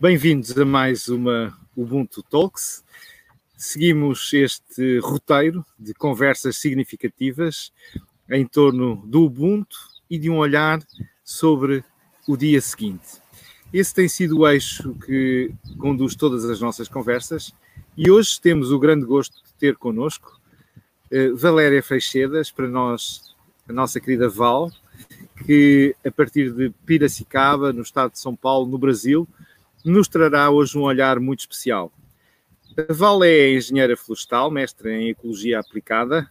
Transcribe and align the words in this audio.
Bem-vindos 0.00 0.56
a 0.56 0.64
mais 0.64 1.08
uma 1.08 1.54
Ubuntu 1.76 2.22
Talks. 2.22 2.82
Seguimos 3.54 4.32
este 4.32 4.98
roteiro 5.00 5.62
de 5.78 5.92
conversas 5.92 6.56
significativas 6.56 7.70
em 8.30 8.46
torno 8.46 9.06
do 9.06 9.24
Ubuntu 9.24 9.76
e 10.08 10.18
de 10.18 10.30
um 10.30 10.38
olhar 10.38 10.80
sobre 11.22 11.84
o 12.26 12.34
dia 12.34 12.62
seguinte. 12.62 13.20
Esse 13.70 13.94
tem 13.94 14.08
sido 14.08 14.38
o 14.38 14.48
eixo 14.48 14.94
que 15.04 15.52
conduz 15.76 16.16
todas 16.16 16.46
as 16.46 16.62
nossas 16.62 16.88
conversas 16.88 17.52
e 17.94 18.10
hoje 18.10 18.40
temos 18.40 18.72
o 18.72 18.78
grande 18.78 19.04
gosto 19.04 19.34
de 19.44 19.52
ter 19.58 19.76
connosco 19.76 20.40
uh, 21.12 21.36
Valéria 21.36 21.82
Freixedas, 21.82 22.50
para 22.50 22.66
nós, 22.66 23.36
a 23.68 23.72
nossa 23.74 24.00
querida 24.00 24.30
Val, 24.30 24.72
que 25.44 25.94
a 26.02 26.10
partir 26.10 26.54
de 26.54 26.70
Piracicaba, 26.86 27.70
no 27.70 27.82
estado 27.82 28.12
de 28.12 28.18
São 28.18 28.34
Paulo, 28.34 28.66
no 28.66 28.78
Brasil, 28.78 29.28
nos 29.84 30.08
trará 30.08 30.50
hoje 30.50 30.76
um 30.76 30.82
olhar 30.82 31.18
muito 31.20 31.40
especial. 31.40 31.92
A 32.76 32.92
Val 32.92 33.22
é 33.24 33.52
engenheira 33.52 33.96
florestal, 33.96 34.50
mestre 34.50 34.90
em 34.90 35.10
Ecologia 35.10 35.60
Aplicada, 35.60 36.30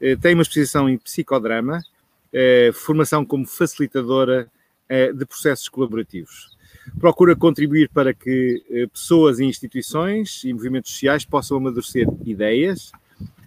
uh, 0.00 0.20
tem 0.20 0.34
uma 0.34 0.42
especialização 0.42 0.88
em 0.88 0.98
Psicodrama, 0.98 1.78
uh, 1.78 2.72
formação 2.72 3.24
como 3.24 3.46
facilitadora 3.46 4.50
de 5.16 5.24
processos 5.24 5.66
colaborativos 5.66 6.54
procura 6.98 7.34
contribuir 7.34 7.88
para 7.88 8.12
que 8.12 8.62
eh, 8.70 8.86
pessoas 8.86 9.38
e 9.38 9.44
instituições 9.44 10.42
e 10.44 10.52
movimentos 10.52 10.92
sociais 10.92 11.24
possam 11.24 11.56
amadurecer 11.56 12.06
ideias, 12.24 12.92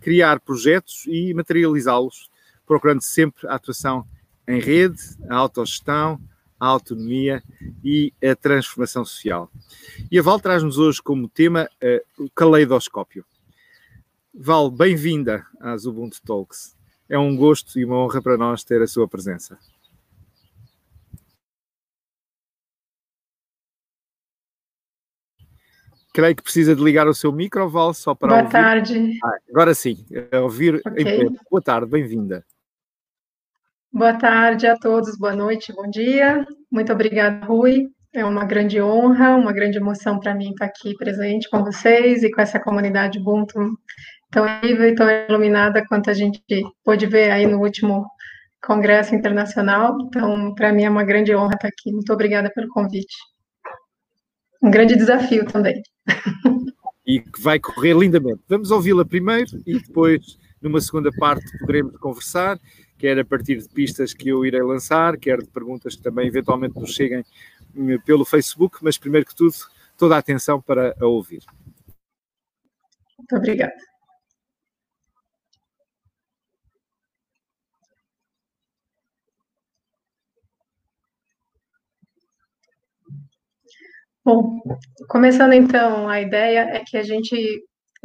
criar 0.01 0.39
projetos 0.39 1.05
e 1.07 1.33
materializá-los, 1.33 2.29
procurando 2.65 3.01
sempre 3.01 3.47
a 3.47 3.55
atuação 3.55 4.05
em 4.47 4.59
rede, 4.59 5.01
a 5.29 5.35
autogestão, 5.35 6.19
a 6.59 6.67
autonomia 6.67 7.43
e 7.83 8.13
a 8.23 8.35
transformação 8.35 9.05
social. 9.05 9.51
E 10.11 10.17
a 10.17 10.21
Val 10.21 10.39
traz-nos 10.39 10.77
hoje 10.77 11.01
como 11.01 11.29
tema 11.29 11.69
uh, 11.83 12.23
o 12.25 12.29
caleidoscópio. 12.31 13.25
Val, 14.33 14.69
bem-vinda 14.69 15.45
às 15.59 15.85
Ubuntu 15.85 16.21
Talks. 16.21 16.75
É 17.09 17.17
um 17.17 17.35
gosto 17.35 17.79
e 17.79 17.85
uma 17.85 17.97
honra 17.97 18.21
para 18.21 18.37
nós 18.37 18.63
ter 18.63 18.81
a 18.81 18.87
sua 18.87 19.07
presença. 19.07 19.57
creio 26.17 26.35
que 26.35 26.41
precisa 26.41 26.75
de 26.75 26.83
ligar 26.83 27.07
o 27.07 27.13
seu 27.13 27.31
micro, 27.31 27.69
Val, 27.69 27.93
só 27.93 28.15
para 28.15 28.29
Boa 28.29 28.39
ouvir. 28.39 28.51
tarde. 28.51 29.19
Ah, 29.23 29.37
agora 29.51 29.75
sim, 29.75 30.03
ouvir 30.41 30.81
okay. 30.83 31.29
Boa 31.51 31.61
tarde, 31.61 31.85
bem-vinda. 31.85 32.43
Boa 33.97 34.13
tarde 34.13 34.67
a 34.67 34.77
todos, 34.77 35.17
boa 35.17 35.35
noite, 35.35 35.73
bom 35.73 35.89
dia. 35.89 36.45
Muito 36.71 36.93
obrigada, 36.93 37.43
Rui. 37.47 37.87
É 38.13 38.23
uma 38.23 38.45
grande 38.45 38.79
honra, 38.79 39.35
uma 39.35 39.51
grande 39.51 39.79
emoção 39.79 40.19
para 40.19 40.35
mim 40.35 40.51
estar 40.51 40.65
aqui 40.65 40.93
presente 40.95 41.49
com 41.49 41.63
vocês 41.63 42.21
e 42.21 42.29
com 42.29 42.39
essa 42.39 42.59
comunidade 42.59 43.17
Ubuntu 43.17 43.57
tão 44.29 44.47
incrível 44.47 44.87
e 44.87 44.93
tão 44.93 45.09
iluminada 45.09 45.83
quanto 45.87 46.11
a 46.11 46.13
gente 46.13 46.39
pôde 46.85 47.07
ver 47.07 47.31
aí 47.31 47.47
no 47.47 47.57
último 47.59 48.05
Congresso 48.63 49.15
Internacional. 49.15 49.97
Então, 50.01 50.53
para 50.53 50.71
mim 50.71 50.83
é 50.83 50.89
uma 50.91 51.03
grande 51.03 51.35
honra 51.35 51.55
estar 51.55 51.67
aqui. 51.67 51.91
Muito 51.91 52.13
obrigada 52.13 52.51
pelo 52.53 52.67
convite. 52.67 53.15
Um 54.61 54.69
grande 54.69 54.95
desafio 54.95 55.43
também 55.47 55.81
e 57.07 57.21
que 57.21 57.41
vai 57.41 57.57
correr 57.57 57.93
lindamente. 57.93 58.41
Vamos 58.49 58.69
ouvi-la 58.69 59.05
primeiro 59.05 59.49
e 59.65 59.79
depois, 59.79 60.37
numa 60.61 60.81
segunda 60.81 61.09
parte, 61.17 61.45
poderemos 61.59 61.97
conversar, 61.97 62.59
quer 62.97 63.19
a 63.19 63.25
partir 63.25 63.57
de 63.57 63.69
pistas 63.69 64.13
que 64.13 64.29
eu 64.29 64.45
irei 64.45 64.61
lançar, 64.61 65.17
quer 65.17 65.39
de 65.39 65.49
perguntas 65.49 65.95
que 65.95 66.01
também 66.01 66.27
eventualmente 66.27 66.79
nos 66.79 66.93
cheguem 66.93 67.23
hum, 67.75 67.99
pelo 68.05 68.25
Facebook, 68.25 68.77
mas 68.81 68.97
primeiro 68.97 69.25
que 69.25 69.35
tudo, 69.35 69.53
toda 69.97 70.15
a 70.15 70.19
atenção 70.19 70.61
para 70.61 70.95
a 70.99 71.05
ouvir. 71.05 71.43
Muito 73.17 73.35
obrigada. 73.35 73.73
Bom, 84.27 84.59
começando 85.07 85.53
então, 85.53 86.09
a 86.09 86.19
ideia 86.19 86.59
é 86.59 86.83
que 86.85 86.97
a 86.97 87.03
gente 87.03 87.63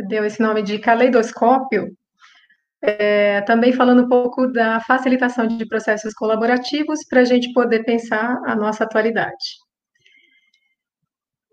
deu 0.09 0.25
esse 0.25 0.41
nome 0.41 0.63
de 0.63 0.79
caleidoscópio, 0.79 1.97
é, 2.83 3.41
também 3.43 3.73
falando 3.73 4.03
um 4.03 4.09
pouco 4.09 4.49
da 4.49 4.81
facilitação 4.81 5.47
de 5.47 5.67
processos 5.67 6.13
colaborativos 6.15 7.07
para 7.09 7.21
a 7.21 7.25
gente 7.25 7.53
poder 7.53 7.85
pensar 7.85 8.43
a 8.45 8.57
nossa 8.57 8.83
atualidade. 8.85 9.61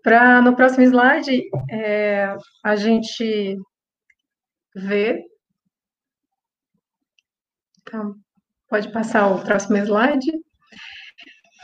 Para 0.02 0.42
no 0.42 0.56
próximo 0.56 0.82
slide 0.84 1.42
é, 1.70 2.34
a 2.64 2.74
gente 2.74 3.56
ver. 4.74 5.22
Então, 7.82 8.14
pode 8.68 8.90
passar 8.92 9.28
o 9.28 9.44
próximo 9.44 9.76
slide. 9.78 10.32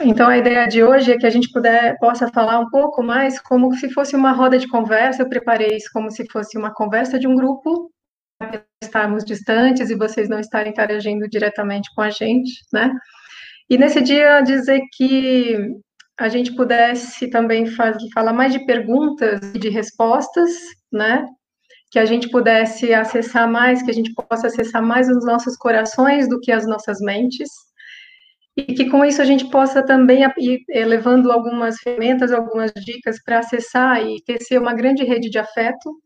Então, 0.00 0.28
a 0.28 0.36
ideia 0.36 0.68
de 0.68 0.84
hoje 0.84 1.12
é 1.12 1.16
que 1.16 1.26
a 1.26 1.30
gente 1.30 1.50
puder, 1.50 1.96
possa 1.98 2.28
falar 2.28 2.58
um 2.58 2.68
pouco 2.68 3.02
mais 3.02 3.40
como 3.40 3.74
se 3.74 3.90
fosse 3.90 4.14
uma 4.14 4.32
roda 4.32 4.58
de 4.58 4.68
conversa. 4.68 5.22
Eu 5.22 5.28
preparei 5.28 5.76
isso 5.76 5.88
como 5.92 6.10
se 6.10 6.26
fosse 6.30 6.58
uma 6.58 6.72
conversa 6.72 7.18
de 7.18 7.26
um 7.26 7.34
grupo, 7.34 7.90
estarmos 8.82 9.24
distantes 9.24 9.90
e 9.90 9.94
vocês 9.94 10.28
não 10.28 10.38
estarem 10.38 10.72
interagindo 10.72 11.28
diretamente 11.28 11.88
com 11.94 12.02
a 12.02 12.10
gente, 12.10 12.52
né? 12.72 12.92
E 13.68 13.76
nesse 13.76 14.00
dia, 14.00 14.40
dizer 14.42 14.80
que 14.96 15.56
a 16.18 16.28
gente 16.28 16.54
pudesse 16.54 17.28
também 17.28 17.66
falar 17.66 18.32
mais 18.32 18.52
de 18.52 18.64
perguntas 18.64 19.40
e 19.54 19.58
de 19.58 19.68
respostas, 19.68 20.50
né? 20.92 21.26
Que 21.90 21.98
a 21.98 22.04
gente 22.04 22.30
pudesse 22.30 22.94
acessar 22.94 23.50
mais, 23.50 23.82
que 23.82 23.90
a 23.90 23.94
gente 23.94 24.12
possa 24.14 24.46
acessar 24.46 24.82
mais 24.82 25.08
os 25.08 25.24
nossos 25.24 25.56
corações 25.56 26.28
do 26.28 26.40
que 26.40 26.52
as 26.52 26.66
nossas 26.66 27.00
mentes 27.00 27.48
e 28.56 28.64
que 28.74 28.88
com 28.88 29.04
isso 29.04 29.20
a 29.20 29.24
gente 29.24 29.50
possa 29.50 29.84
também 29.84 30.22
ir 30.38 30.64
levando 30.86 31.30
algumas 31.30 31.76
ferramentas, 31.76 32.32
algumas 32.32 32.72
dicas 32.72 33.22
para 33.22 33.40
acessar 33.40 34.02
e 34.02 34.22
tecer 34.24 34.58
uma 34.58 34.72
grande 34.72 35.04
rede 35.04 35.28
de 35.28 35.38
afeto, 35.38 36.00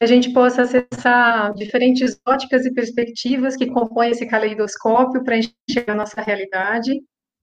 a 0.00 0.06
gente 0.06 0.32
possa 0.32 0.62
acessar 0.62 1.52
diferentes 1.54 2.18
óticas 2.26 2.64
e 2.64 2.72
perspectivas 2.72 3.54
que 3.54 3.66
compõem 3.66 4.10
esse 4.10 4.26
caleidoscópio 4.26 5.22
para 5.22 5.36
enxergar 5.36 5.92
a 5.92 5.96
nossa 5.96 6.22
realidade, 6.22 6.92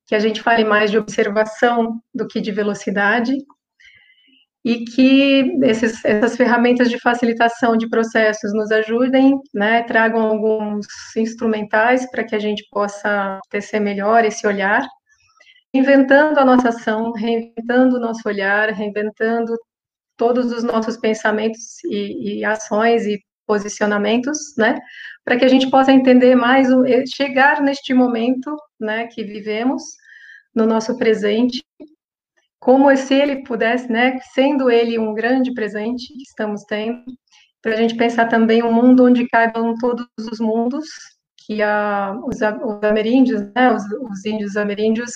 que 0.07 0.15
a 0.15 0.19
gente 0.19 0.41
fale 0.41 0.63
mais 0.63 0.89
de 0.89 0.97
observação 0.97 1.99
do 2.13 2.27
que 2.27 2.41
de 2.41 2.51
velocidade, 2.51 3.33
e 4.65 4.83
que 4.83 5.57
esses, 5.63 6.03
essas 6.03 6.35
ferramentas 6.35 6.89
de 6.89 6.99
facilitação 6.99 7.77
de 7.77 7.87
processos 7.87 8.51
nos 8.53 8.71
ajudem, 8.71 9.39
né, 9.53 9.83
tragam 9.83 10.21
alguns 10.21 10.85
instrumentais 11.15 12.09
para 12.09 12.23
que 12.23 12.35
a 12.35 12.39
gente 12.39 12.67
possa 12.69 13.39
tecer 13.49 13.79
melhor 13.79 14.25
esse 14.25 14.45
olhar, 14.45 14.85
reinventando 15.73 16.39
a 16.39 16.45
nossa 16.45 16.69
ação, 16.69 17.13
reinventando 17.13 17.97
o 17.97 17.99
nosso 17.99 18.27
olhar, 18.27 18.69
reinventando 18.71 19.53
todos 20.17 20.51
os 20.51 20.63
nossos 20.63 20.97
pensamentos 20.97 21.83
e, 21.85 22.39
e 22.39 22.45
ações 22.45 23.05
e 23.05 23.19
posicionamentos, 23.45 24.37
né, 24.57 24.77
para 25.23 25.37
que 25.37 25.45
a 25.45 25.47
gente 25.47 25.69
possa 25.69 25.91
entender 25.91 26.35
mais, 26.35 26.67
chegar 27.15 27.61
neste 27.61 27.93
momento, 27.93 28.55
né, 28.79 29.07
que 29.07 29.23
vivemos, 29.23 29.83
no 30.53 30.65
nosso 30.65 30.97
presente, 30.97 31.63
como 32.59 32.95
se 32.97 33.13
ele 33.13 33.43
pudesse, 33.43 33.89
né, 33.91 34.19
sendo 34.33 34.69
ele 34.69 34.99
um 34.99 35.13
grande 35.13 35.53
presente 35.53 36.11
que 36.11 36.23
estamos 36.23 36.63
tendo, 36.63 37.03
para 37.61 37.73
a 37.73 37.77
gente 37.77 37.95
pensar 37.95 38.27
também 38.27 38.63
um 38.63 38.73
mundo 38.73 39.05
onde 39.05 39.27
caibam 39.27 39.75
todos 39.79 40.07
os 40.19 40.39
mundos, 40.39 40.87
que 41.45 41.61
a, 41.61 42.13
os, 42.25 42.37
os 42.37 42.83
ameríndios, 42.83 43.41
né, 43.55 43.71
os, 43.71 43.83
os 43.83 44.25
índios 44.25 44.57
ameríndios, 44.57 45.11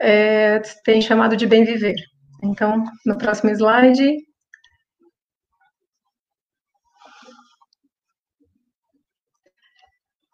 é, 0.00 0.60
têm 0.84 1.00
chamado 1.00 1.36
de 1.36 1.46
bem 1.46 1.64
viver. 1.64 1.94
Então, 2.42 2.84
no 3.06 3.16
próximo 3.16 3.50
slide. 3.50 4.16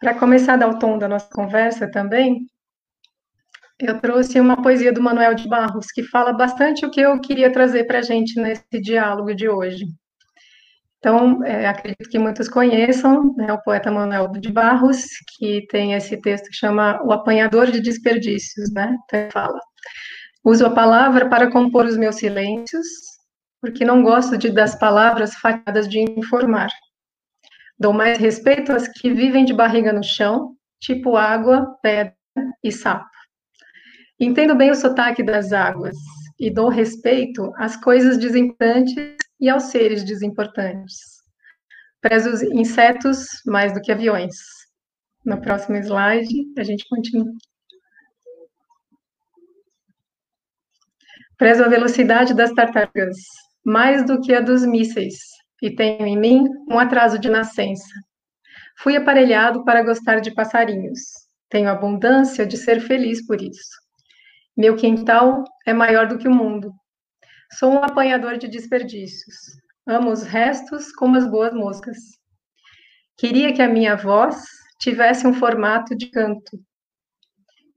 Para 0.00 0.19
começar 0.19 0.55
a 0.55 0.56
dar 0.56 0.69
o 0.69 0.78
tom 0.78 0.96
da 0.96 1.08
nossa 1.08 1.28
conversa 1.28 1.90
também, 1.90 2.46
eu 3.81 4.00
trouxe 4.00 4.40
uma 4.40 4.60
poesia 4.60 4.93
do 4.93 5.02
Manuel 5.02 5.34
de 5.34 5.49
Barros, 5.49 5.87
que 5.93 6.02
fala 6.02 6.32
bastante 6.32 6.87
o 6.87 6.90
que 6.90 7.00
eu 7.00 7.20
queria 7.20 7.52
trazer 7.52 7.84
para 7.84 7.99
a 7.99 8.02
gente 8.02 8.40
nesse 8.40 8.81
diálogo 8.81 9.34
de 9.34 9.49
hoje. 9.49 9.84
Então, 10.99 11.44
é, 11.44 11.66
acredito 11.66 12.08
que 12.11 12.19
muitos 12.19 12.49
conheçam 12.49 13.32
né, 13.37 13.52
o 13.52 13.62
poeta 13.62 13.90
Manuel 13.90 14.32
de 14.32 14.50
Barros, 14.50 15.04
que 15.37 15.64
tem 15.69 15.94
esse 15.94 16.20
texto 16.20 16.46
que 16.46 16.56
chama 16.56 17.00
O 17.04 17.12
Apanhador 17.12 17.70
de 17.70 17.81
Desperdícios, 17.81 18.72
né? 18.72 18.96
Então, 19.04 19.20
ele 19.20 19.31
fala: 19.31 19.61
Uso 20.49 20.65
a 20.65 20.71
palavra 20.71 21.29
para 21.29 21.50
compor 21.50 21.85
os 21.85 21.99
meus 21.99 22.17
silêncios, 22.17 22.87
porque 23.61 23.85
não 23.85 24.03
gosto 24.03 24.39
de 24.39 24.49
das 24.49 24.75
palavras 24.75 25.35
fatiadas 25.35 25.87
de 25.87 26.00
informar. 26.00 26.71
Dou 27.79 27.93
mais 27.93 28.17
respeito 28.17 28.73
às 28.73 28.89
que 28.89 29.12
vivem 29.12 29.45
de 29.45 29.53
barriga 29.53 29.93
no 29.93 30.03
chão, 30.03 30.56
tipo 30.81 31.19
água, 31.19 31.77
pedra 31.83 32.17
e 32.65 32.73
sapo. 32.73 33.11
Entendo 34.19 34.55
bem 34.55 34.71
o 34.71 34.75
sotaque 34.75 35.23
das 35.23 35.53
águas, 35.53 35.99
e 36.41 36.50
dou 36.50 36.71
respeito 36.71 37.53
às 37.59 37.77
coisas 37.77 38.17
desimportantes 38.17 39.17
e 39.39 39.50
aos 39.50 39.65
seres 39.65 40.03
desimportantes. 40.03 40.97
Prezo 42.00 42.31
os 42.31 42.43
insetos 42.43 43.27
mais 43.45 43.75
do 43.75 43.83
que 43.83 43.93
aviões. 43.93 44.35
No 45.27 45.43
próximo 45.43 45.77
slide, 45.77 46.55
a 46.56 46.65
gente 46.65 46.89
continua. 46.89 47.35
Prezo 51.38 51.62
a 51.62 51.69
velocidade 51.69 52.35
das 52.35 52.52
tartarugas, 52.52 53.17
mais 53.64 54.05
do 54.05 54.20
que 54.20 54.35
a 54.35 54.40
dos 54.40 54.67
mísseis, 54.67 55.14
e 55.62 55.73
tenho 55.73 56.05
em 56.05 56.19
mim 56.19 56.44
um 56.69 56.81
atraso 56.81 57.17
de 57.17 57.31
nascença. 57.31 57.88
Fui 58.79 58.96
aparelhado 58.96 59.64
para 59.64 59.85
gostar 59.85 60.19
de 60.19 60.35
passarinhos. 60.35 60.99
Tenho 61.49 61.69
abundância 61.69 62.44
de 62.44 62.56
ser 62.56 62.81
feliz 62.81 63.25
por 63.25 63.40
isso. 63.40 63.70
Meu 64.56 64.75
quintal 64.75 65.44
é 65.64 65.73
maior 65.73 66.08
do 66.08 66.19
que 66.19 66.26
o 66.26 66.35
mundo. 66.35 66.73
Sou 67.52 67.73
um 67.73 67.85
apanhador 67.85 68.37
de 68.37 68.49
desperdícios. 68.49 69.37
Amo 69.87 70.11
os 70.11 70.25
restos 70.25 70.90
como 70.90 71.17
as 71.17 71.31
boas 71.31 71.55
moscas. 71.55 71.99
Queria 73.17 73.55
que 73.55 73.62
a 73.62 73.69
minha 73.69 73.94
voz 73.94 74.43
tivesse 74.81 75.25
um 75.25 75.32
formato 75.32 75.96
de 75.96 76.11
canto. 76.11 76.58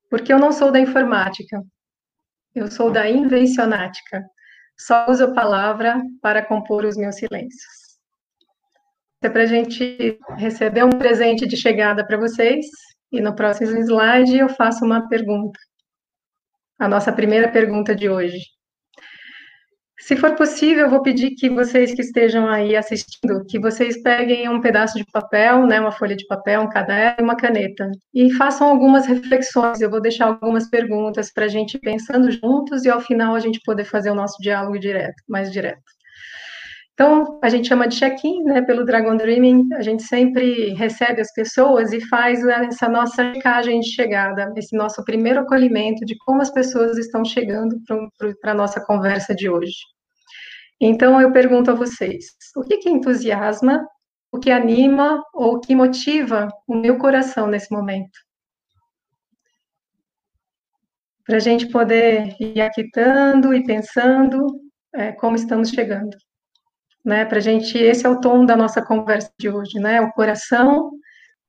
Porque 0.10 0.34
eu 0.34 0.40
não 0.40 0.52
sou 0.52 0.72
da 0.72 0.80
informática. 0.80 1.62
Eu 2.56 2.69
sou 2.69 2.92
da 2.92 3.09
invencionática. 3.09 4.24
Só 4.77 5.09
uso 5.09 5.25
a 5.25 5.33
palavra 5.33 6.01
para 6.21 6.45
compor 6.45 6.86
os 6.86 6.98
meus 6.98 7.15
silêncios 7.15 7.81
é 9.21 9.30
para 9.30 9.44
a 9.44 9.45
gente 9.45 10.19
receber 10.38 10.83
um 10.83 10.89
presente 10.89 11.48
de 11.48 11.56
chegada 11.56 12.06
para 12.06 12.18
vocês. 12.18 12.65
E 13.12 13.21
no 13.21 13.36
próximo 13.36 13.77
slide 13.77 14.38
eu 14.38 14.50
faço 14.50 14.83
uma 14.83 15.07
pergunta. 15.07 15.59
A 16.80 16.88
nossa 16.88 17.12
primeira 17.12 17.51
pergunta 17.51 17.95
de 17.95 18.09
hoje. 18.09 18.39
Se 20.01 20.18
for 20.18 20.36
possível, 20.36 20.86
eu 20.86 20.89
vou 20.89 21.03
pedir 21.03 21.31
que 21.36 21.48
vocês 21.48 21.94
que 21.94 22.01
estejam 22.01 22.48
aí 22.50 22.75
assistindo, 22.75 23.45
que 23.45 23.59
vocês 23.59 24.01
peguem 24.01 24.50
um 24.50 24.59
pedaço 24.59 24.98
de 24.98 25.06
papel, 25.06 25.68
né, 25.68 25.80
uma 25.80 25.92
folha 25.92 26.15
de 26.15 26.25
papel, 26.25 26.62
um 26.62 26.69
caderno 26.69 27.18
e 27.19 27.24
uma 27.24 27.36
caneta, 27.36 27.88
e 28.12 28.33
façam 28.33 28.68
algumas 28.68 29.06
reflexões. 29.06 29.80
Eu 29.80 29.92
vou 29.92 30.01
deixar 30.01 30.25
algumas 30.25 30.68
perguntas 30.68 31.31
para 31.31 31.45
a 31.45 31.48
gente 31.48 31.77
pensando 31.77 32.31
juntos 32.31 32.83
e 32.83 32.89
ao 32.89 33.00
final 33.00 33.36
a 33.36 33.39
gente 33.39 33.62
poder 33.63 33.86
fazer 33.86 34.09
o 34.09 34.15
nosso 34.15 34.38
diálogo 34.42 34.80
direto, 34.80 35.21
mais 35.30 35.51
direto. 35.51 35.83
Então, 37.01 37.39
a 37.42 37.50
gente 37.50 37.68
chama 37.68 37.88
de 37.88 37.98
check-in, 37.98 38.44
né, 38.44 38.62
pelo 38.62 38.86
Dragon 38.86 39.18
Dreaming, 39.18 39.74
a 39.74 39.81
gente 39.81 40.03
sempre 40.03 40.75
recebe 40.75 41.19
as 41.19 41.33
pessoas 41.33 41.92
e 41.92 42.00
faz 42.00 42.45
essa 42.45 42.88
nossa 42.88 43.33
checagem 43.33 43.80
de 43.80 43.89
chegada, 43.89 44.53
esse 44.56 44.77
nosso 44.77 45.03
primeiro 45.03 45.39
acolhimento 45.39 46.06
de 46.06 46.15
como 46.19 46.44
as 46.44 46.51
pessoas 46.51 47.00
estão 47.00 47.25
chegando 47.25 47.75
para 48.39 48.51
a 48.51 48.53
nossa 48.53 48.80
conversa 48.86 49.33
de 49.33 49.50
hoje. 49.50 49.74
Então, 50.80 51.19
eu 51.19 51.31
pergunto 51.31 51.71
a 51.71 51.74
vocês, 51.74 52.24
o 52.56 52.62
que, 52.62 52.77
que 52.77 52.89
entusiasma, 52.92 53.83
o 54.31 54.38
que 54.38 54.51
anima 54.51 55.24
ou 55.33 55.56
o 55.56 55.59
que 55.59 55.74
motiva 55.74 56.50
o 56.68 56.75
meu 56.75 57.00
coração 57.00 57.48
nesse 57.48 57.74
momento? 57.74 58.19
Para 61.25 61.38
a 61.38 61.39
gente 61.39 61.68
poder 61.68 62.36
ir 62.39 62.62
aquitando 62.62 63.56
e 63.56 63.63
pensando 63.63 64.45
é, 64.94 65.12
como 65.13 65.36
estamos 65.36 65.69
chegando 65.69 66.15
né? 67.03 67.25
Para 67.25 67.39
gente, 67.39 67.77
esse 67.77 68.06
é 68.06 68.09
o 68.09 68.19
tom 68.19 68.45
da 68.45 68.56
nossa 68.56 68.81
conversa 68.83 69.31
de 69.39 69.50
hoje, 69.50 69.80
né? 69.80 70.01
O 70.01 70.12
coração 70.12 70.92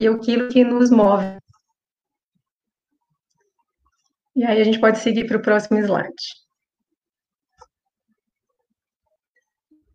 e 0.01 0.07
aquilo 0.07 0.49
que 0.49 0.65
nos 0.65 0.91
move. 0.91 1.39
E 4.35 4.45
aí 4.45 4.61
a 4.61 4.65
gente 4.65 4.81
pode 4.81 4.99
seguir 4.99 5.27
para 5.27 5.37
o 5.37 5.43
próximo 5.43 5.79
slide. 5.79 6.43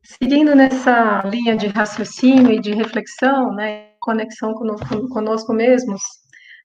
Seguindo 0.03 0.55
nessa 0.55 1.21
linha 1.25 1.57
de 1.57 1.67
raciocínio 1.67 2.53
e 2.53 2.61
de 2.61 2.71
reflexão, 2.73 3.53
né, 3.53 3.91
conexão 3.99 4.53
conosco, 4.53 5.09
conosco 5.09 5.53
mesmos, 5.53 6.01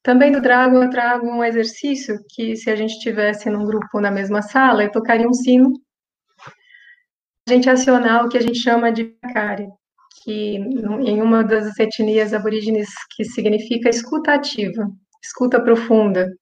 também 0.02 0.30
do 0.30 0.40
Dragon 0.40 0.82
eu 0.82 0.90
trago 0.90 1.26
um 1.26 1.42
exercício 1.42 2.20
que, 2.28 2.54
se 2.54 2.70
a 2.70 2.76
gente 2.76 2.92
estivesse 2.92 3.50
num 3.50 3.64
grupo 3.64 4.00
na 4.00 4.12
mesma 4.12 4.42
sala, 4.42 4.84
eu 4.84 4.92
tocaria 4.92 5.28
um 5.28 5.34
sino 5.34 5.72
gente 7.48 7.68
acionar 7.68 8.24
o 8.24 8.28
que 8.28 8.38
a 8.38 8.40
gente 8.40 8.58
chama 8.58 8.92
de 8.92 9.04
Pakari, 9.04 9.68
que 10.22 10.56
em 10.56 11.20
uma 11.20 11.42
das 11.42 11.78
etnias 11.78 12.32
aborígenes 12.32 12.88
que 13.14 13.24
significa 13.24 13.88
escuta 13.88 14.32
ativa, 14.34 14.88
escuta 15.22 15.60
profunda. 15.60 16.32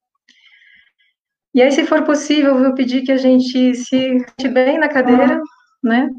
E 1.53 1.61
aí, 1.61 1.71
se 1.71 1.85
for 1.85 2.03
possível, 2.03 2.55
eu 2.55 2.63
vou 2.63 2.75
pedir 2.75 3.01
que 3.01 3.11
a 3.11 3.17
gente 3.17 3.75
se 3.75 4.17
bem 4.53 4.77
na 4.77 4.87
cadeira, 4.87 5.41
né? 5.83 6.09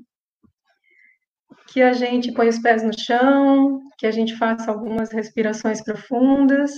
Que 1.68 1.80
a 1.80 1.92
gente 1.92 2.32
põe 2.32 2.48
os 2.48 2.58
pés 2.58 2.82
no 2.82 2.92
chão, 2.98 3.80
que 3.96 4.06
a 4.06 4.10
gente 4.10 4.36
faça 4.36 4.70
algumas 4.70 5.10
respirações 5.10 5.82
profundas. 5.82 6.72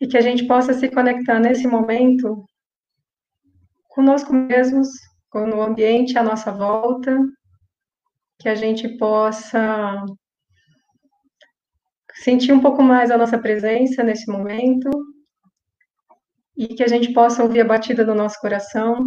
E 0.00 0.06
que 0.06 0.16
a 0.16 0.22
gente 0.22 0.46
possa 0.46 0.72
se 0.72 0.88
conectar 0.88 1.38
nesse 1.38 1.66
momento 1.66 2.46
conosco 3.90 4.32
mesmos, 4.32 4.88
com 5.28 5.50
o 5.50 5.62
ambiente 5.62 6.18
à 6.18 6.22
nossa 6.22 6.50
volta, 6.50 7.16
que 8.38 8.48
a 8.48 8.54
gente 8.54 8.96
possa 8.96 10.04
sentir 12.14 12.52
um 12.52 12.60
pouco 12.60 12.82
mais 12.82 13.10
a 13.10 13.18
nossa 13.18 13.38
presença 13.38 14.02
nesse 14.02 14.30
momento 14.30 14.90
e 16.56 16.68
que 16.68 16.82
a 16.82 16.88
gente 16.88 17.12
possa 17.12 17.42
ouvir 17.42 17.60
a 17.60 17.64
batida 17.64 18.04
do 18.04 18.14
nosso 18.14 18.38
coração 18.40 19.04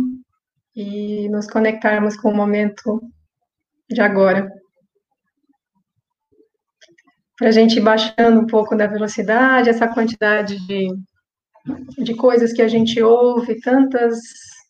e 0.76 1.30
nos 1.30 1.48
conectarmos 1.48 2.18
com 2.18 2.30
o 2.30 2.36
momento 2.36 3.02
de 3.90 4.02
agora. 4.02 4.52
Para 7.38 7.50
a 7.50 7.52
gente 7.52 7.78
ir 7.78 7.82
baixando 7.82 8.40
um 8.40 8.48
pouco 8.48 8.76
da 8.76 8.88
velocidade, 8.88 9.70
essa 9.70 9.88
quantidade 9.88 10.56
de, 10.68 10.88
de 12.04 12.16
coisas 12.16 12.54
que 12.54 12.62
a 12.62 12.68
gente 12.68 13.02
ouve, 13.02 13.60
tantas 13.60 14.20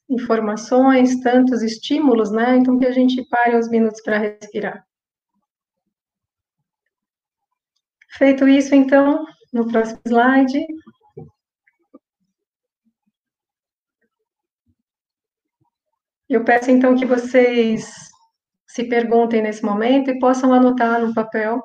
informações, 0.10 1.20
tantos 1.22 1.62
estímulos, 1.62 2.32
né? 2.32 2.58
Então 2.58 2.78
que 2.78 2.86
a 2.86 2.92
gente 2.92 3.24
pare 3.30 3.56
uns 3.56 3.70
minutos 3.70 4.02
para 4.02 4.18
respirar. 4.18 4.86
Feito 8.12 8.48
isso, 8.48 8.76
então, 8.76 9.26
no 9.52 9.68
próximo 9.68 10.00
slide. 10.06 10.66
Eu 16.30 16.44
peço 16.44 16.70
então 16.70 16.96
que 16.96 17.06
vocês 17.06 17.92
se 18.68 18.84
perguntem 18.86 19.42
nesse 19.42 19.64
momento 19.64 20.10
e 20.10 20.20
possam 20.20 20.54
anotar 20.54 21.00
no 21.00 21.14
papel 21.14 21.64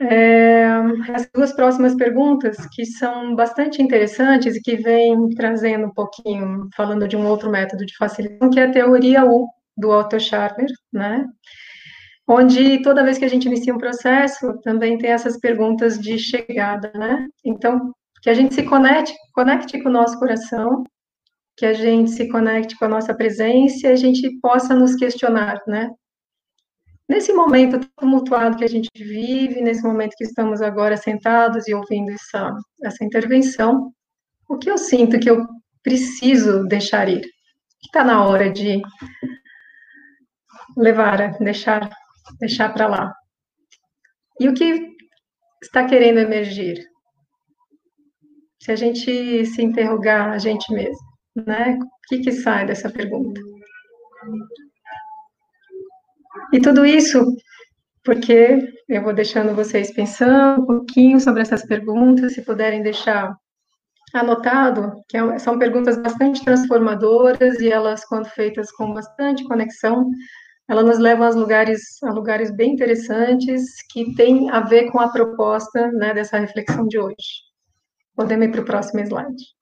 é, 0.00 0.64
as 1.12 1.28
duas 1.34 1.52
próximas 1.52 1.94
perguntas, 1.94 2.56
que 2.72 2.84
são 2.86 3.34
bastante 3.34 3.82
interessantes 3.82 4.54
e 4.54 4.62
que 4.62 4.76
vêm 4.76 5.28
trazendo 5.30 5.86
um 5.86 5.92
pouquinho, 5.92 6.68
falando 6.76 7.08
de 7.08 7.16
um 7.16 7.26
outro 7.26 7.50
método 7.50 7.84
de 7.84 7.96
facilitação, 7.96 8.50
que 8.50 8.60
é 8.60 8.64
a 8.64 8.70
teoria 8.70 9.24
U, 9.24 9.48
do 9.76 9.90
Otto 9.90 10.18
Scharmer, 10.18 10.70
né? 10.92 11.24
Onde 12.28 12.82
toda 12.82 13.02
vez 13.02 13.16
que 13.18 13.24
a 13.24 13.28
gente 13.28 13.46
inicia 13.46 13.74
um 13.74 13.78
processo, 13.78 14.60
também 14.62 14.98
tem 14.98 15.10
essas 15.10 15.38
perguntas 15.38 15.98
de 15.98 16.18
chegada, 16.18 16.92
né? 16.94 17.26
Então, 17.44 17.92
que 18.22 18.28
a 18.28 18.34
gente 18.34 18.54
se 18.54 18.64
conecte, 18.64 19.14
conecte 19.32 19.80
com 19.82 19.88
o 19.88 19.92
nosso 19.92 20.18
coração, 20.18 20.84
que 21.56 21.66
a 21.66 21.72
gente 21.72 22.10
se 22.10 22.28
conecte 22.28 22.76
com 22.78 22.84
a 22.84 22.88
nossa 22.88 23.14
presença 23.14 23.86
e 23.86 23.90
a 23.92 23.96
gente 23.96 24.38
possa 24.40 24.74
nos 24.74 24.94
questionar, 24.94 25.60
né? 25.66 25.90
Nesse 27.08 27.32
momento 27.32 27.80
tumultuado 27.96 28.56
que 28.58 28.64
a 28.64 28.68
gente 28.68 28.90
vive, 28.94 29.62
nesse 29.62 29.82
momento 29.82 30.14
que 30.16 30.24
estamos 30.24 30.60
agora 30.60 30.96
sentados 30.96 31.66
e 31.66 31.74
ouvindo 31.74 32.10
essa, 32.10 32.54
essa 32.84 33.02
intervenção, 33.02 33.92
o 34.46 34.58
que 34.58 34.70
eu 34.70 34.76
sinto 34.76 35.18
que 35.18 35.30
eu 35.30 35.46
preciso 35.82 36.64
deixar 36.64 37.08
ir? 37.08 37.22
Que 37.22 37.86
está 37.86 38.04
na 38.04 38.26
hora 38.26 38.50
de 38.52 38.82
levar, 40.76 41.38
deixar, 41.38 41.88
deixar 42.38 42.74
para 42.74 42.86
lá. 42.86 43.14
E 44.38 44.48
o 44.48 44.54
que 44.54 44.88
está 45.62 45.86
querendo 45.86 46.18
emergir? 46.18 46.78
Se 48.62 48.70
a 48.70 48.76
gente 48.76 49.46
se 49.46 49.62
interrogar 49.62 50.30
a 50.30 50.38
gente 50.38 50.70
mesmo, 50.74 51.06
né? 51.34 51.78
O 51.80 52.08
que, 52.08 52.18
que 52.18 52.32
sai 52.32 52.66
dessa 52.66 52.90
pergunta? 52.90 53.40
E 56.52 56.60
tudo 56.60 56.84
isso 56.84 57.24
porque 58.08 58.72
eu 58.88 59.02
vou 59.02 59.12
deixando 59.12 59.54
vocês 59.54 59.92
pensando 59.92 60.62
um 60.62 60.66
pouquinho 60.66 61.20
sobre 61.20 61.42
essas 61.42 61.62
perguntas, 61.66 62.32
se 62.32 62.42
puderem 62.42 62.82
deixar 62.82 63.36
anotado, 64.14 65.02
que 65.10 65.18
é 65.18 65.38
são 65.38 65.58
perguntas 65.58 66.00
bastante 66.00 66.42
transformadoras 66.42 67.60
e 67.60 67.70
elas, 67.70 68.06
quando 68.06 68.24
feitas 68.30 68.72
com 68.72 68.94
bastante 68.94 69.44
conexão, 69.44 70.10
elas 70.66 70.86
nos 70.86 70.98
levam 70.98 71.26
a 71.26 71.30
lugares, 71.30 72.02
a 72.02 72.10
lugares 72.10 72.50
bem 72.50 72.72
interessantes 72.72 73.64
que 73.90 74.14
têm 74.14 74.50
a 74.50 74.60
ver 74.60 74.90
com 74.90 75.00
a 75.00 75.10
proposta 75.12 75.92
né, 75.92 76.14
dessa 76.14 76.38
reflexão 76.38 76.86
de 76.86 76.98
hoje. 76.98 77.42
Podemos 78.16 78.46
ir 78.46 78.52
para 78.52 78.62
o 78.62 78.64
próximo 78.64 79.00
slide. 79.00 79.58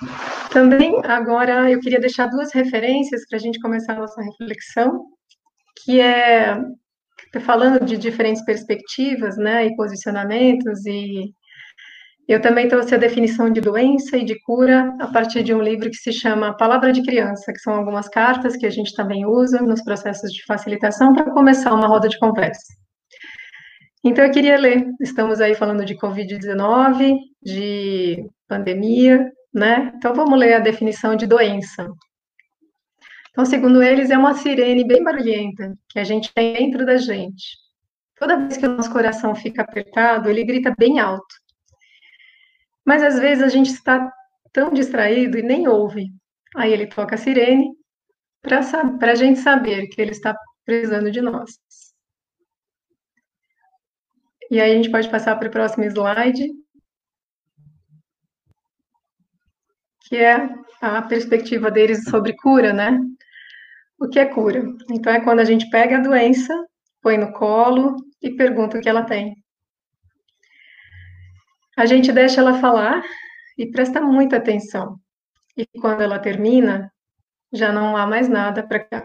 Thank 0.00 0.33
também, 0.54 1.00
agora, 1.02 1.68
eu 1.68 1.80
queria 1.80 1.98
deixar 1.98 2.28
duas 2.28 2.54
referências 2.54 3.26
para 3.28 3.38
a 3.38 3.40
gente 3.40 3.58
começar 3.58 3.94
a 3.94 3.98
nossa 3.98 4.22
reflexão, 4.22 5.04
que 5.82 6.00
é 6.00 6.56
falando 7.40 7.84
de 7.84 7.96
diferentes 7.98 8.44
perspectivas, 8.44 9.36
né, 9.36 9.66
e 9.66 9.74
posicionamentos, 9.74 10.86
e 10.86 11.34
eu 12.28 12.40
também 12.40 12.68
trouxe 12.68 12.94
a 12.94 12.98
definição 12.98 13.50
de 13.50 13.60
doença 13.60 14.16
e 14.16 14.24
de 14.24 14.40
cura 14.44 14.94
a 15.00 15.08
partir 15.08 15.42
de 15.42 15.52
um 15.52 15.60
livro 15.60 15.90
que 15.90 15.96
se 15.96 16.12
chama 16.12 16.56
Palavra 16.56 16.92
de 16.92 17.02
Criança, 17.02 17.52
que 17.52 17.58
são 17.58 17.74
algumas 17.74 18.08
cartas 18.08 18.56
que 18.56 18.64
a 18.64 18.70
gente 18.70 18.94
também 18.94 19.26
usa 19.26 19.60
nos 19.60 19.82
processos 19.82 20.32
de 20.32 20.44
facilitação 20.44 21.12
para 21.12 21.32
começar 21.32 21.74
uma 21.74 21.88
roda 21.88 22.08
de 22.08 22.16
conversa. 22.20 22.72
Então, 24.04 24.24
eu 24.24 24.30
queria 24.30 24.56
ler. 24.56 24.86
Estamos 25.00 25.40
aí 25.40 25.56
falando 25.56 25.84
de 25.84 25.96
Covid-19, 25.96 27.16
de 27.42 28.24
pandemia, 28.46 29.32
né? 29.54 29.92
Então, 29.96 30.12
vamos 30.12 30.38
ler 30.38 30.54
a 30.54 30.58
definição 30.58 31.14
de 31.14 31.26
doença. 31.26 31.88
Então, 33.30 33.44
segundo 33.44 33.82
eles, 33.82 34.10
é 34.10 34.18
uma 34.18 34.34
sirene 34.34 34.86
bem 34.86 35.02
barulhenta 35.02 35.76
que 35.88 35.98
a 35.98 36.04
gente 36.04 36.32
tem 36.34 36.54
dentro 36.54 36.84
da 36.84 36.96
gente. 36.96 37.56
Toda 38.16 38.36
vez 38.36 38.56
que 38.56 38.66
o 38.66 38.76
nosso 38.76 38.92
coração 38.92 39.34
fica 39.34 39.62
apertado, 39.62 40.28
ele 40.28 40.44
grita 40.44 40.74
bem 40.78 41.00
alto. 41.00 41.34
Mas 42.84 43.02
às 43.02 43.18
vezes 43.18 43.42
a 43.42 43.48
gente 43.48 43.70
está 43.70 44.12
tão 44.52 44.72
distraído 44.72 45.38
e 45.38 45.42
nem 45.42 45.66
ouve. 45.66 46.10
Aí 46.56 46.72
ele 46.72 46.86
toca 46.86 47.16
a 47.16 47.18
sirene 47.18 47.70
para 48.42 49.10
a 49.10 49.14
gente 49.14 49.40
saber 49.40 49.88
que 49.88 50.00
ele 50.00 50.12
está 50.12 50.36
precisando 50.64 51.10
de 51.10 51.20
nós. 51.20 51.50
E 54.50 54.60
aí 54.60 54.72
a 54.72 54.74
gente 54.76 54.90
pode 54.90 55.10
passar 55.10 55.36
para 55.36 55.48
o 55.48 55.50
próximo 55.50 55.84
slide, 55.84 56.48
que 60.04 60.16
é 60.16 60.48
a 60.80 61.02
perspectiva 61.02 61.70
deles 61.70 62.04
sobre 62.04 62.36
cura, 62.36 62.72
né? 62.72 63.00
O 63.98 64.08
que 64.08 64.18
é 64.18 64.26
cura? 64.26 64.62
Então, 64.90 65.12
é 65.12 65.20
quando 65.20 65.40
a 65.40 65.44
gente 65.44 65.68
pega 65.70 65.96
a 65.96 66.02
doença, 66.02 66.54
põe 67.00 67.16
no 67.16 67.32
colo 67.32 67.96
e 68.22 68.30
pergunta 68.30 68.78
o 68.78 68.80
que 68.80 68.88
ela 68.88 69.04
tem. 69.04 69.34
A 71.76 71.86
gente 71.86 72.12
deixa 72.12 72.40
ela 72.40 72.60
falar 72.60 73.02
e 73.58 73.66
presta 73.66 74.00
muita 74.00 74.36
atenção. 74.36 74.98
E 75.56 75.66
quando 75.80 76.02
ela 76.02 76.18
termina, 76.18 76.92
já 77.52 77.72
não 77.72 77.96
há 77.96 78.06
mais 78.06 78.28
nada 78.28 78.66
para 78.66 78.80
cá. 78.80 79.04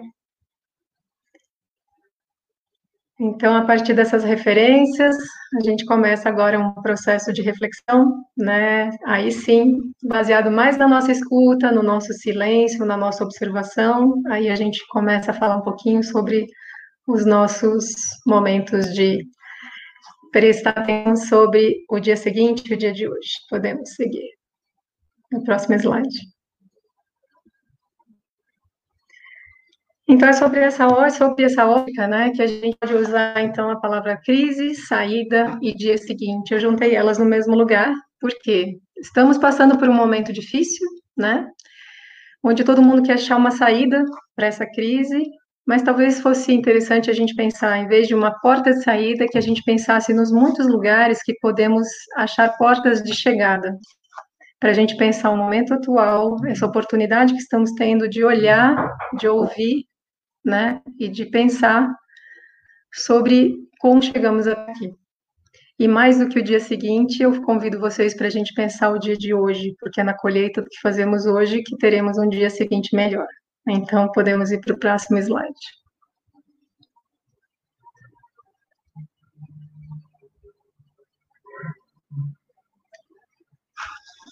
Então, 3.22 3.54
a 3.54 3.66
partir 3.66 3.94
dessas 3.94 4.24
referências, 4.24 5.14
a 5.60 5.62
gente 5.62 5.86
começa 5.86 6.30
agora 6.30 6.58
um 6.58 6.74
processo 6.82 7.34
de 7.34 7.42
reflexão, 7.42 8.24
né? 8.38 8.92
Aí 9.06 9.30
sim, 9.30 9.92
baseado 10.02 10.50
mais 10.50 10.78
na 10.78 10.88
nossa 10.88 11.12
escuta, 11.12 11.70
no 11.70 11.84
nosso 11.84 12.14
silêncio, 12.14 12.86
na 12.86 12.96
nossa 12.96 13.24
observação, 13.24 14.22
aí 14.28 14.50
a 14.50 14.56
gente 14.56 14.80
começa 14.88 15.32
a 15.32 15.34
falar 15.34 15.58
um 15.58 15.64
pouquinho 15.64 16.02
sobre 16.02 16.48
os 17.06 17.26
nossos 17.26 17.86
momentos 18.26 18.94
de 18.94 19.26
prestar 20.32 20.72
atenção 20.72 21.16
sobre 21.16 21.84
o 21.90 22.00
dia 22.00 22.16
seguinte 22.16 22.70
e 22.70 22.74
o 22.74 22.78
dia 22.78 22.94
de 22.94 23.08
hoje. 23.08 23.32
Podemos 23.50 23.96
seguir. 23.96 24.30
No 25.32 25.44
próximo 25.44 25.76
slide. 25.76 26.39
Então, 30.12 30.28
é 30.28 30.34
sobre 30.34 30.62
essa, 30.62 30.88
sobre 31.12 31.44
essa 31.46 31.68
ótica, 31.68 32.08
né, 32.08 32.32
que 32.32 32.42
a 32.42 32.48
gente 32.48 32.76
pode 32.82 32.96
usar, 32.96 33.44
então, 33.44 33.70
a 33.70 33.80
palavra 33.80 34.18
crise, 34.18 34.74
saída 34.74 35.56
e 35.62 35.72
dia 35.72 36.00
seguinte. 36.00 36.52
Eu 36.52 36.60
juntei 36.60 36.96
elas 36.96 37.20
no 37.20 37.26
mesmo 37.26 37.56
lugar, 37.56 37.94
porque 38.20 38.80
estamos 38.98 39.38
passando 39.38 39.78
por 39.78 39.88
um 39.88 39.94
momento 39.94 40.34
difícil, 40.34 40.84
né, 41.16 41.48
onde 42.44 42.64
todo 42.64 42.82
mundo 42.82 43.04
quer 43.04 43.14
achar 43.14 43.38
uma 43.38 43.52
saída 43.52 44.04
para 44.36 44.48
essa 44.48 44.66
crise, 44.66 45.24
mas 45.68 45.84
talvez 45.84 46.20
fosse 46.20 46.52
interessante 46.54 47.12
a 47.12 47.14
gente 47.14 47.36
pensar, 47.36 47.78
em 47.78 47.88
vez 47.88 48.08
de 48.08 48.16
uma 48.16 48.32
porta 48.40 48.72
de 48.72 48.82
saída, 48.84 49.28
que 49.28 49.38
a 49.38 49.42
gente 49.42 49.62
pensasse 49.64 50.12
nos 50.12 50.32
muitos 50.32 50.68
lugares 50.68 51.22
que 51.22 51.36
podemos 51.40 51.88
achar 52.18 52.58
portas 52.58 53.04
de 53.04 53.14
chegada, 53.14 53.78
para 54.60 54.72
a 54.72 54.74
gente 54.74 54.98
pensar 54.98 55.30
o 55.30 55.38
momento 55.38 55.76
atual, 55.76 56.36
essa 56.48 56.66
oportunidade 56.66 57.34
que 57.34 57.40
estamos 57.40 57.72
tendo 57.74 58.10
de 58.10 58.24
olhar, 58.24 58.76
de 59.20 59.28
ouvir 59.28 59.89
né? 60.44 60.82
E 61.00 61.08
de 61.08 61.26
pensar 61.26 61.94
sobre 62.94 63.56
como 63.80 64.02
chegamos 64.02 64.48
aqui. 64.48 64.94
E 65.78 65.88
mais 65.88 66.20
do 66.20 66.28
que 66.28 66.40
o 66.40 66.44
dia 66.44 66.60
seguinte, 66.60 67.24
eu 67.24 67.42
convido 67.42 67.80
vocês 67.80 68.14
para 68.14 68.28
a 68.28 68.30
gente 68.30 68.54
pensar 68.54 68.92
o 68.92 69.00
dia 69.00 69.16
de 69.16 69.34
hoje, 69.34 69.76
porque 69.80 70.02
é 70.02 70.04
na 70.04 70.14
colheita 70.14 70.62
que 70.62 70.80
fazemos 70.82 71.26
hoje 71.26 71.64
que 71.64 71.78
teremos 71.78 72.18
um 72.18 72.28
dia 72.28 72.50
seguinte 72.50 72.94
melhor. 72.94 73.28
Então, 73.68 74.12
podemos 74.12 74.52
ir 74.52 74.60
para 74.60 74.74
o 74.74 74.80
próximo 74.80 75.18
slide. 75.20 75.80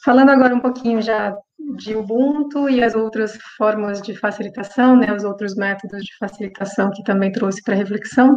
Falando 0.04 0.30
agora 0.30 0.56
um 0.56 0.60
pouquinho 0.60 1.02
já 1.02 1.38
de 1.76 1.96
Ubuntu 1.96 2.70
e 2.70 2.84
as 2.84 2.96
outras 2.96 3.38
formas 3.58 4.02
de 4.02 4.16
facilitação, 4.16 4.96
né, 4.96 5.14
os 5.14 5.24
outros 5.24 5.56
métodos 5.56 6.04
de 6.04 6.16
facilitação 6.18 6.90
que 6.92 7.04
também 7.04 7.32
trouxe 7.32 7.62
para 7.62 7.76
reflexão. 7.76 8.36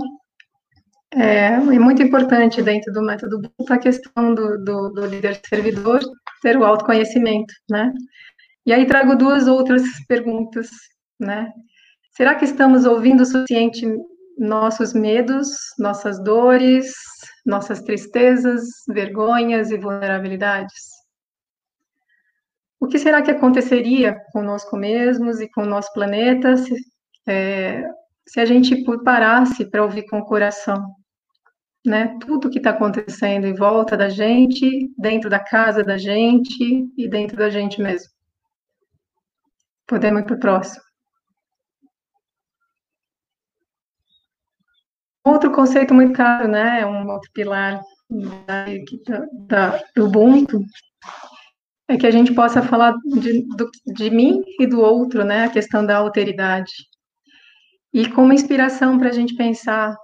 É, 1.13 1.47
é, 1.47 1.59
muito 1.59 2.03
importante 2.03 2.63
dentro 2.63 2.93
do 2.93 3.03
método 3.03 3.37
Ubuntu 3.37 3.73
a 3.73 3.79
questão 3.79 4.35
do, 4.35 4.59
do, 4.59 4.91
do 4.91 5.07
líder 5.07 5.41
servidor 5.47 6.01
ter 6.43 6.57
o 6.57 6.65
autoconhecimento, 6.65 7.53
né? 7.69 7.93
E 8.67 8.73
aí 8.73 8.87
trago 8.87 9.17
duas 9.17 9.49
outras 9.49 9.83
perguntas, 10.07 10.69
né? 11.19 11.51
Será 12.13 12.35
que 12.35 12.45
estamos 12.45 12.85
ouvindo 12.85 13.23
o 13.23 13.27
suficiente 13.27 13.87
nossos 14.39 14.95
medos, 14.95 15.49
nossas 15.79 16.23
dores, 16.23 16.93
nossas 17.45 17.83
tristezas, 17.83 18.63
vergonhas 18.89 19.71
e 19.71 19.79
vulnerabilidades? 19.79 21.00
O 22.81 22.89
que 22.89 22.99
será 22.99 23.21
que 23.21 23.31
aconteceria 23.31 24.19
conosco 24.33 24.75
mesmos 24.75 25.39
e 25.39 25.51
com 25.51 25.63
o 25.63 25.67
nosso 25.67 25.93
planeta 25.93 26.57
se, 26.57 26.75
é, 27.29 27.85
se 28.27 28.41
a 28.41 28.47
gente 28.47 28.83
parasse 29.05 29.71
para 29.71 29.85
ouvir 29.85 30.07
com 30.09 30.19
o 30.19 30.25
coração? 30.25 30.83
Né? 31.85 32.17
Tudo 32.21 32.49
que 32.49 32.57
está 32.57 32.71
acontecendo 32.71 33.47
em 33.47 33.55
volta 33.55 33.99
da 33.99 34.09
gente, 34.09 34.91
dentro 34.99 35.29
da 35.29 35.39
casa 35.39 35.85
da 35.85 35.99
gente 35.99 36.91
e 36.97 37.07
dentro 37.07 37.37
da 37.37 37.51
gente 37.51 37.83
mesmo. 37.83 38.11
Podemos 39.87 40.23
ir 40.23 40.25
para 40.25 40.37
o 40.37 40.41
próximo. 40.41 40.83
Outro 45.23 45.53
conceito 45.53 45.93
muito 45.93 46.15
caro, 46.15 46.49
né? 46.49 46.85
Um 46.87 47.07
outro 47.11 47.31
pilar 47.33 47.81
da, 48.47 48.65
da, 49.33 49.83
do 49.95 50.07
Ubuntu 50.07 50.65
é 51.91 51.97
que 51.97 52.07
a 52.07 52.11
gente 52.11 52.33
possa 52.33 52.63
falar 52.63 52.95
de, 53.05 53.45
do, 53.57 53.69
de 53.95 54.11
mim 54.11 54.43
e 54.59 54.67
do 54.67 54.81
outro, 54.81 55.25
né? 55.25 55.45
A 55.45 55.51
questão 55.51 55.85
da 55.85 55.97
alteridade. 55.97 56.73
E 57.93 58.09
como 58.09 58.33
inspiração 58.33 58.99
para 58.99 59.09
a 59.09 59.13
gente 59.13 59.35
pensar 59.35 59.97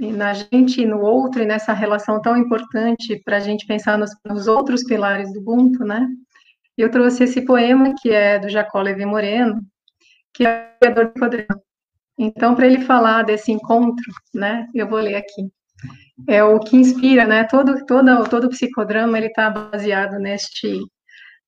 na 0.00 0.32
gente 0.32 0.80
e 0.80 0.86
no 0.86 1.00
outro, 1.00 1.42
e 1.42 1.46
nessa 1.46 1.72
relação 1.72 2.20
tão 2.20 2.36
importante 2.36 3.20
para 3.24 3.36
a 3.36 3.40
gente 3.40 3.66
pensar 3.66 3.98
nos, 3.98 4.10
nos, 4.26 4.46
outros 4.46 4.84
pilares 4.84 5.32
do 5.32 5.40
Ubuntu, 5.40 5.84
né? 5.84 6.08
Eu 6.76 6.90
trouxe 6.90 7.24
esse 7.24 7.42
poema, 7.44 7.94
que 8.00 8.10
é 8.10 8.38
do 8.38 8.48
Jacó 8.48 8.80
Levi 8.80 9.04
Moreno, 9.04 9.60
que 10.32 10.46
é 10.46 10.72
o 10.74 10.78
criador 10.80 11.12
do 11.12 11.20
quadrão. 11.20 11.62
Então, 12.18 12.54
para 12.54 12.66
ele 12.66 12.80
falar 12.80 13.22
desse 13.22 13.52
encontro, 13.52 14.10
né, 14.34 14.66
eu 14.74 14.88
vou 14.88 14.98
ler 14.98 15.16
aqui. 15.16 15.50
É 16.28 16.42
o 16.42 16.58
que 16.58 16.76
inspira, 16.76 17.26
né? 17.26 17.44
Todo, 17.44 17.84
todo, 17.84 18.28
todo 18.28 18.48
psicodrama 18.48 19.18
ele 19.18 19.26
está 19.26 19.50
baseado 19.50 20.18
neste 20.18 20.80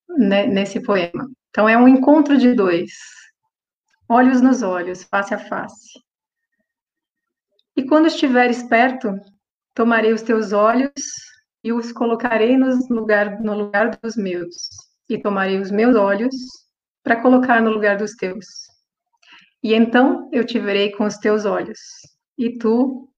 né, 0.08 0.46
nesse 0.46 0.80
poema. 0.80 1.28
Então, 1.50 1.68
é 1.68 1.76
um 1.76 1.88
encontro 1.88 2.36
de 2.36 2.52
dois, 2.54 2.90
olhos 4.08 4.40
nos 4.40 4.62
olhos, 4.62 5.04
face 5.04 5.34
a 5.34 5.38
face. 5.38 6.00
E 7.76 7.84
quando 7.84 8.06
estiveres 8.06 8.62
perto, 8.62 9.14
tomarei 9.74 10.12
os 10.12 10.22
teus 10.22 10.52
olhos 10.52 10.92
e 11.62 11.72
os 11.72 11.92
colocarei 11.92 12.56
no 12.56 12.68
lugar, 12.90 13.40
no 13.40 13.54
lugar 13.54 13.98
dos 14.02 14.16
meus, 14.16 14.54
e 15.08 15.18
tomarei 15.18 15.58
os 15.58 15.70
meus 15.70 15.96
olhos 15.96 16.34
para 17.02 17.20
colocar 17.20 17.60
no 17.60 17.70
lugar 17.70 17.96
dos 17.96 18.12
teus. 18.14 18.46
E 19.62 19.74
então 19.74 20.28
eu 20.32 20.44
te 20.44 20.58
verei 20.58 20.92
com 20.92 21.04
os 21.04 21.16
teus 21.16 21.44
olhos, 21.44 21.78
e 22.36 22.58
tu 22.58 23.08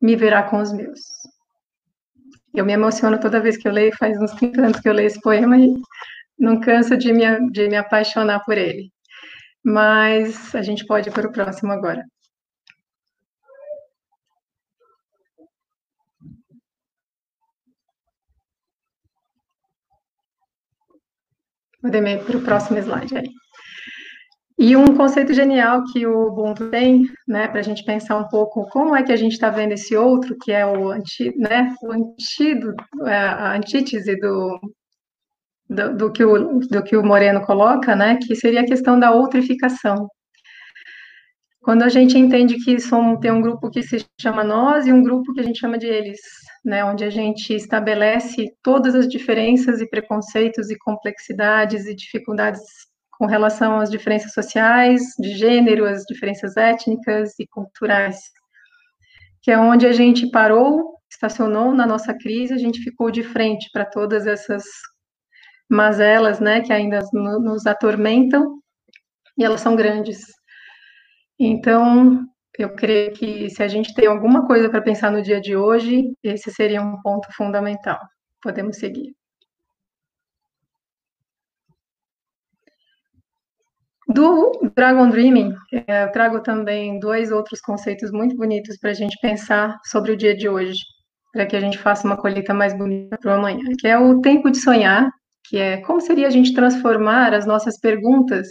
me 0.00 0.16
verá 0.16 0.42
com 0.42 0.60
os 0.60 0.72
meus. 0.72 1.00
Eu 2.54 2.64
me 2.64 2.72
emociono 2.72 3.20
toda 3.20 3.40
vez 3.40 3.56
que 3.56 3.68
eu 3.68 3.72
leio, 3.72 3.94
faz 3.96 4.20
uns 4.20 4.32
30 4.32 4.60
anos 4.60 4.80
que 4.80 4.88
eu 4.88 4.92
leio 4.92 5.06
esse 5.06 5.20
poema, 5.20 5.58
e 5.58 5.74
não 6.40 6.58
canso 6.58 6.96
de 6.96 7.12
me, 7.12 7.50
de 7.50 7.68
me 7.68 7.76
apaixonar 7.76 8.40
por 8.44 8.56
ele. 8.56 8.90
Mas 9.64 10.54
a 10.54 10.62
gente 10.62 10.86
pode 10.86 11.10
ir 11.10 11.12
para 11.12 11.28
o 11.28 11.32
próximo 11.32 11.70
agora. 11.72 12.02
Podemos 21.82 22.10
ir 22.10 22.24
para 22.24 22.36
o 22.38 22.42
próximo 22.42 22.78
slide 22.78 23.16
aí. 23.18 23.28
E 24.58 24.76
um 24.76 24.94
conceito 24.94 25.32
genial 25.32 25.82
que 25.90 26.06
o 26.06 26.28
Ubuntu 26.28 26.70
tem, 26.70 27.06
né, 27.26 27.48
para 27.48 27.60
a 27.60 27.62
gente 27.62 27.82
pensar 27.82 28.18
um 28.18 28.28
pouco 28.28 28.68
como 28.68 28.94
é 28.94 29.02
que 29.02 29.12
a 29.12 29.16
gente 29.16 29.32
está 29.32 29.48
vendo 29.48 29.72
esse 29.72 29.96
outro, 29.96 30.36
que 30.42 30.52
é 30.52 30.66
o, 30.66 30.90
anti, 30.90 31.34
né, 31.38 31.74
o 31.82 31.92
antídoto, 31.92 32.84
é, 33.06 33.16
a 33.16 33.56
antítese 33.56 34.16
do, 34.16 34.60
do, 35.70 35.96
do, 35.96 36.12
que 36.12 36.24
o, 36.24 36.58
do 36.58 36.82
que 36.82 36.96
o 36.96 37.04
Moreno 37.04 37.40
coloca, 37.42 37.94
né, 37.94 38.18
que 38.20 38.34
seria 38.34 38.62
a 38.62 38.66
questão 38.66 38.98
da 38.98 39.12
outrificação. 39.12 40.08
Quando 41.62 41.82
a 41.82 41.88
gente 41.88 42.18
entende 42.18 42.56
que 42.64 42.80
somos, 42.80 43.20
tem 43.20 43.30
um 43.30 43.40
grupo 43.40 43.70
que 43.70 43.82
se 43.82 44.04
chama 44.20 44.42
nós 44.42 44.86
e 44.86 44.92
um 44.92 45.02
grupo 45.02 45.32
que 45.32 45.40
a 45.40 45.44
gente 45.44 45.60
chama 45.60 45.78
de 45.78 45.86
eles, 45.86 46.18
né, 46.64 46.84
onde 46.84 47.04
a 47.04 47.10
gente 47.10 47.54
estabelece 47.54 48.46
todas 48.62 48.94
as 48.94 49.06
diferenças 49.06 49.80
e 49.80 49.88
preconceitos 49.88 50.70
e 50.70 50.78
complexidades 50.78 51.86
e 51.86 51.94
dificuldades 51.94 52.60
com 53.12 53.26
relação 53.26 53.78
às 53.78 53.90
diferenças 53.90 54.32
sociais, 54.32 55.02
de 55.20 55.36
gênero, 55.36 55.84
as 55.84 56.02
diferenças 56.04 56.56
étnicas 56.56 57.38
e 57.38 57.46
culturais, 57.46 58.18
que 59.42 59.50
é 59.50 59.58
onde 59.58 59.86
a 59.86 59.92
gente 59.92 60.30
parou, 60.30 60.94
estacionou 61.10 61.74
na 61.74 61.86
nossa 61.86 62.14
crise, 62.14 62.54
a 62.54 62.58
gente 62.58 62.82
ficou 62.82 63.10
de 63.10 63.22
frente 63.22 63.68
para 63.72 63.84
todas 63.84 64.26
essas 64.26 64.64
mazelas, 65.70 66.40
né, 66.40 66.60
que 66.60 66.72
ainda 66.72 67.00
nos 67.12 67.66
atormentam, 67.66 68.60
e 69.38 69.44
elas 69.44 69.60
são 69.60 69.76
grandes. 69.76 70.20
Então, 71.38 72.26
eu 72.58 72.74
creio 72.74 73.12
que 73.12 73.48
se 73.48 73.62
a 73.62 73.68
gente 73.68 73.94
tem 73.94 74.06
alguma 74.06 74.46
coisa 74.46 74.68
para 74.68 74.82
pensar 74.82 75.10
no 75.10 75.22
dia 75.22 75.40
de 75.40 75.56
hoje, 75.56 76.12
esse 76.22 76.52
seria 76.52 76.82
um 76.82 77.00
ponto 77.00 77.28
fundamental. 77.34 77.98
Podemos 78.42 78.76
seguir. 78.76 79.14
Do 84.08 84.50
Dragon 84.74 85.08
Dreaming, 85.08 85.54
é, 85.86 86.04
eu 86.04 86.10
trago 86.10 86.42
também 86.42 86.98
dois 86.98 87.30
outros 87.30 87.60
conceitos 87.60 88.10
muito 88.10 88.36
bonitos 88.36 88.76
para 88.78 88.90
a 88.90 88.94
gente 88.94 89.16
pensar 89.22 89.78
sobre 89.84 90.10
o 90.12 90.16
dia 90.16 90.36
de 90.36 90.48
hoje, 90.48 90.80
para 91.32 91.46
que 91.46 91.54
a 91.54 91.60
gente 91.60 91.78
faça 91.78 92.06
uma 92.06 92.16
colheita 92.16 92.52
mais 92.52 92.76
bonita 92.76 93.16
para 93.16 93.30
o 93.30 93.34
amanhã, 93.34 93.64
que 93.78 93.86
é 93.86 93.96
o 93.96 94.20
tempo 94.20 94.50
de 94.50 94.58
sonhar, 94.58 95.08
que 95.50 95.58
é 95.58 95.78
como 95.78 96.00
seria 96.00 96.28
a 96.28 96.30
gente 96.30 96.54
transformar 96.54 97.34
as 97.34 97.44
nossas 97.44 97.78
perguntas 97.80 98.48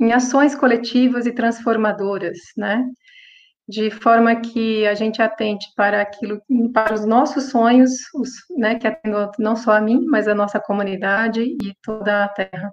em 0.00 0.12
ações 0.12 0.56
coletivas 0.56 1.24
e 1.24 1.32
transformadoras, 1.32 2.36
né? 2.56 2.84
De 3.68 3.90
forma 3.90 4.34
que 4.36 4.86
a 4.86 4.94
gente 4.94 5.22
atente 5.22 5.66
para 5.76 6.02
aquilo, 6.02 6.42
para 6.74 6.94
os 6.94 7.06
nossos 7.06 7.50
sonhos, 7.50 7.92
os, 8.14 8.30
né, 8.56 8.76
que 8.76 8.86
atendam 8.86 9.30
não 9.38 9.56
só 9.56 9.72
a 9.72 9.80
mim, 9.80 10.04
mas 10.06 10.28
a 10.28 10.34
nossa 10.34 10.60
comunidade 10.60 11.42
e 11.42 11.74
toda 11.82 12.24
a 12.24 12.28
Terra, 12.28 12.72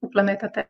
o 0.00 0.08
planeta 0.08 0.48
Terra 0.48 0.68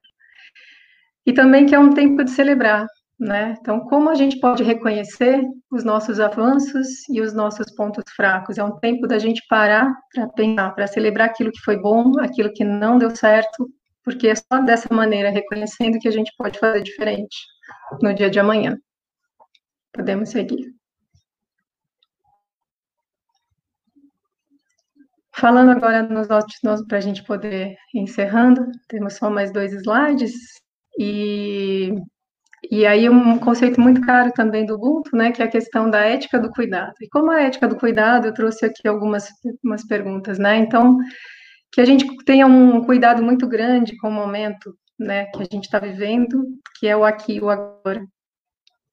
e 1.27 1.33
também 1.33 1.67
que 1.67 1.75
é 1.75 1.79
um 1.79 1.93
tempo 1.93 2.23
de 2.23 2.31
celebrar, 2.31 2.87
né? 3.19 3.57
Então, 3.61 3.81
como 3.81 4.11
a 4.11 4.15
gente 4.15 4.41
pode 4.41 4.63
reconhecer 4.63 5.41
os 5.71 5.85
nossos 5.85 6.19
avanços 6.21 7.09
e 7.09 7.21
os 7.21 7.33
nossos 7.33 7.73
pontos 7.75 8.05
fracos? 8.15 8.59
É 8.59 8.65
um 8.65 8.77
tempo 8.79 9.07
da 9.07 9.19
gente 9.19 9.43
parar 9.49 9.93
para 10.13 10.29
pensar, 10.29 10.75
para 10.75 10.87
celebrar 10.87 11.29
aquilo 11.29 11.53
que 11.53 11.61
foi 11.61 11.81
bom, 11.81 12.13
aquilo 12.21 12.53
que 12.53 12.65
não 12.65 12.99
deu 12.99 13.15
certo, 13.15 13.69
porque 14.03 14.29
é 14.29 14.35
só 14.35 14.61
dessa 14.65 14.93
maneira, 14.93 15.31
reconhecendo 15.31 15.99
que 15.99 16.09
a 16.09 16.11
gente 16.11 16.33
pode 16.37 16.59
fazer 16.59 16.83
diferente 16.83 17.37
no 18.03 18.13
dia 18.15 18.29
de 18.29 18.39
amanhã. 18.39 18.77
Podemos 19.93 20.31
seguir. 20.31 20.75
Falando 25.37 25.71
agora 25.71 26.03
nos 26.03 26.29
nossos, 26.29 26.87
para 26.87 26.99
a 26.99 27.01
gente 27.01 27.25
poder 27.25 27.77
ir 27.93 28.01
encerrando, 28.01 28.71
temos 28.89 29.15
só 29.15 29.29
mais 29.29 29.53
dois 29.53 29.73
slides. 29.73 30.33
E, 30.99 31.93
e 32.71 32.87
aí 32.87 33.09
um 33.09 33.39
conceito 33.39 33.81
muito 33.81 34.01
caro 34.01 34.33
também 34.33 34.65
do 34.65 34.75
Ubuntu, 34.75 35.17
né, 35.17 35.33
que 35.33 35.43
é 35.43 35.45
a 35.45 35.51
questão 35.51 35.91
da 35.91 36.01
ética 36.01 36.39
do 36.39 36.51
cuidado. 36.51 36.95
E 37.01 37.09
como 37.09 37.31
a 37.31 37.43
ética 37.43 37.69
do 37.69 37.77
cuidado, 37.77 38.27
eu 38.27 38.35
trouxe 38.35 38.65
aqui 38.65 38.87
algumas, 38.87 39.29
algumas 39.45 39.87
perguntas, 39.87 40.39
né? 40.39 40.57
Então, 40.57 40.99
que 41.73 41.81
a 41.81 41.85
gente 41.85 42.07
tenha 42.25 42.47
um 42.47 42.85
cuidado 42.85 43.23
muito 43.23 43.47
grande 43.49 43.97
com 43.97 44.09
o 44.09 44.13
momento, 44.13 44.77
né, 44.99 45.27
que 45.27 45.43
a 45.43 45.47
gente 45.51 45.65
está 45.65 45.79
vivendo, 45.79 46.45
que 46.79 46.87
é 46.87 46.97
o 46.97 47.05
aqui 47.05 47.35
e 47.35 47.41
o 47.41 47.51
agora. 47.51 48.07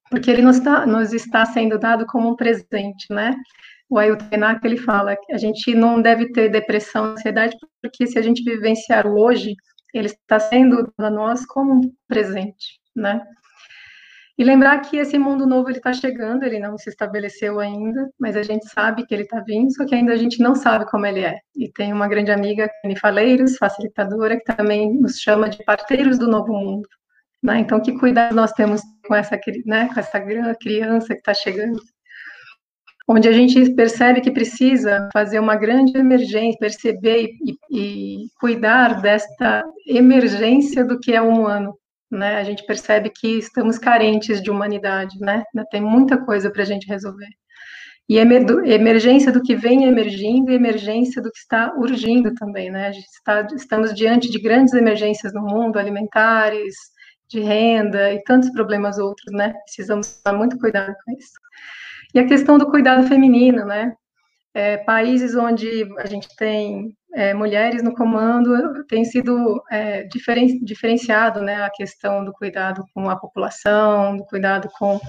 Porque 0.10 0.30
ele 0.30 0.42
nos, 0.42 0.60
tá, 0.60 0.86
nos 0.86 1.14
está 1.14 1.46
sendo 1.46 1.80
dado 1.80 2.06
como 2.06 2.30
um 2.30 2.36
presente, 2.36 3.06
né? 3.10 3.36
O 3.90 3.98
Renato, 4.00 4.66
ele 4.66 4.78
fala 4.78 5.16
que 5.16 5.34
a 5.34 5.38
gente 5.38 5.76
não 5.76 6.02
deve 6.02 6.32
ter 6.32 6.50
depressão, 6.50 7.06
ansiedade, 7.06 7.56
porque 7.82 8.08
se 8.08 8.18
a 8.18 8.22
gente 8.22 8.44
vivenciar 8.44 9.06
o 9.06 9.20
hoje, 9.20 9.54
ele 9.94 10.08
está 10.08 10.40
sendo 10.40 10.92
para 10.96 11.10
nós 11.10 11.46
como 11.46 11.74
um 11.74 11.94
presente, 12.08 12.80
né? 12.96 13.22
E 14.42 14.44
lembrar 14.44 14.80
que 14.80 14.98
esse 14.98 15.20
mundo 15.20 15.46
novo 15.46 15.70
ele 15.70 15.78
está 15.78 15.94
chegando, 15.94 16.42
ele 16.42 16.58
não 16.58 16.76
se 16.76 16.90
estabeleceu 16.90 17.60
ainda, 17.60 18.10
mas 18.20 18.36
a 18.36 18.42
gente 18.42 18.68
sabe 18.68 19.06
que 19.06 19.14
ele 19.14 19.22
está 19.22 19.40
vindo, 19.40 19.72
só 19.72 19.86
que 19.86 19.94
ainda 19.94 20.14
a 20.14 20.18
gente 20.18 20.42
não 20.42 20.56
sabe 20.56 20.90
como 20.90 21.06
ele 21.06 21.20
é. 21.20 21.38
E 21.56 21.72
tem 21.72 21.94
uma 21.94 22.08
grande 22.08 22.32
amiga, 22.32 22.68
Kenny 22.82 22.98
Faleiros, 22.98 23.58
facilitadora, 23.58 24.38
que 24.38 24.56
também 24.56 25.00
nos 25.00 25.20
chama 25.20 25.48
de 25.48 25.64
parteiros 25.64 26.18
do 26.18 26.28
novo 26.28 26.54
mundo. 26.54 26.90
Né? 27.44 27.60
Então, 27.60 27.80
que 27.80 27.96
cuidado 28.00 28.34
nós 28.34 28.52
temos 28.54 28.82
com 29.06 29.14
essa, 29.14 29.40
né, 29.68 29.90
com 29.94 30.00
essa 30.00 30.20
criança 30.60 31.10
que 31.10 31.20
está 31.20 31.36
chegando? 31.36 31.80
onde 33.08 33.28
a 33.28 33.32
gente 33.34 33.70
percebe 33.72 34.22
que 34.22 34.32
precisa 34.32 35.10
fazer 35.12 35.40
uma 35.40 35.56
grande 35.56 35.98
emergência, 35.98 36.58
perceber 36.58 37.30
e, 37.44 37.58
e, 37.70 38.28
cuidar 38.40 39.02
desta 39.02 39.64
emergência 39.86 40.86
do 40.86 40.98
que 40.98 41.14
é 41.14 41.22
humano, 41.22 41.76
né? 42.12 42.38
A 42.38 42.43
gente 42.43 42.65
percebe 42.65 43.10
que 43.10 43.38
estamos 43.38 43.78
carentes 43.78 44.41
de 44.41 44.52
humanidade, 44.52 45.17
né? 45.19 45.43
Tem 45.71 45.82
muita 45.82 46.17
coisa 46.17 46.52
para 46.52 46.63
a 46.63 46.65
gente 46.65 46.88
resolver. 46.88 47.30
E 48.10 48.17
emergência 48.17 49.32
do 49.32 49.41
que 49.41 49.56
vem 49.56 49.86
emergindo 49.86 50.52
e 50.52 50.56
emergência 50.56 51.21
do 51.21 51.32
que 51.32 51.38
está 51.38 51.74
urgindo 51.78 52.34
também, 52.36 52.69
né? 52.69 52.88
A 52.88 52.91
gente 52.91 53.08
está, 53.08 53.47
estamos 53.56 53.93
diante 53.93 54.30
de 54.30 54.39
grandes 54.39 54.74
emergências 54.74 55.34
no 55.34 55.41
mundo, 55.41 55.80
alimentares, 55.80 56.76
de 57.30 57.39
renda 57.39 58.12
e 58.12 58.21
tantos 58.24 58.50
problemas 58.52 58.97
outros, 58.97 59.32
né? 59.34 59.54
Precisamos 59.63 60.21
tomar 60.21 60.38
muito 60.38 60.60
cuidado 60.60 60.93
com 61.06 61.13
isso. 61.13 61.32
E 62.13 62.19
a 62.19 62.28
questão 62.28 62.58
do 62.58 62.69
cuidado 62.69 63.08
feminino, 63.08 63.65
né? 63.65 63.95
É, 64.54 64.78
países 64.78 65.36
onde 65.36 65.88
a 65.98 66.06
gente 66.06 66.28
tem 66.36 66.96
é, 67.14 67.34
mulheres 67.34 67.82
no 67.82 67.94
comando 67.94 68.86
tem 68.86 69.06
sido 69.06 69.62
é, 69.72 70.04
diferen, 70.04 70.60
diferenciado, 70.64 71.42
né? 71.42 71.64
A 71.64 71.70
questão 71.70 72.24
do 72.26 72.34
cuidado 72.34 72.84
com 72.94 73.10
a 73.10 73.16
população, 73.16 74.18
do 74.18 74.26
cuidado 74.26 74.70
com 74.78 75.00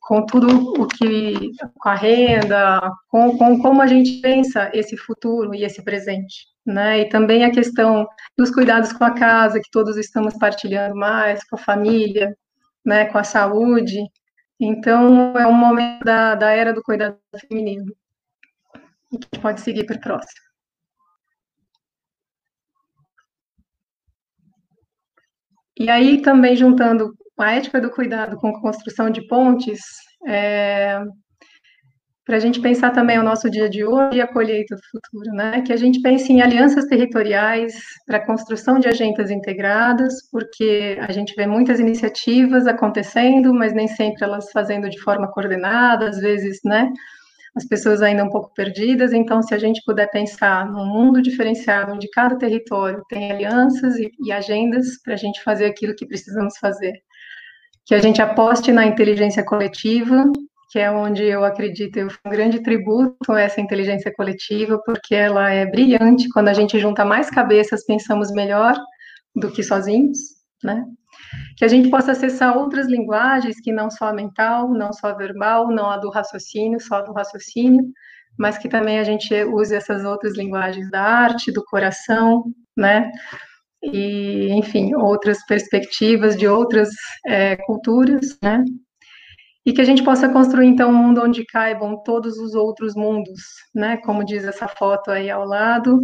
com 0.00 0.24
tudo 0.24 0.48
o 0.82 0.86
que, 0.86 1.50
com 1.78 1.88
a 1.90 1.94
renda, 1.94 2.80
com, 3.10 3.36
com 3.36 3.60
como 3.60 3.82
a 3.82 3.86
gente 3.86 4.22
pensa 4.22 4.70
esse 4.72 4.96
futuro 4.96 5.54
e 5.54 5.64
esse 5.64 5.82
presente, 5.82 6.46
né? 6.64 7.00
E 7.00 7.08
também 7.10 7.44
a 7.44 7.50
questão 7.50 8.08
dos 8.36 8.50
cuidados 8.50 8.90
com 8.92 9.04
a 9.04 9.10
casa, 9.14 9.60
que 9.60 9.70
todos 9.70 9.98
estamos 9.98 10.34
partilhando 10.38 10.96
mais, 10.96 11.44
com 11.44 11.56
a 11.56 11.58
família, 11.58 12.34
né? 12.84 13.04
Com 13.06 13.18
a 13.18 13.24
saúde, 13.24 14.00
então, 14.60 15.36
é 15.38 15.46
um 15.46 15.52
momento 15.52 16.04
da, 16.04 16.34
da 16.34 16.50
era 16.50 16.72
do 16.72 16.82
cuidado 16.82 17.16
feminino. 17.48 17.94
A 19.10 19.14
gente 19.14 19.40
pode 19.40 19.60
seguir 19.60 19.84
para 19.86 19.96
o 19.96 20.00
próximo. 20.00 20.48
E 25.78 25.88
aí, 25.88 26.20
também 26.22 26.56
juntando 26.56 27.14
a 27.38 27.52
ética 27.52 27.80
do 27.80 27.90
cuidado 27.90 28.36
com 28.36 28.48
a 28.48 28.60
construção 28.60 29.10
de 29.10 29.26
pontes, 29.28 29.80
é, 30.26 31.00
para 32.28 32.36
a 32.36 32.40
gente 32.40 32.60
pensar 32.60 32.90
também 32.90 33.18
o 33.18 33.22
nosso 33.22 33.48
dia 33.48 33.70
de 33.70 33.82
hoje 33.82 34.18
e 34.18 34.20
a 34.20 34.26
colheita 34.26 34.76
do 34.76 34.82
futuro, 34.90 35.34
né? 35.34 35.62
Que 35.62 35.72
a 35.72 35.76
gente 35.78 36.02
pense 36.02 36.30
em 36.30 36.42
alianças 36.42 36.84
territoriais 36.84 37.74
para 38.06 38.18
a 38.18 38.26
construção 38.26 38.78
de 38.78 38.86
agendas 38.86 39.30
integradas, 39.30 40.12
porque 40.30 40.98
a 41.00 41.10
gente 41.10 41.34
vê 41.34 41.46
muitas 41.46 41.80
iniciativas 41.80 42.66
acontecendo, 42.66 43.54
mas 43.54 43.72
nem 43.72 43.88
sempre 43.88 44.24
elas 44.24 44.50
fazendo 44.52 44.90
de 44.90 45.00
forma 45.00 45.30
coordenada, 45.32 46.10
às 46.10 46.18
vezes, 46.18 46.58
né? 46.64 46.92
As 47.56 47.66
pessoas 47.66 48.02
ainda 48.02 48.24
um 48.24 48.30
pouco 48.30 48.52
perdidas, 48.54 49.12
então, 49.12 49.42
se 49.42 49.54
a 49.54 49.58
gente 49.58 49.82
puder 49.84 50.10
pensar 50.10 50.70
num 50.70 50.86
mundo 50.86 51.20
diferenciado, 51.20 51.92
onde 51.92 52.08
cada 52.10 52.36
território 52.36 53.02
tem 53.08 53.32
alianças 53.32 53.96
e, 53.96 54.10
e 54.24 54.30
agendas 54.32 55.00
para 55.02 55.14
a 55.14 55.16
gente 55.16 55.42
fazer 55.42 55.66
aquilo 55.66 55.94
que 55.94 56.06
precisamos 56.06 56.56
fazer, 56.58 56.94
que 57.86 57.94
a 57.94 58.00
gente 58.00 58.20
aposte 58.20 58.70
na 58.70 58.86
inteligência 58.86 59.42
coletiva, 59.42 60.30
que 60.70 60.78
é 60.78 60.90
onde 60.90 61.24
eu 61.24 61.44
acredito 61.44 61.96
eu 61.96 62.08
um 62.26 62.30
grande 62.30 62.62
tributo 62.62 63.32
a 63.32 63.40
essa 63.40 63.60
inteligência 63.60 64.12
coletiva, 64.14 64.78
porque 64.84 65.14
ela 65.14 65.50
é 65.50 65.64
brilhante. 65.64 66.28
Quando 66.28 66.48
a 66.48 66.52
gente 66.52 66.78
junta 66.78 67.04
mais 67.04 67.30
cabeças, 67.30 67.86
pensamos 67.86 68.30
melhor 68.30 68.78
do 69.34 69.50
que 69.50 69.62
sozinhos, 69.62 70.18
né? 70.62 70.84
Que 71.56 71.64
a 71.64 71.68
gente 71.68 71.90
possa 71.90 72.12
acessar 72.12 72.56
outras 72.56 72.86
linguagens 72.86 73.60
que 73.60 73.72
não 73.72 73.90
só 73.90 74.08
a 74.08 74.12
mental, 74.12 74.68
não 74.70 74.92
só 74.92 75.08
a 75.08 75.14
verbal, 75.14 75.68
não 75.68 75.90
a 75.90 75.96
do 75.96 76.10
raciocínio, 76.10 76.80
só 76.80 76.96
a 76.96 77.02
do 77.02 77.12
raciocínio, 77.12 77.84
mas 78.38 78.58
que 78.58 78.68
também 78.68 78.98
a 78.98 79.04
gente 79.04 79.34
use 79.44 79.74
essas 79.74 80.04
outras 80.04 80.36
linguagens 80.36 80.90
da 80.90 81.02
arte, 81.02 81.52
do 81.52 81.64
coração, 81.64 82.44
né? 82.76 83.10
e, 83.82 84.48
enfim, 84.52 84.94
outras 84.94 85.44
perspectivas 85.46 86.36
de 86.36 86.46
outras 86.46 86.90
é, 87.26 87.56
culturas, 87.56 88.38
né? 88.42 88.64
E 89.64 89.72
que 89.72 89.80
a 89.80 89.84
gente 89.84 90.02
possa 90.02 90.28
construir, 90.28 90.66
então, 90.66 90.90
um 90.90 90.94
mundo 90.94 91.22
onde 91.22 91.44
caibam 91.44 92.02
todos 92.02 92.38
os 92.38 92.54
outros 92.54 92.94
mundos, 92.94 93.42
né? 93.74 93.98
Como 93.98 94.24
diz 94.24 94.44
essa 94.44 94.66
foto 94.66 95.10
aí 95.10 95.30
ao 95.30 95.44
lado, 95.44 96.00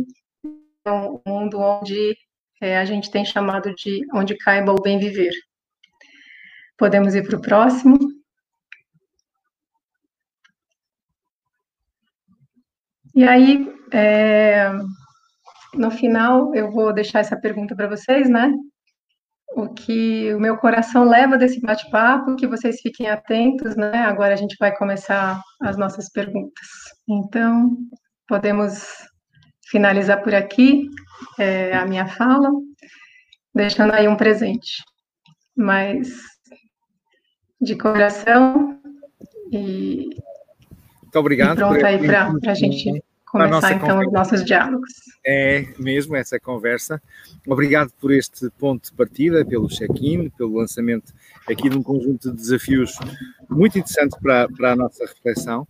então, 0.80 1.20
um 1.26 1.32
mundo 1.32 1.58
onde 1.58 2.14
é, 2.60 2.78
a 2.78 2.84
gente 2.84 3.10
tem 3.10 3.24
chamado 3.24 3.74
de 3.74 4.06
onde 4.12 4.36
caiba 4.36 4.72
o 4.72 4.80
bem 4.80 4.98
viver. 4.98 5.32
Podemos 6.76 7.14
ir 7.14 7.26
para 7.26 7.36
o 7.36 7.40
próximo. 7.40 7.98
E 13.14 13.22
aí, 13.24 13.72
é, 13.92 14.72
no 15.74 15.90
final, 15.90 16.54
eu 16.54 16.70
vou 16.70 16.92
deixar 16.92 17.20
essa 17.20 17.38
pergunta 17.38 17.74
para 17.76 17.88
vocês, 17.88 18.28
né? 18.28 18.52
O 19.56 19.68
que 19.72 20.34
o 20.34 20.40
meu 20.40 20.56
coração 20.56 21.04
leva 21.04 21.38
desse 21.38 21.60
bate-papo, 21.60 22.34
que 22.34 22.46
vocês 22.46 22.80
fiquem 22.80 23.08
atentos, 23.08 23.76
né? 23.76 23.98
Agora 23.98 24.34
a 24.34 24.36
gente 24.36 24.56
vai 24.58 24.76
começar 24.76 25.40
as 25.62 25.76
nossas 25.76 26.10
perguntas. 26.10 26.66
Então, 27.08 27.76
podemos 28.26 29.06
finalizar 29.74 30.22
por 30.22 30.32
aqui 30.32 30.88
é, 31.36 31.74
a 31.74 31.84
minha 31.84 32.06
fala, 32.06 32.48
deixando 33.52 33.92
aí 33.92 34.06
um 34.06 34.14
presente. 34.14 34.84
Mas 35.56 36.08
de 37.60 37.74
coração 37.74 38.80
e 39.50 40.10
muito 41.02 41.18
obrigado. 41.18 41.56
E 41.56 41.60
pronto 41.60 41.84
aí 41.84 41.98
para 41.98 42.52
a 42.52 42.54
gente 42.54 43.02
começar 43.26 43.72
então 43.72 43.88
conversa. 43.88 44.06
os 44.06 44.12
nossos 44.12 44.44
diálogos. 44.44 44.90
É 45.26 45.66
mesmo 45.76 46.14
essa 46.14 46.38
conversa. 46.38 47.02
Obrigado 47.48 47.90
por 48.00 48.12
este 48.12 48.48
ponto 48.50 48.90
de 48.90 48.96
partida, 48.96 49.44
pelo 49.44 49.66
check-in, 49.66 50.30
pelo 50.30 50.58
lançamento 50.58 51.12
aqui 51.48 51.68
de 51.68 51.76
um 51.76 51.82
conjunto 51.82 52.30
de 52.30 52.36
desafios 52.36 52.96
muito 53.50 53.76
interessantes 53.76 54.16
para, 54.20 54.48
para 54.48 54.72
a 54.72 54.76
nossa 54.76 55.04
reflexão. 55.04 55.66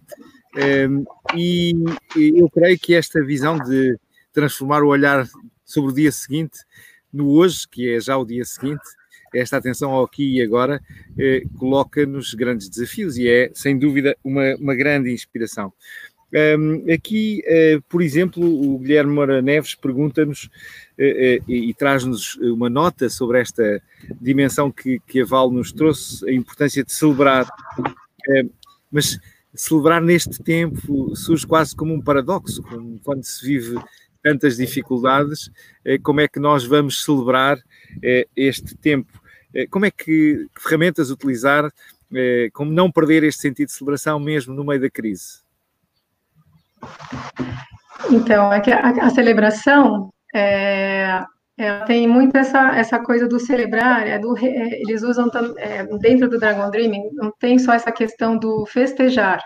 E 1.34 1.74
eu 2.16 2.48
creio 2.50 2.78
que 2.78 2.94
esta 2.94 3.24
visão 3.24 3.58
de 3.58 3.98
transformar 4.32 4.82
o 4.82 4.88
olhar 4.88 5.26
sobre 5.64 5.90
o 5.90 5.94
dia 5.94 6.12
seguinte 6.12 6.58
no 7.12 7.30
hoje, 7.30 7.66
que 7.68 7.94
é 7.94 8.00
já 8.00 8.16
o 8.16 8.24
dia 8.24 8.44
seguinte, 8.44 8.82
esta 9.32 9.56
atenção 9.56 9.92
ao 9.92 10.04
aqui 10.04 10.36
e 10.36 10.42
agora 10.42 10.80
eh, 11.18 11.42
coloca-nos 11.58 12.34
grandes 12.34 12.68
desafios 12.68 13.16
e 13.16 13.28
é, 13.28 13.50
sem 13.52 13.78
dúvida, 13.78 14.16
uma, 14.22 14.54
uma 14.56 14.74
grande 14.74 15.12
inspiração. 15.12 15.72
Um, 16.34 16.92
aqui, 16.92 17.44
uh, 17.46 17.80
por 17.88 18.02
exemplo, 18.02 18.42
o 18.42 18.76
Guilherme 18.80 19.12
Moura 19.12 19.40
Neves 19.40 19.76
pergunta-nos 19.76 20.46
uh, 20.46 20.48
uh, 20.48 21.44
e, 21.48 21.70
e 21.70 21.74
traz-nos 21.74 22.34
uma 22.38 22.68
nota 22.68 23.08
sobre 23.08 23.40
esta 23.40 23.80
dimensão 24.20 24.68
que, 24.72 24.98
que 25.06 25.20
a 25.20 25.24
Val 25.24 25.48
nos 25.48 25.70
trouxe, 25.70 26.28
a 26.28 26.32
importância 26.32 26.82
de 26.82 26.92
celebrar. 26.92 27.46
mas 28.90 29.16
celebrar 29.54 30.00
neste 30.00 30.42
tempo 30.42 31.14
surge 31.14 31.46
quase 31.46 31.74
como 31.74 31.94
um 31.94 32.00
paradoxo, 32.00 32.62
como 32.62 32.98
quando 33.02 33.24
se 33.24 33.46
vive 33.46 33.78
tantas 34.22 34.56
dificuldades, 34.56 35.50
como 36.02 36.20
é 36.20 36.28
que 36.28 36.40
nós 36.40 36.64
vamos 36.64 37.04
celebrar 37.04 37.58
este 38.34 38.74
tempo? 38.74 39.12
Como 39.70 39.84
é 39.84 39.90
que, 39.90 40.48
que 40.54 40.60
ferramentas 40.60 41.10
utilizar, 41.10 41.70
como 42.52 42.72
não 42.72 42.90
perder 42.90 43.22
este 43.22 43.42
sentido 43.42 43.68
de 43.68 43.74
celebração 43.74 44.18
mesmo 44.18 44.54
no 44.54 44.64
meio 44.64 44.80
da 44.80 44.90
crise? 44.90 45.44
Então, 48.10 48.52
é 48.52 48.62
a, 48.72 49.06
a 49.06 49.10
celebração 49.10 50.12
é, 50.34 51.22
tem 51.86 52.08
muito 52.08 52.36
essa, 52.36 52.76
essa 52.76 52.98
coisa 52.98 53.28
do 53.28 53.38
celebrar, 53.38 54.06
é 54.06 54.18
do, 54.18 54.36
é, 54.38 54.80
eles 54.80 55.02
usam 55.02 55.30
é, 55.56 55.84
dentro 55.98 56.28
do 56.28 56.38
Dragon 56.38 56.68
Dreaming, 56.70 57.10
não 57.12 57.32
tem 57.38 57.58
só 57.58 57.72
essa 57.72 57.92
questão 57.92 58.36
do 58.36 58.66
festejar, 58.66 59.40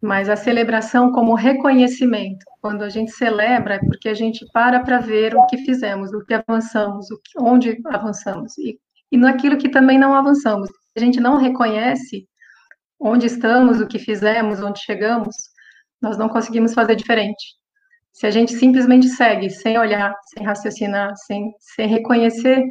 mas 0.00 0.28
a 0.28 0.36
celebração 0.36 1.12
como 1.12 1.34
reconhecimento. 1.34 2.44
Quando 2.60 2.82
a 2.82 2.88
gente 2.88 3.12
celebra, 3.12 3.74
é 3.74 3.78
porque 3.78 4.08
a 4.08 4.14
gente 4.14 4.46
para 4.52 4.80
para 4.80 4.98
ver 4.98 5.36
o 5.36 5.46
que 5.46 5.58
fizemos, 5.58 6.12
o 6.12 6.24
que 6.24 6.32
avançamos, 6.32 7.10
o 7.10 7.20
que, 7.22 7.40
onde 7.40 7.78
avançamos, 7.86 8.56
e, 8.56 8.78
e 9.10 9.18
naquilo 9.18 9.58
que 9.58 9.68
também 9.68 9.98
não 9.98 10.14
avançamos. 10.14 10.70
A 10.96 11.00
gente 11.00 11.20
não 11.20 11.36
reconhece 11.36 12.26
onde 12.98 13.26
estamos, 13.26 13.80
o 13.80 13.86
que 13.86 13.98
fizemos, 13.98 14.62
onde 14.62 14.80
chegamos, 14.80 15.34
nós 16.00 16.16
não 16.16 16.28
conseguimos 16.28 16.72
fazer 16.72 16.96
diferente. 16.96 17.61
Se 18.12 18.26
a 18.26 18.30
gente 18.30 18.52
simplesmente 18.52 19.08
segue, 19.08 19.48
sem 19.50 19.78
olhar, 19.78 20.14
sem 20.32 20.44
raciocinar, 20.44 21.12
sem, 21.26 21.52
sem 21.58 21.88
reconhecer, 21.88 22.62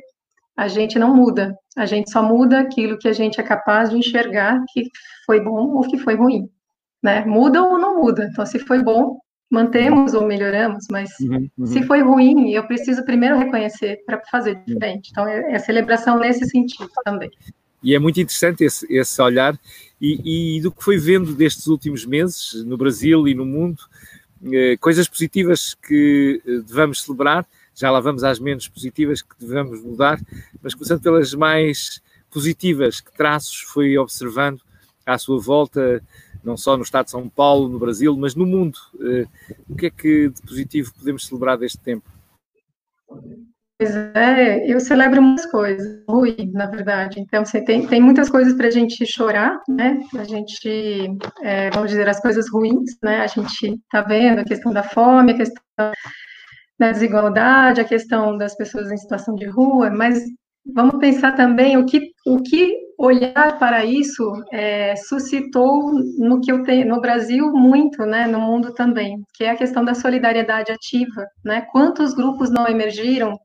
a 0.56 0.67
gente 0.67 0.99
não 0.99 1.15
muda. 1.15 1.56
A 1.75 1.86
gente 1.86 2.12
só 2.12 2.21
muda 2.21 2.60
aquilo 2.60 2.97
que 2.97 3.08
a 3.08 3.13
gente 3.13 3.39
é 3.39 3.43
capaz 3.43 3.89
de 3.89 3.97
enxergar 3.97 4.62
que 4.71 4.84
foi 5.25 5.41
bom 5.41 5.75
ou 5.75 5.82
que 5.82 5.97
foi 5.97 6.15
ruim. 6.15 6.47
Né? 7.01 7.25
Muda 7.25 7.63
ou 7.63 7.80
não 7.80 7.99
muda. 8.01 8.30
Então, 8.32 8.45
se 8.45 8.60
foi 8.60 8.84
bom, 8.84 9.17
mantemos 9.49 10.13
ou 10.13 10.25
melhoramos, 10.25 10.86
mas 10.91 11.10
uhum, 11.19 11.49
uhum. 11.58 11.65
se 11.65 11.84
foi 11.84 12.01
ruim, 12.01 12.51
eu 12.51 12.65
preciso 12.67 13.04
primeiro 13.04 13.38
reconhecer 13.38 14.01
para 14.06 14.21
fazer 14.30 14.56
diferente. 14.65 15.10
Então, 15.12 15.27
é, 15.27 15.54
é 15.54 15.60
celebração 15.60 16.19
nesse 16.19 16.45
sentido 16.47 16.89
também. 17.04 17.30
E 17.84 17.95
é 17.95 17.99
muito 17.99 18.19
interessante 18.19 18.63
esse, 18.63 18.86
esse 18.93 19.21
olhar 19.21 19.60
e, 19.99 20.58
e, 20.58 20.62
do 20.62 20.71
que 20.71 20.84
foi 20.84 20.97
vendo 20.97 21.34
destes 21.34 21.67
últimos 21.67 22.06
meses 22.06 22.63
no 22.63 22.77
Brasil 22.77 23.27
e 23.27 23.34
no 23.34 23.45
mundo, 23.45 23.82
coisas 24.80 25.08
positivas 25.08 25.73
que 25.75 26.41
eh, 26.45 26.60
devamos 26.65 27.04
celebrar, 27.04 27.45
já 27.75 27.89
lá 27.91 27.99
vamos 27.99 28.23
às 28.23 28.39
menos 28.39 28.67
positivas 28.67 29.21
que 29.21 29.36
devemos 29.39 29.82
mudar, 29.82 30.19
mas 30.62 30.73
começando 30.73 31.01
pelas 31.01 31.34
mais 31.34 32.01
positivas, 32.30 33.01
que 33.01 33.12
traços 33.15 33.62
foi 33.62 33.97
observando 33.97 34.62
à 35.06 35.17
sua 35.17 35.39
volta, 35.39 36.04
não 36.43 36.58
só 36.58 36.75
no 36.75 36.84
estado 36.84 37.06
de 37.06 37.12
São 37.12 37.27
Paulo, 37.30 37.69
no 37.69 37.80
Brasil, 37.80 38.15
mas 38.17 38.36
no 38.36 38.45
mundo. 38.45 38.80
Eh, 38.99 39.27
o 39.69 39.75
que 39.75 39.88
é 39.88 39.89
que 39.89 40.30
de 40.30 40.41
positivo 40.41 40.93
podemos 40.93 41.25
celebrar 41.25 41.58
deste 41.58 41.77
tempo? 41.77 42.10
Pois 43.82 43.96
é, 43.96 44.72
eu 44.72 44.80
celebro 44.80 45.24
muitas 45.24 45.48
coisas, 45.48 46.04
ruim, 46.08 46.52
na 46.54 46.67
verdade. 46.67 47.20
Então, 47.20 47.44
você 47.44 47.65
tem, 47.65 47.88
tem 47.88 48.00
muitas 48.00 48.30
coisas 48.30 48.54
para 48.54 48.67
a 48.67 48.70
gente 48.70 49.04
chorar, 49.08 49.60
né? 49.67 50.00
A 50.20 50.24
gente, 50.24 51.17
é, 51.41 51.72
vamos 51.72 51.89
dizer, 51.89 52.08
as 52.08 52.20
coisas 52.20 52.48
ruins, 52.48 52.96
né? 53.02 53.22
A 53.22 53.26
gente 53.26 53.74
está 53.74 54.02
vendo 54.04 54.38
a 54.38 54.44
questão 54.44 54.72
da 54.72 54.84
fome, 54.84 55.32
a 55.32 55.38
questão 55.38 55.63
da 56.78 56.91
desigualdade, 56.91 57.82
a 57.82 57.84
questão 57.84 58.38
das 58.38 58.56
pessoas 58.56 58.91
em 58.91 58.98
situação 58.98 59.34
de 59.34 59.48
rua, 59.48 59.89
mas 59.89 60.22
vamos 60.63 61.00
pensar 61.00 61.32
também 61.32 61.76
o 61.76 61.84
que, 61.84 62.12
o 62.28 62.38
que 62.38 62.78
olhar 63.00 63.58
para 63.58 63.84
isso 63.84 64.32
é, 64.52 64.96
suscitou 64.96 65.91
no 66.20 66.39
que 66.39 66.52
eu 66.52 66.62
tenho 66.62 66.88
no 66.88 67.02
Brasil 67.02 67.52
muito, 67.52 68.06
né, 68.06 68.28
no 68.28 68.39
mundo 68.39 68.76
também, 68.76 69.24
que 69.34 69.44
é 69.44 69.50
a 69.50 69.58
questão 69.58 69.84
da 69.84 69.96
solidariedade 69.96 70.72
ativa, 70.72 71.26
né? 71.44 71.62
Quantos 71.72 72.13
grupos 72.13 72.52
não 72.52 72.67
emergiram 72.67 73.39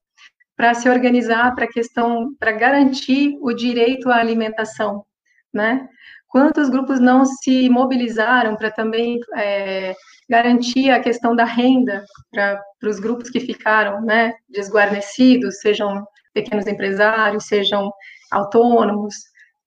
para 0.57 0.75
se 0.75 0.89
organizar 0.89 1.55
para 1.55 1.67
questão, 1.67 2.35
para 2.39 2.53
garantir 2.53 3.37
o 3.41 3.53
direito 3.53 4.11
à 4.11 4.17
alimentação, 4.17 5.05
né? 5.53 5.87
Quantos 6.29 6.69
grupos 6.69 6.99
não 6.99 7.25
se 7.25 7.69
mobilizaram 7.69 8.57
para 8.57 8.71
também 8.71 9.19
é, 9.37 9.95
garantir 10.29 10.91
a 10.91 11.01
questão 11.01 11.37
da 11.37 11.45
renda 11.45 12.05
para 12.33 12.61
os 12.85 12.99
grupos 12.99 13.31
que 13.31 13.41
ficaram, 13.41 14.03
né, 14.03 14.33
desguarnecidos, 14.49 15.61
sejam 15.61 16.05
pequenos 16.35 16.67
empresários, 16.67 17.47
sejam 17.47 17.91
autônomos, 18.31 19.15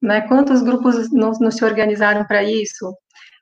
né? 0.02 0.22
Quantos 0.22 0.62
grupos 0.62 1.12
não, 1.12 1.32
não 1.40 1.52
se 1.52 1.64
organizaram 1.64 2.26
para 2.26 2.44
isso? 2.44 2.94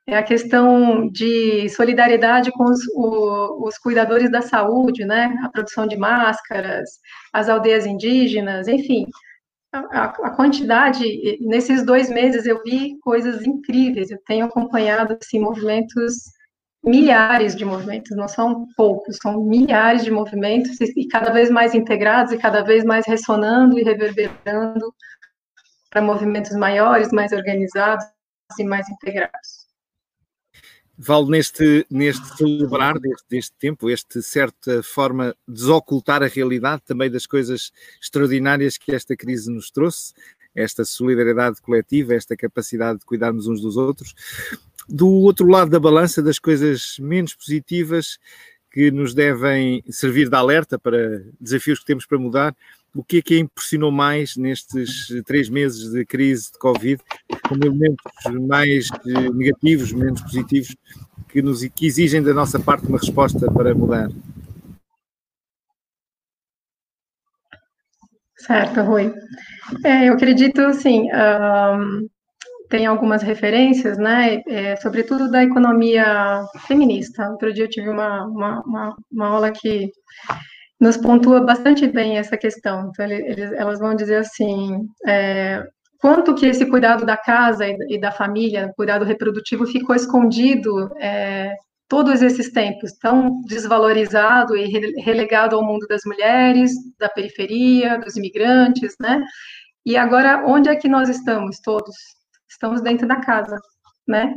É 0.08 0.16
a 0.16 0.24
questão 0.24 1.10
de 1.10 1.68
solidariedade 1.70 2.50
com 2.54 2.64
os, 2.64 2.80
o, 2.96 3.68
os, 3.68 3.78
cuidadores 3.78 4.32
da 4.32 4.42
saúde, 4.42 5.04
né? 5.04 5.38
A 5.44 5.50
produção 5.50 5.86
de 5.86 5.98
máscaras, 5.98 6.90
as 7.34 7.50
aldeias 7.50 7.86
indígenas, 7.86 8.70
enfim. 8.70 9.06
A, 9.74 10.06
a, 10.06 10.30
quantidade, 10.32 11.38
nesses 11.42 11.84
dois 11.84 12.10
meses 12.10 12.46
eu 12.46 12.64
vi 12.64 12.98
coisas 13.02 13.46
incríveis, 13.46 14.10
eu 14.10 14.18
tenho 14.26 14.46
acompanhado, 14.46 15.18
assim, 15.22 15.42
movimentos, 15.42 16.14
milhares 16.86 17.54
de 17.54 17.66
movimentos, 17.66 18.16
não 18.16 18.30
são 18.30 18.66
poucos, 18.78 19.18
são 19.22 19.44
milhares 19.44 20.06
de 20.06 20.12
movimentos, 20.12 20.80
e, 20.80 20.94
e 21.02 21.08
cada 21.10 21.32
vez 21.32 21.50
mais 21.50 21.76
integrados, 21.76 22.32
e 22.32 22.38
cada 22.38 22.64
vez 22.64 22.86
mais 22.86 23.06
ressonando 23.06 23.78
e 23.78 23.84
reverberando 23.84 24.94
para 25.90 26.02
movimentos 26.02 26.56
maiores, 26.56 27.12
mais 27.12 27.34
organizados 27.34 28.06
e 28.58 28.64
mais 28.64 28.90
integrados. 28.90 29.67
Vale 30.98 31.30
neste, 31.30 31.86
neste 31.92 32.38
celebrar 32.38 33.00
deste, 33.00 33.26
deste 33.30 33.56
tempo, 33.58 33.90
este 33.90 34.22
certa 34.22 34.82
forma 34.82 35.36
desocultar 35.48 36.24
a 36.24 36.28
realidade 36.28 36.82
também 36.86 37.12
das 37.12 37.28
coisas 37.28 37.72
extraordinárias 38.02 38.78
que 38.78 38.96
esta 38.96 39.16
crise 39.16 39.52
nos 39.52 39.70
trouxe, 39.70 40.14
esta 40.56 40.84
solidariedade 40.84 41.62
coletiva, 41.62 42.16
esta 42.16 42.36
capacidade 42.36 43.00
de 43.00 43.06
cuidarmos 43.06 43.46
uns 43.46 43.62
dos 43.62 43.78
outros. 43.78 44.16
Do 44.90 45.08
outro 45.08 45.48
lado 45.48 45.70
da 45.70 45.80
balança, 45.80 46.24
das 46.24 46.40
coisas 46.40 46.98
menos 47.00 47.36
positivas, 47.36 48.18
que 48.72 48.92
nos 48.92 49.14
devem 49.14 49.84
servir 49.90 50.30
de 50.30 50.36
alerta 50.36 50.78
para 50.78 51.24
desafios 51.40 51.80
que 51.80 51.86
temos 51.86 52.06
para 52.06 52.20
mudar. 52.20 52.56
O 52.98 53.04
que 53.04 53.18
é 53.18 53.22
que 53.22 53.36
a 53.36 53.40
impressionou 53.40 53.92
mais 53.92 54.36
nestes 54.36 55.14
três 55.24 55.50
meses 55.50 55.92
de 55.92 56.04
crise 56.04 56.52
de 56.52 56.58
Covid, 56.58 57.00
como 57.48 57.64
elementos 57.64 58.04
mais 58.48 58.90
eh, 59.06 59.30
negativos, 59.36 59.94
menos 59.94 60.20
positivos, 60.24 60.76
que, 61.30 61.40
nos, 61.40 61.64
que 61.64 61.86
exigem 61.86 62.24
da 62.24 62.34
nossa 62.34 62.60
parte 62.60 62.88
uma 62.88 62.98
resposta 62.98 63.52
para 63.52 63.76
mudar? 63.76 64.10
Certo, 68.36 68.82
Rui. 68.82 69.14
É, 69.86 70.10
eu 70.10 70.14
acredito, 70.14 70.62
assim, 70.62 71.08
um, 71.12 72.08
tem 72.68 72.88
algumas 72.88 73.22
referências, 73.22 74.00
né, 74.00 74.42
é, 74.48 74.76
sobretudo 74.78 75.30
da 75.30 75.44
economia 75.44 76.44
feminista. 76.66 77.30
Outro 77.30 77.54
dia 77.54 77.66
eu 77.66 77.70
tive 77.70 77.90
uma, 77.90 78.26
uma, 78.26 78.62
uma, 78.62 78.96
uma 79.12 79.28
aula 79.28 79.52
que 79.52 79.92
nos 80.80 80.98
pontua 80.98 81.42
bastante 81.42 81.88
bem 81.88 82.18
essa 82.18 82.38
questão. 82.38 82.90
Então, 82.90 83.06
eles, 83.06 83.52
elas 83.54 83.80
vão 83.80 83.96
dizer 83.96 84.18
assim, 84.18 84.88
é, 85.06 85.66
quanto 86.00 86.36
que 86.36 86.46
esse 86.46 86.66
cuidado 86.66 87.06
da 87.06 87.18
casa 87.18 87.66
e, 87.68 88.00
da 88.00 88.12
família, 88.12 88.72
cuidado 88.76 89.06
reprodutivo, 89.06 89.66
ficou 89.66 89.96
escondido 89.96 90.90
é, 91.00 91.56
todos 91.88 92.22
esses 92.22 92.52
tempos, 92.52 92.94
tão 92.94 93.42
desvalorizado 93.48 94.56
e 94.56 94.66
relegado 95.02 95.56
ao 95.56 95.64
mundo 95.64 95.88
das 95.88 96.02
mulheres, 96.06 96.72
da 97.00 97.10
periferia, 97.10 97.98
dos 97.98 98.16
imigrantes, 98.16 98.96
né? 99.00 99.24
E 99.86 99.96
agora, 99.96 100.44
onde 100.46 100.70
é 100.70 100.76
que 100.76 100.90
nós 100.90 101.10
estamos 101.10 101.60
todos? 101.60 101.96
estamos 102.58 102.82
dentro 102.82 103.08
da 103.08 103.18
casa, 103.18 103.58
né? 104.08 104.34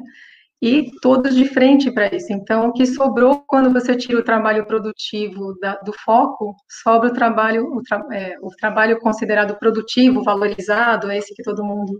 E 0.62 0.90
todos 1.00 1.34
de 1.34 1.46
frente 1.46 1.90
para 1.90 2.14
isso. 2.14 2.32
Então, 2.32 2.68
o 2.68 2.72
que 2.72 2.84
sobrou 2.84 3.42
quando 3.46 3.72
você 3.72 3.96
tira 3.96 4.18
o 4.18 4.24
trabalho 4.24 4.66
produtivo 4.66 5.58
da, 5.58 5.76
do 5.76 5.92
foco, 6.04 6.54
sobra 6.68 7.08
o 7.08 7.14
trabalho, 7.14 7.64
o, 7.74 7.82
tra, 7.82 8.04
é, 8.12 8.36
o, 8.42 8.50
trabalho 8.50 9.00
considerado 9.00 9.58
produtivo, 9.58 10.22
valorizado, 10.22 11.10
esse 11.10 11.34
que 11.34 11.42
todo 11.42 11.64
mundo 11.64 11.98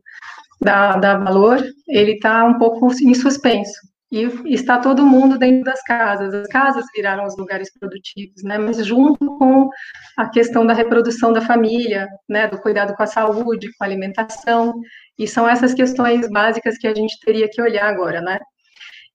dá, 0.61 0.97
dá 0.97 1.17
valor, 1.17 1.59
ele 1.89 2.13
está 2.13 2.45
um 2.45 2.59
pouco 2.59 2.93
em 3.03 3.15
suspenso. 3.15 3.81
E 4.13 4.29
está 4.53 4.77
todo 4.79 5.07
mundo 5.07 5.39
dentro 5.39 5.63
das 5.63 5.81
casas. 5.85 6.35
As 6.35 6.49
casas 6.49 6.85
viraram 6.95 7.25
os 7.25 7.37
lugares 7.37 7.73
produtivos, 7.79 8.43
né? 8.43 8.59
Mas 8.59 8.85
junto 8.85 9.25
com 9.39 9.71
a 10.19 10.29
questão 10.29 10.67
da 10.67 10.75
reprodução 10.75 11.33
da 11.33 11.41
família, 11.41 12.09
né? 12.29 12.49
Do 12.49 12.61
cuidado 12.61 12.93
com 12.95 13.03
a 13.05 13.07
saúde, 13.07 13.71
com 13.79 13.85
a 13.85 13.87
alimentação. 13.87 14.75
E 15.17 15.29
são 15.29 15.49
essas 15.49 15.73
questões 15.73 16.29
básicas 16.29 16.77
que 16.77 16.89
a 16.89 16.95
gente 16.95 17.21
teria 17.21 17.49
que 17.49 17.63
olhar 17.63 17.87
agora, 17.89 18.21
né? 18.21 18.41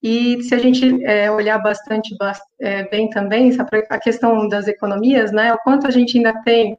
E 0.08 0.44
se 0.44 0.54
a 0.54 0.60
gente 0.60 1.04
é, 1.04 1.32
olhar 1.32 1.58
bastante 1.58 2.16
é, 2.62 2.88
bem 2.90 3.10
também 3.10 3.52
a 3.90 3.98
questão 3.98 4.48
das 4.48 4.68
economias, 4.68 5.32
né? 5.32 5.52
O 5.52 5.58
quanto 5.58 5.88
a 5.88 5.90
gente 5.90 6.16
ainda 6.16 6.44
tem 6.44 6.78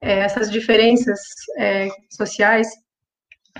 é, 0.00 0.20
essas 0.20 0.48
diferenças 0.48 1.18
é, 1.58 1.88
sociais 2.08 2.68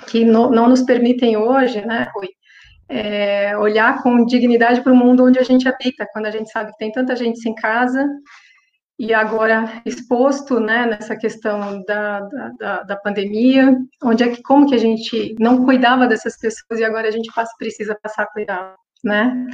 que 0.06 0.24
no, 0.24 0.52
não 0.52 0.68
nos 0.68 0.82
permitem 0.82 1.36
hoje, 1.36 1.84
né, 1.84 2.08
Rui, 2.14 2.28
é, 2.88 3.58
olhar 3.58 4.00
com 4.04 4.24
dignidade 4.24 4.82
para 4.82 4.92
o 4.92 4.96
mundo 4.96 5.24
onde 5.24 5.40
a 5.40 5.42
gente 5.42 5.68
habita, 5.68 6.06
quando 6.12 6.26
a 6.26 6.30
gente 6.30 6.48
sabe 6.52 6.70
que 6.70 6.78
tem 6.78 6.92
tanta 6.92 7.16
gente 7.16 7.40
sem 7.40 7.56
casa 7.56 8.08
e 8.96 9.12
agora 9.12 9.82
exposto, 9.84 10.60
né, 10.60 10.86
nessa 10.86 11.16
questão 11.16 11.82
da, 11.88 12.20
da, 12.56 12.82
da, 12.84 12.96
pandemia, 12.96 13.76
onde 14.00 14.22
é 14.22 14.28
que, 14.28 14.40
como 14.42 14.68
que 14.68 14.76
a 14.76 14.78
gente 14.78 15.34
não 15.40 15.64
cuidava 15.64 16.06
dessas 16.06 16.38
pessoas 16.38 16.78
e 16.78 16.84
agora 16.84 17.08
a 17.08 17.10
gente 17.10 17.32
passa, 17.34 17.52
precisa 17.58 17.98
passar 18.00 18.22
a 18.22 18.32
cuidar, 18.32 18.76
né? 19.04 19.46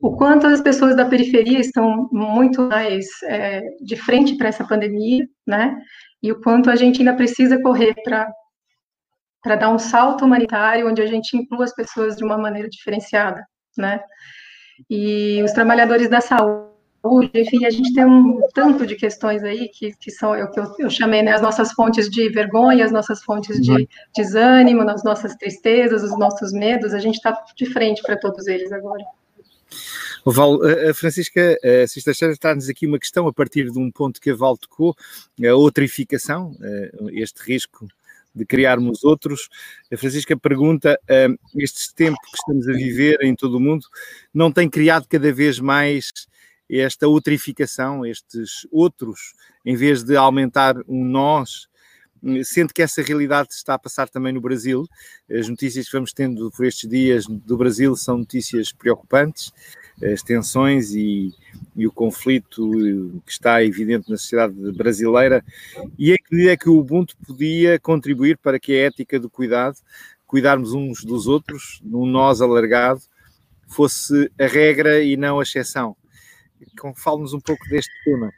O 0.00 0.16
quanto 0.16 0.46
as 0.46 0.60
pessoas 0.60 0.94
da 0.94 1.04
periferia 1.04 1.58
estão 1.58 2.08
muito 2.12 2.62
mais 2.62 3.06
é, 3.24 3.62
de 3.80 3.96
frente 3.96 4.36
para 4.36 4.48
essa 4.48 4.64
pandemia, 4.66 5.26
né? 5.46 5.76
E 6.22 6.30
o 6.30 6.40
quanto 6.40 6.70
a 6.70 6.76
gente 6.76 7.00
ainda 7.00 7.14
precisa 7.14 7.60
correr 7.60 7.94
para 8.04 8.30
para 9.40 9.54
dar 9.54 9.70
um 9.70 9.78
salto 9.78 10.24
humanitário 10.24 10.88
onde 10.88 11.00
a 11.00 11.06
gente 11.06 11.36
inclua 11.36 11.64
as 11.64 11.74
pessoas 11.74 12.16
de 12.16 12.24
uma 12.24 12.36
maneira 12.36 12.68
diferenciada, 12.68 13.44
né? 13.76 14.00
E 14.90 15.42
os 15.42 15.52
trabalhadores 15.52 16.08
da 16.08 16.20
saúde 16.20 16.67
enfim, 17.34 17.64
a 17.64 17.70
gente 17.70 17.92
tem 17.94 18.04
um 18.04 18.40
tanto 18.54 18.86
de 18.86 18.96
questões 18.96 19.42
aí 19.42 19.68
que, 19.68 19.92
que 19.96 20.10
são 20.10 20.32
o 20.32 20.50
que 20.50 20.60
eu, 20.60 20.74
eu, 20.78 20.90
chamei 20.90 21.22
né, 21.22 21.32
as 21.32 21.42
nossas 21.42 21.72
fontes 21.72 22.08
de 22.08 22.28
vergonha, 22.28 22.84
as 22.84 22.92
nossas 22.92 23.22
fontes 23.22 23.60
de 23.60 23.70
uhum. 23.70 23.86
desânimo, 24.16 24.88
as 24.88 25.04
nossas 25.04 25.34
tristezas, 25.36 26.02
os 26.02 26.18
nossos 26.18 26.52
medos, 26.52 26.94
a 26.94 26.98
gente 26.98 27.16
está 27.16 27.36
de 27.56 27.66
frente 27.66 28.02
para 28.02 28.16
todos 28.16 28.46
eles 28.46 28.72
agora. 28.72 29.04
O 30.24 30.32
Val, 30.32 30.58
a 30.62 30.92
Francisca 30.94 31.56
a 31.62 31.86
Sexta-feira 31.86 32.34
está-nos 32.34 32.68
aqui 32.68 32.86
uma 32.86 32.98
questão 32.98 33.26
a 33.28 33.32
partir 33.32 33.70
de 33.70 33.78
um 33.78 33.90
ponto 33.90 34.20
que 34.20 34.30
a 34.30 34.34
Val 34.34 34.56
tocou, 34.56 34.94
a 35.42 35.54
outrificação, 35.54 36.56
este 37.12 37.42
risco 37.42 37.86
de 38.34 38.44
criarmos 38.44 39.04
outros. 39.04 39.48
A 39.92 39.96
Francisca 39.96 40.36
pergunta: 40.36 40.98
estes 41.56 41.92
tempos 41.92 42.30
que 42.30 42.36
estamos 42.36 42.68
a 42.68 42.72
viver 42.72 43.18
em 43.22 43.34
todo 43.34 43.56
o 43.56 43.60
mundo 43.60 43.86
não 44.32 44.52
tem 44.52 44.68
criado 44.68 45.06
cada 45.08 45.32
vez 45.32 45.58
mais 45.58 46.12
esta 46.70 47.06
outrificação, 47.06 48.04
estes 48.04 48.66
outros, 48.70 49.34
em 49.64 49.76
vez 49.76 50.02
de 50.02 50.16
aumentar 50.16 50.76
um 50.86 51.04
nós, 51.04 51.68
sendo 52.44 52.74
que 52.74 52.82
essa 52.82 53.02
realidade 53.02 53.52
está 53.52 53.74
a 53.74 53.78
passar 53.78 54.08
também 54.08 54.32
no 54.32 54.40
Brasil. 54.40 54.86
As 55.30 55.48
notícias 55.48 55.86
que 55.86 55.92
vamos 55.92 56.12
tendo 56.12 56.50
por 56.50 56.66
estes 56.66 56.88
dias 56.88 57.26
do 57.26 57.56
Brasil 57.56 57.94
são 57.96 58.18
notícias 58.18 58.72
preocupantes, 58.72 59.52
as 60.02 60.22
tensões 60.22 60.92
e, 60.94 61.32
e 61.76 61.86
o 61.86 61.92
conflito 61.92 62.70
que 63.24 63.32
está 63.32 63.62
evidente 63.64 64.10
na 64.10 64.16
sociedade 64.16 64.54
brasileira. 64.72 65.44
E 65.98 66.12
é 66.12 66.16
que 66.16 66.48
é 66.48 66.56
que 66.56 66.68
o 66.68 66.78
Ubuntu 66.78 67.16
podia 67.26 67.78
contribuir 67.78 68.38
para 68.38 68.58
que 68.58 68.72
a 68.72 68.86
ética 68.86 69.18
do 69.18 69.30
cuidado, 69.30 69.76
cuidarmos 70.26 70.72
uns 70.72 71.04
dos 71.04 71.26
outros, 71.26 71.80
num 71.82 72.06
nós 72.06 72.40
alargado, 72.40 73.00
fosse 73.66 74.30
a 74.40 74.46
regra 74.46 75.02
e 75.02 75.16
não 75.16 75.40
a 75.40 75.42
exceção. 75.42 75.96
Fale-nos 76.96 77.34
um 77.34 77.40
pouco 77.40 77.62
deste 77.68 77.92
tema. 78.04 78.30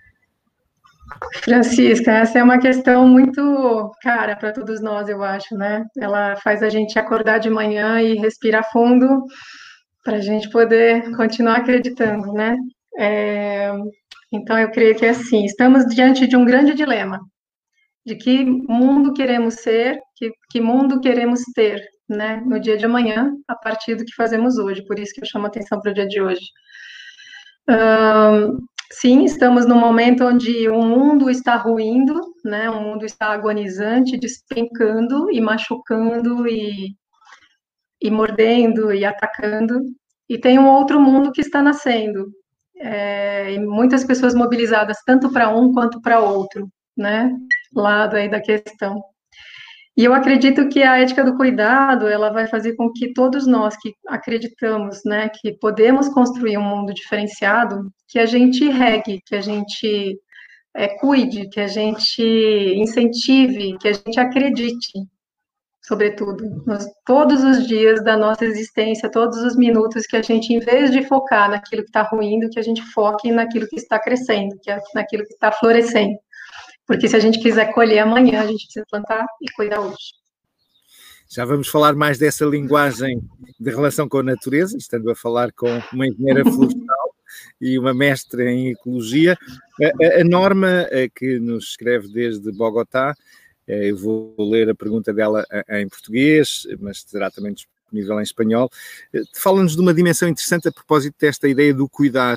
Francisca, 1.43 2.13
essa 2.13 2.39
é 2.39 2.43
uma 2.43 2.59
questão 2.59 3.09
muito 3.09 3.91
cara 4.03 4.37
para 4.37 4.53
todos 4.53 4.81
nós, 4.81 5.09
eu 5.09 5.23
acho, 5.23 5.57
né? 5.57 5.85
Ela 5.99 6.37
faz 6.37 6.63
a 6.63 6.69
gente 6.69 6.99
acordar 6.99 7.39
de 7.39 7.51
manhã 7.51 8.01
e 8.01 8.15
respirar 8.15 8.71
fundo 8.71 9.25
para 10.05 10.17
a 10.17 10.21
gente 10.21 10.49
poder 10.51 11.15
continuar 11.17 11.57
acreditando, 11.57 12.33
né? 12.33 12.57
É, 12.99 13.73
então, 14.33 14.59
eu 14.59 14.71
creio 14.71 14.95
que 14.97 15.05
é 15.05 15.11
assim: 15.11 15.45
estamos 15.45 15.85
diante 15.87 16.27
de 16.27 16.37
um 16.37 16.45
grande 16.45 16.75
dilema 16.75 17.21
de 18.05 18.17
que 18.17 18.45
mundo 18.45 19.13
queremos 19.13 19.55
ser, 19.55 20.01
que, 20.17 20.33
que 20.51 20.61
mundo 20.61 21.01
queremos 21.01 21.43
ter, 21.55 21.83
né? 22.09 22.43
No 22.47 22.59
dia 22.59 22.77
de 22.77 22.85
amanhã, 22.85 23.33
a 23.47 23.55
partir 23.55 23.95
do 23.95 24.05
que 24.05 24.15
fazemos 24.15 24.59
hoje. 24.59 24.85
Por 24.87 24.99
isso 24.99 25.13
que 25.13 25.21
eu 25.21 25.27
chamo 25.27 25.47
atenção 25.47 25.81
para 25.81 25.91
o 25.91 25.95
dia 25.95 26.07
de 26.07 26.21
hoje. 26.21 26.45
Um, 27.68 28.59
sim, 28.92 29.25
estamos 29.25 29.66
num 29.66 29.79
momento 29.79 30.25
onde 30.25 30.68
o 30.68 30.83
mundo 30.83 31.31
está 31.31 31.57
ruindo, 31.57 32.20
né? 32.44 32.70
O 32.70 32.81
mundo 32.81 33.05
está 33.05 33.29
agonizante, 33.29 34.18
despencando 34.18 35.31
e 35.31 35.40
machucando 35.40 36.46
e, 36.49 36.94
e 38.01 38.11
mordendo 38.11 38.92
e 38.92 39.05
atacando. 39.05 39.81
E 40.29 40.38
tem 40.38 40.59
um 40.59 40.68
outro 40.68 41.01
mundo 41.01 41.33
que 41.33 41.40
está 41.40 41.62
nascendo. 41.62 42.27
É, 42.77 43.53
e 43.53 43.59
muitas 43.59 44.05
pessoas 44.05 44.35
mobilizadas 44.35 44.99
tanto 45.05 45.31
para 45.33 45.51
um 45.51 45.73
quanto 45.73 46.01
para 46.01 46.20
outro, 46.20 46.68
né? 46.96 47.31
Lado 47.75 48.16
aí 48.16 48.29
da 48.29 48.40
questão. 48.40 49.03
E 50.01 50.05
eu 50.07 50.15
acredito 50.15 50.67
que 50.71 50.83
a 50.83 50.99
ética 50.99 51.23
do 51.23 51.37
cuidado, 51.37 52.09
ela 52.09 52.31
vai 52.31 52.47
fazer 52.47 52.75
com 52.75 52.91
que 52.91 53.13
todos 53.13 53.47
nós 53.47 53.77
que 53.77 53.95
acreditamos, 54.09 55.03
né, 55.05 55.29
que 55.29 55.53
podemos 55.53 56.09
construir 56.09 56.57
um 56.57 56.63
mundo 56.63 56.95
diferenciado, 56.95 57.93
que 58.09 58.19
a 58.19 58.25
gente 58.25 58.67
regue, 58.67 59.21
que 59.27 59.35
a 59.35 59.43
gente 59.43 60.19
é, 60.75 60.89
cuide, 60.99 61.51
que 61.51 61.61
a 61.61 61.67
gente 61.67 62.23
incentive, 62.23 63.77
que 63.77 63.89
a 63.89 63.93
gente 63.93 64.19
acredite, 64.19 64.91
sobretudo, 65.83 66.63
nos, 66.67 66.87
todos 67.05 67.45
os 67.45 67.69
dias 67.69 68.03
da 68.03 68.17
nossa 68.17 68.47
existência, 68.47 69.11
todos 69.11 69.37
os 69.43 69.55
minutos 69.55 70.07
que 70.07 70.17
a 70.17 70.23
gente, 70.23 70.55
em 70.55 70.61
vez 70.61 70.91
de 70.91 71.07
focar 71.07 71.51
naquilo 71.51 71.83
que 71.83 71.91
está 71.91 72.05
ruindo, 72.05 72.49
que 72.49 72.59
a 72.59 72.63
gente 72.63 72.81
foque 72.95 73.31
naquilo 73.31 73.69
que 73.69 73.77
está 73.77 73.99
crescendo, 73.99 74.59
que 74.63 74.71
é 74.71 74.81
naquilo 74.95 75.25
que 75.27 75.35
está 75.35 75.53
florescendo. 75.53 76.17
Porque 76.90 77.07
se 77.07 77.14
a 77.14 77.20
gente 77.20 77.38
quiser 77.38 77.72
colher 77.72 78.00
amanhã, 78.00 78.40
a 78.40 78.46
gente 78.48 78.64
precisa 78.64 78.85
plantar 78.90 79.24
e 79.40 79.48
cuidar 79.53 79.79
hoje. 79.79 80.12
Já 81.29 81.44
vamos 81.44 81.68
falar 81.68 81.94
mais 81.94 82.18
dessa 82.18 82.44
linguagem 82.44 83.22
de 83.61 83.70
relação 83.70 84.09
com 84.09 84.18
a 84.18 84.24
natureza, 84.24 84.76
estando 84.76 85.09
a 85.09 85.14
falar 85.14 85.53
com 85.53 85.68
uma 85.92 86.09
engenheira 86.09 86.42
florestal 86.42 87.14
e 87.61 87.79
uma 87.79 87.94
mestra 87.94 88.50
em 88.50 88.70
ecologia. 88.70 89.38
A, 89.81 90.20
a, 90.20 90.24
Norma, 90.24 90.85
que 91.14 91.38
nos 91.38 91.68
escreve 91.68 92.09
desde 92.09 92.50
Bogotá, 92.50 93.14
eh, 93.68 93.92
eu 93.92 93.96
vou 93.96 94.35
ler 94.37 94.68
a 94.68 94.74
pergunta 94.74 95.14
dela 95.14 95.46
em 95.68 95.88
português, 95.88 96.66
mas 96.81 97.05
será 97.07 97.31
também 97.31 97.55
disponível 97.55 98.18
em 98.18 98.24
espanhol. 98.24 98.68
Eh, 99.14 99.22
fala-nos 99.37 99.76
de 99.76 99.81
uma 99.81 99.94
dimensão 99.94 100.29
interessante 100.29 100.66
a 100.66 100.72
propósito 100.72 101.14
desta 101.20 101.46
ideia 101.46 101.72
do 101.72 101.88
cuidar 101.88 102.37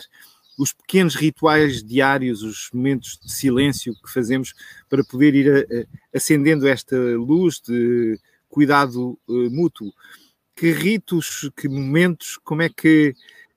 os 0.57 0.73
pequenos 0.73 1.15
rituais 1.15 1.83
diários, 1.83 2.43
os 2.43 2.69
momentos 2.73 3.19
de 3.21 3.31
silêncio 3.31 3.93
que 3.93 4.11
fazemos 4.11 4.53
para 4.89 5.03
poder 5.03 5.35
ir 5.35 5.49
a, 5.51 6.17
acendendo 6.17 6.67
esta 6.67 6.95
luz 6.95 7.59
de 7.59 8.19
cuidado 8.47 9.17
uh, 9.27 9.49
mútuo. 9.49 9.91
Que 10.55 10.71
ritos, 10.71 11.49
que 11.57 11.67
momentos, 11.67 12.37
como 12.43 12.61
é 12.61 12.69
que 12.69 13.15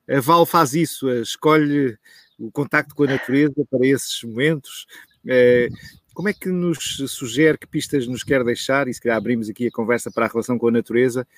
a 0.09 0.21
Val 0.21 0.47
faz 0.47 0.75
isso? 0.75 1.11
Escolhe 1.11 1.99
o 2.39 2.51
contacto 2.51 2.95
com 2.95 3.05
a 3.05 3.09
natureza 3.09 3.65
para 3.71 3.87
esses 3.87 4.23
momentos? 4.23 4.87
Uh, 5.25 5.75
como 6.15 6.31
é 6.31 6.33
que 6.33 6.49
nos 6.49 6.97
sugere, 7.09 7.59
que 7.59 7.67
pistas 7.67 8.07
nos 8.07 8.25
quer 8.25 8.43
deixar, 8.43 8.89
e 8.89 8.95
se 8.95 8.99
calhar 9.03 9.19
abrimos 9.19 9.51
aqui 9.51 9.67
a 9.67 9.71
conversa 9.71 10.11
para 10.11 10.25
a 10.25 10.29
relação 10.29 10.59
com 10.59 10.69
a 10.69 10.73
natureza, 10.73 11.29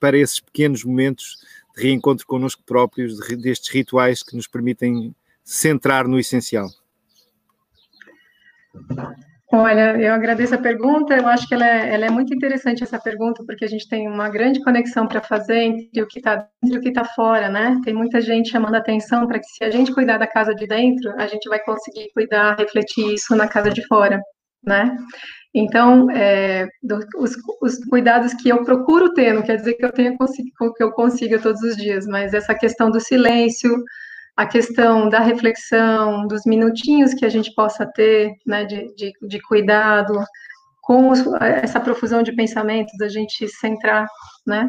para 0.00 0.16
esses 0.16 0.40
pequenos 0.40 0.84
momentos 0.84 1.36
de 1.76 1.82
reencontro 1.82 2.26
connosco 2.26 2.62
próprios, 2.64 3.18
destes 3.38 3.68
rituais 3.70 4.22
que 4.22 4.36
nos 4.36 4.46
permitem 4.46 5.14
centrar 5.44 6.06
no 6.06 6.18
essencial? 6.18 6.68
Olha, 9.54 9.98
eu 9.98 10.14
agradeço 10.14 10.54
a 10.54 10.58
pergunta. 10.58 11.14
Eu 11.14 11.28
acho 11.28 11.46
que 11.46 11.52
ela 11.52 11.66
é, 11.66 11.92
ela 11.92 12.06
é 12.06 12.10
muito 12.10 12.34
interessante 12.34 12.82
essa 12.82 12.98
pergunta, 12.98 13.44
porque 13.44 13.66
a 13.66 13.68
gente 13.68 13.86
tem 13.86 14.08
uma 14.08 14.30
grande 14.30 14.62
conexão 14.62 15.06
para 15.06 15.20
fazer 15.20 15.58
entre 15.58 16.02
o 16.02 16.06
que 16.06 16.20
está 16.20 16.48
dentro 16.62 16.76
e 16.76 16.78
o 16.78 16.80
que 16.80 16.88
está 16.88 17.04
fora, 17.04 17.50
né? 17.50 17.78
Tem 17.84 17.92
muita 17.92 18.18
gente 18.22 18.50
chamando 18.50 18.76
atenção 18.76 19.26
para 19.26 19.38
que 19.38 19.46
se 19.46 19.62
a 19.62 19.70
gente 19.70 19.92
cuidar 19.92 20.16
da 20.16 20.26
casa 20.26 20.54
de 20.54 20.66
dentro, 20.66 21.12
a 21.20 21.26
gente 21.26 21.46
vai 21.50 21.58
conseguir 21.62 22.10
cuidar, 22.14 22.56
refletir 22.56 23.12
isso 23.12 23.36
na 23.36 23.46
casa 23.46 23.68
de 23.68 23.86
fora, 23.86 24.18
né? 24.64 24.96
Então, 25.54 26.10
é, 26.10 26.66
do, 26.82 27.00
os, 27.16 27.36
os, 27.60 27.84
cuidados 27.84 28.32
que 28.34 28.48
eu 28.48 28.64
procuro 28.64 29.12
ter, 29.12 29.34
não 29.34 29.42
quer 29.42 29.56
dizer 29.56 29.74
que 29.74 29.84
eu 29.84 29.92
tenha 29.92 30.16
que 30.16 30.82
eu 30.82 30.92
consiga 30.92 31.38
todos 31.38 31.60
os 31.62 31.76
dias, 31.76 32.06
mas 32.06 32.32
essa 32.32 32.54
questão 32.54 32.90
do 32.90 32.98
silêncio, 32.98 33.70
a 34.34 34.46
questão 34.46 35.10
da 35.10 35.20
reflexão, 35.20 36.26
dos 36.26 36.42
minutinhos 36.46 37.12
que 37.12 37.26
a 37.26 37.28
gente 37.28 37.54
possa 37.54 37.84
ter, 37.84 38.32
né, 38.46 38.64
de, 38.64 38.94
de, 38.94 39.12
de 39.28 39.40
cuidado, 39.42 40.14
com 40.80 41.10
os, 41.10 41.20
essa 41.62 41.78
profusão 41.78 42.22
de 42.22 42.32
pensamentos, 42.34 42.98
a 43.00 43.08
gente 43.08 43.46
centrar, 43.48 44.06
né? 44.46 44.68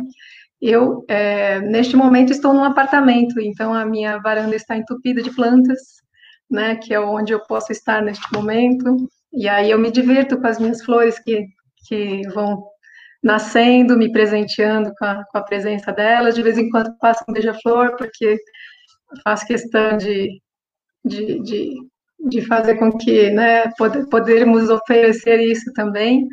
Eu, 0.62 1.04
é, 1.10 1.60
neste 1.60 1.96
momento, 1.96 2.32
estou 2.32 2.54
num 2.54 2.64
apartamento, 2.64 3.40
então 3.42 3.74
a 3.74 3.86
minha 3.86 4.18
varanda 4.20 4.56
está 4.56 4.78
entupida 4.78 5.22
de 5.22 5.34
plantas, 5.34 5.80
né, 6.50 6.76
que 6.76 6.94
é 6.94 7.00
onde 7.00 7.34
eu 7.34 7.40
posso 7.42 7.72
estar 7.72 8.02
neste 8.02 8.32
momento, 8.32 9.10
e 9.34 9.48
aí 9.48 9.72
eu 9.72 9.80
me 9.80 9.92
divirto 9.92 10.40
com 10.40 10.48
as 10.48 10.60
minhas 10.60 10.84
flores 10.84 11.20
que, 11.20 11.46
que 11.88 12.22
vão 12.30 12.64
nascendo, 13.24 13.98
me 13.98 14.12
presenteando 14.12 14.94
com 14.98 15.06
a, 15.06 15.24
com 15.26 15.38
a 15.38 15.44
presença 15.44 15.92
delas, 15.92 16.36
de 16.36 16.44
vez 16.44 16.58
em 16.58 16.70
quando 16.70 16.96
passo 17.00 17.24
um 17.28 17.34
beija-flor, 17.34 17.96
porque 17.96 18.38
faço 19.24 19.48
questão 19.48 19.98
de, 19.98 20.42
de, 21.06 21.40
de, 21.42 21.74
de, 22.30 22.42
fazer 22.42 22.76
com 22.76 22.96
que, 22.98 23.32
né, 23.32 23.70
poder, 23.78 24.08
podermos 24.10 24.70
oferecer 24.70 25.40
isso 25.40 25.72
também. 25.74 26.28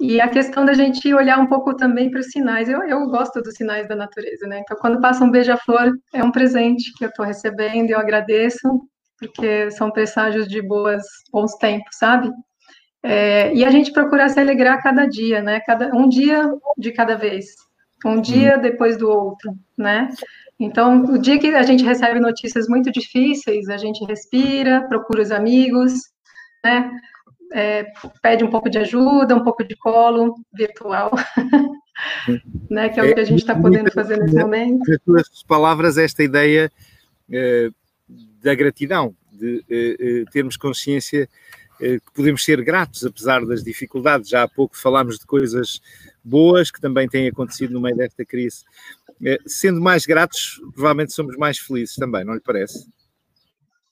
E 0.00 0.20
a 0.20 0.28
questão 0.28 0.64
da 0.64 0.72
gente 0.72 1.12
olhar 1.12 1.38
um 1.38 1.46
pouco 1.46 1.76
também 1.76 2.10
para 2.10 2.20
os 2.20 2.30
sinais. 2.30 2.68
Eu, 2.68 2.82
eu 2.82 3.06
gosto 3.06 3.40
dos 3.42 3.54
sinais 3.54 3.86
da 3.86 3.94
natureza, 3.94 4.46
né? 4.46 4.60
Então, 4.60 4.76
quando 4.80 5.00
passa 5.00 5.22
um 5.22 5.30
beija-flor, 5.30 5.92
é 6.14 6.24
um 6.24 6.32
presente 6.32 6.90
que 6.96 7.04
eu 7.04 7.10
estou 7.10 7.24
recebendo, 7.24 7.90
eu 7.90 7.98
agradeço, 7.98 8.66
porque 9.20 9.70
são 9.70 9.90
presságios 9.90 10.48
de 10.48 10.62
boas, 10.62 11.04
bons 11.30 11.54
tempos, 11.56 11.96
sabe? 11.96 12.30
É, 13.02 13.54
e 13.54 13.64
a 13.64 13.70
gente 13.70 13.92
procura 13.92 14.28
se 14.28 14.40
alegrar 14.40 14.82
cada 14.82 15.06
dia, 15.06 15.42
né? 15.42 15.60
Cada, 15.60 15.94
um 15.94 16.08
dia 16.08 16.50
de 16.76 16.90
cada 16.92 17.16
vez, 17.16 17.54
um 18.04 18.20
dia 18.20 18.56
depois 18.58 18.96
do 18.96 19.08
outro, 19.08 19.54
né? 19.76 20.08
Então, 20.58 21.04
o 21.04 21.18
dia 21.18 21.38
que 21.38 21.48
a 21.48 21.62
gente 21.62 21.84
recebe 21.84 22.20
notícias 22.20 22.68
muito 22.68 22.90
difíceis, 22.90 23.68
a 23.68 23.78
gente 23.78 24.04
respira, 24.04 24.86
procura 24.88 25.22
os 25.22 25.30
amigos, 25.30 25.92
né? 26.64 26.90
É, 27.52 27.86
pede 28.22 28.44
um 28.44 28.50
pouco 28.50 28.70
de 28.70 28.78
ajuda, 28.78 29.34
um 29.34 29.42
pouco 29.42 29.64
de 29.64 29.74
colo 29.76 30.36
virtual, 30.52 31.10
né? 32.70 32.88
Que 32.90 33.00
é 33.00 33.02
o 33.02 33.14
que 33.14 33.20
a 33.20 33.24
gente 33.24 33.40
está 33.40 33.54
podendo 33.54 33.90
fazer 33.92 34.18
nesse 34.18 34.36
momento. 34.36 34.80
Nas 35.06 35.26
suas 35.26 35.42
palavras, 35.42 35.96
esta 35.96 36.22
ideia 36.22 36.70
eh, 37.32 37.70
da 38.42 38.54
gratidão, 38.54 39.14
de 39.32 39.64
eh, 39.68 39.96
eh, 39.98 40.24
termos 40.32 40.56
consciência 40.56 41.28
que 41.82 42.12
podemos 42.14 42.44
ser 42.44 42.62
gratos 42.62 43.06
apesar 43.06 43.42
das 43.46 43.64
dificuldades. 43.64 44.28
Já 44.28 44.42
há 44.42 44.48
pouco 44.48 44.76
falámos 44.76 45.18
de 45.18 45.24
coisas 45.24 45.80
boas 46.22 46.70
que 46.70 46.78
também 46.78 47.08
têm 47.08 47.26
acontecido 47.26 47.72
no 47.72 47.80
meio 47.80 47.96
desta 47.96 48.22
crise. 48.22 48.64
Sendo 49.46 49.80
mais 49.80 50.04
gratos, 50.04 50.60
provavelmente 50.74 51.14
somos 51.14 51.38
mais 51.38 51.58
felizes 51.58 51.94
também, 51.94 52.22
não 52.22 52.34
lhe 52.34 52.40
parece? 52.40 52.86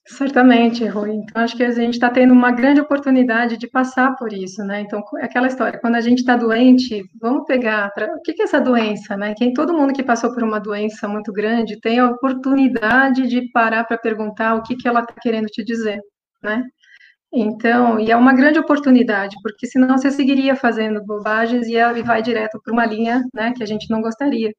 Certamente, 0.09 0.87
Rui. 0.87 1.11
Então, 1.17 1.43
acho 1.43 1.55
que 1.55 1.63
a 1.63 1.71
gente 1.71 1.95
está 1.95 2.09
tendo 2.09 2.33
uma 2.33 2.51
grande 2.51 2.81
oportunidade 2.81 3.59
de 3.59 3.69
passar 3.69 4.17
por 4.17 4.33
isso, 4.33 4.65
né? 4.65 4.81
Então, 4.81 5.03
é 5.19 5.27
aquela 5.27 5.47
história, 5.47 5.79
quando 5.79 5.97
a 5.97 6.01
gente 6.01 6.21
está 6.21 6.35
doente, 6.35 7.05
vamos 7.21 7.45
pegar, 7.45 7.93
o 8.17 8.23
que, 8.23 8.33
que 8.33 8.41
é 8.41 8.45
essa 8.47 8.59
doença, 8.59 9.19
né? 9.19 9.35
Quem, 9.37 9.53
todo 9.53 9.75
mundo 9.75 9.93
que 9.93 10.03
passou 10.03 10.33
por 10.33 10.43
uma 10.43 10.59
doença 10.59 11.07
muito 11.07 11.31
grande 11.31 11.79
tem 11.79 11.99
a 11.99 12.09
oportunidade 12.09 13.29
de 13.29 13.51
parar 13.53 13.85
para 13.85 13.99
perguntar 13.99 14.55
o 14.55 14.63
que, 14.63 14.77
que 14.77 14.89
ela 14.89 15.01
está 15.01 15.15
querendo 15.21 15.47
te 15.47 15.63
dizer, 15.63 16.01
né? 16.43 16.65
Então, 17.33 18.01
e 18.01 18.11
é 18.11 18.17
uma 18.17 18.33
grande 18.35 18.59
oportunidade, 18.59 19.37
porque 19.43 19.67
senão 19.67 19.99
você 19.99 20.11
seguiria 20.11 20.57
fazendo 20.57 21.05
bobagens 21.05 21.67
e 21.69 21.77
ela 21.77 22.03
vai 22.03 22.23
direto 22.23 22.59
para 22.65 22.73
uma 22.73 22.87
linha, 22.87 23.23
né, 23.35 23.53
que 23.55 23.63
a 23.63 23.67
gente 23.67 23.91
não 23.91 24.01
gostaria 24.01 24.51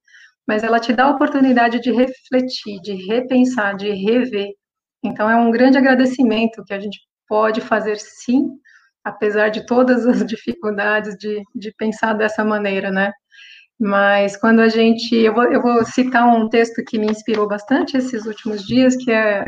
mas 0.48 0.64
ela 0.64 0.80
te 0.80 0.92
dá 0.92 1.04
a 1.04 1.12
oportunidade 1.12 1.80
de 1.80 1.92
refletir, 1.92 2.82
de 2.82 2.94
repensar, 3.06 3.76
de 3.76 3.92
rever. 3.92 4.50
Então, 5.04 5.30
é 5.30 5.36
um 5.36 5.52
grande 5.52 5.78
agradecimento 5.78 6.64
que 6.66 6.74
a 6.74 6.80
gente 6.80 7.00
pode 7.28 7.62
fazer 7.62 7.98
sim, 7.98 8.50
apesar 9.04 9.50
de 9.50 9.66
todas 9.66 10.06
as 10.06 10.24
dificuldades 10.26 11.16
de, 11.18 11.42
de 11.56 11.74
pensar 11.78 12.14
dessa 12.14 12.44
maneira, 12.44 12.92
né? 12.92 13.12
Mas 13.80 14.36
quando 14.36 14.60
a 14.60 14.68
gente. 14.68 15.16
Eu 15.16 15.34
vou, 15.34 15.46
eu 15.46 15.62
vou 15.62 15.86
citar 15.86 16.28
um 16.28 16.50
texto 16.50 16.84
que 16.86 17.00
me 17.00 17.08
inspirou 17.08 17.48
bastante 17.48 17.96
esses 17.96 18.26
últimos 18.26 18.66
dias, 18.66 18.96
que 18.98 19.12
é 19.12 19.46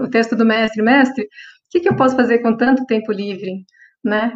o 0.00 0.10
texto 0.10 0.36
do 0.36 0.44
mestre. 0.44 0.82
Mestre, 0.82 1.24
o 1.24 1.28
que, 1.70 1.80
que 1.80 1.88
eu 1.88 1.96
posso 1.96 2.14
fazer 2.16 2.40
com 2.40 2.56
tanto 2.56 2.84
tempo 2.84 3.12
livre, 3.12 3.64
né? 4.04 4.32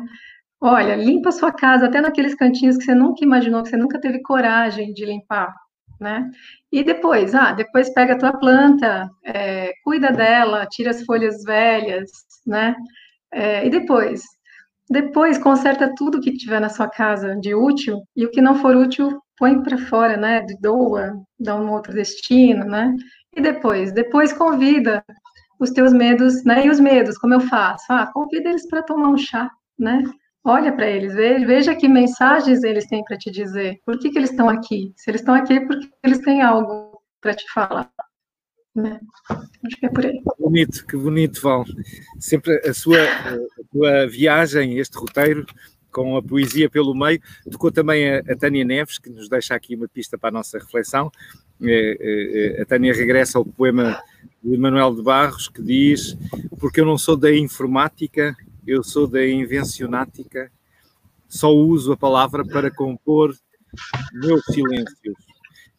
Olha, 0.61 0.97
limpa 0.97 1.33
sua 1.33 1.53
casa, 1.53 1.87
até 1.87 2.01
naqueles 2.01 2.35
cantinhos 2.35 2.77
que 2.79 2.85
você 2.85 2.95
nunca 2.95 3.25
imaginou, 3.25 3.63
que 3.63 3.71
você 3.71 3.77
nunca 3.77 4.01
teve 4.01 4.23
coragem 4.23 4.93
de 4.95 5.05
limpar 5.05 5.55
né? 6.01 6.31
E 6.73 6.83
depois, 6.83 7.35
ah, 7.35 7.53
depois 7.53 7.93
pega 7.93 8.15
a 8.15 8.19
tua 8.19 8.33
planta, 8.33 9.09
é, 9.25 9.73
cuida 9.85 10.11
dela, 10.11 10.67
tira 10.67 10.91
as 10.91 11.05
folhas 11.05 11.43
velhas, 11.45 12.11
né? 12.47 12.75
É, 13.33 13.67
e 13.67 13.71
depois, 13.71 14.23
depois 14.89 15.39
conserta 15.39 15.95
tudo 15.97 16.21
que 16.21 16.37
tiver 16.37 16.61
na 16.61 16.69
sua 16.69 16.89
casa 16.89 17.37
de 17.37 17.55
útil 17.55 18.03
e 18.17 18.25
o 18.25 18.31
que 18.31 18.41
não 18.41 18.57
for 18.57 18.75
útil 18.75 19.21
põe 19.39 19.63
para 19.63 19.79
fora, 19.79 20.17
né? 20.17 20.45
Doa, 20.61 21.13
dá 21.39 21.57
um 21.57 21.71
outro 21.71 21.93
destino, 21.93 22.65
né? 22.65 22.95
E 23.37 23.41
depois, 23.41 23.93
depois 23.93 24.33
convida 24.33 25.05
os 25.61 25.71
teus 25.71 25.93
medos, 25.93 26.43
né? 26.45 26.67
E 26.67 26.71
os 26.71 26.81
medos, 26.81 27.19
como 27.19 27.35
eu 27.35 27.41
faço? 27.41 27.85
Ah, 27.91 28.11
convida 28.13 28.49
eles 28.49 28.67
para 28.69 28.83
tomar 28.83 29.09
um 29.09 29.17
chá, 29.17 29.51
né? 29.79 30.03
Olha 30.43 30.73
para 30.73 30.89
eles, 30.89 31.15
veja 31.15 31.75
que 31.75 31.87
mensagens 31.87 32.63
eles 32.65 32.87
têm 32.87 33.05
para 33.05 33.19
te 33.19 33.31
dizer. 33.31 33.79
Por 33.85 33.99
que, 33.99 34.11
que 34.11 34.19
eles 34.19 34.31
estão 34.31 34.49
aqui? 34.49 34.93
Se 34.97 35.11
eles 35.11 35.21
estão 35.21 35.35
aqui, 35.35 35.55
é 35.55 35.67
porque 35.67 35.89
eles 36.03 36.19
têm 36.21 36.41
algo 36.41 37.03
para 37.21 37.35
te 37.35 37.45
falar. 37.53 37.91
Né? 38.75 38.99
Acho 39.29 39.77
que 39.79 39.87
é 39.87 39.91
por 39.91 40.07
aí. 40.07 40.13
Que 40.13 40.43
bonito, 40.43 40.87
que 40.87 40.97
bonito, 40.97 41.43
Val. 41.43 41.65
Sempre 42.19 42.57
a 42.67 42.73
sua, 42.73 43.03
a 43.03 43.39
sua 43.71 44.07
viagem, 44.07 44.79
este 44.79 44.97
roteiro, 44.97 45.45
com 45.93 46.17
a 46.17 46.23
poesia 46.23 46.71
pelo 46.71 46.95
meio, 46.95 47.21
tocou 47.51 47.71
também 47.71 48.09
a, 48.09 48.19
a, 48.21 48.37
Tânia 48.37 48.65
Neves, 48.65 48.99
que 48.99 49.11
nos 49.11 49.29
deixa 49.29 49.55
aqui 49.55 49.75
uma 49.75 49.89
pista 49.89 50.17
para 50.17 50.31
a 50.31 50.33
nossa 50.33 50.59
reflexão. 50.59 51.11
É, 51.63 51.97
é, 52.01 52.59
é 52.59 52.63
a 52.63 52.65
Tânia 52.65 52.95
regressa 52.95 53.37
ao 53.37 53.45
poema 53.45 54.01
de 54.43 54.57
Manuel 54.57 54.95
de 54.95 55.03
Barros, 55.03 55.49
que 55.49 55.61
diz: 55.61 56.17
Porque 56.59 56.81
eu 56.81 56.87
não 56.87 56.97
sou 56.97 57.17
da 57.17 57.31
informática, 57.35 58.35
eu 58.67 58.83
sou 58.83 59.07
da 59.07 59.27
invencionática, 59.27 60.51
só 61.29 61.55
uso 61.55 61.93
a 61.93 61.97
palavra 61.97 62.45
para 62.45 62.71
compor 62.71 63.35
meus 64.13 64.45
silêncios. 64.47 65.15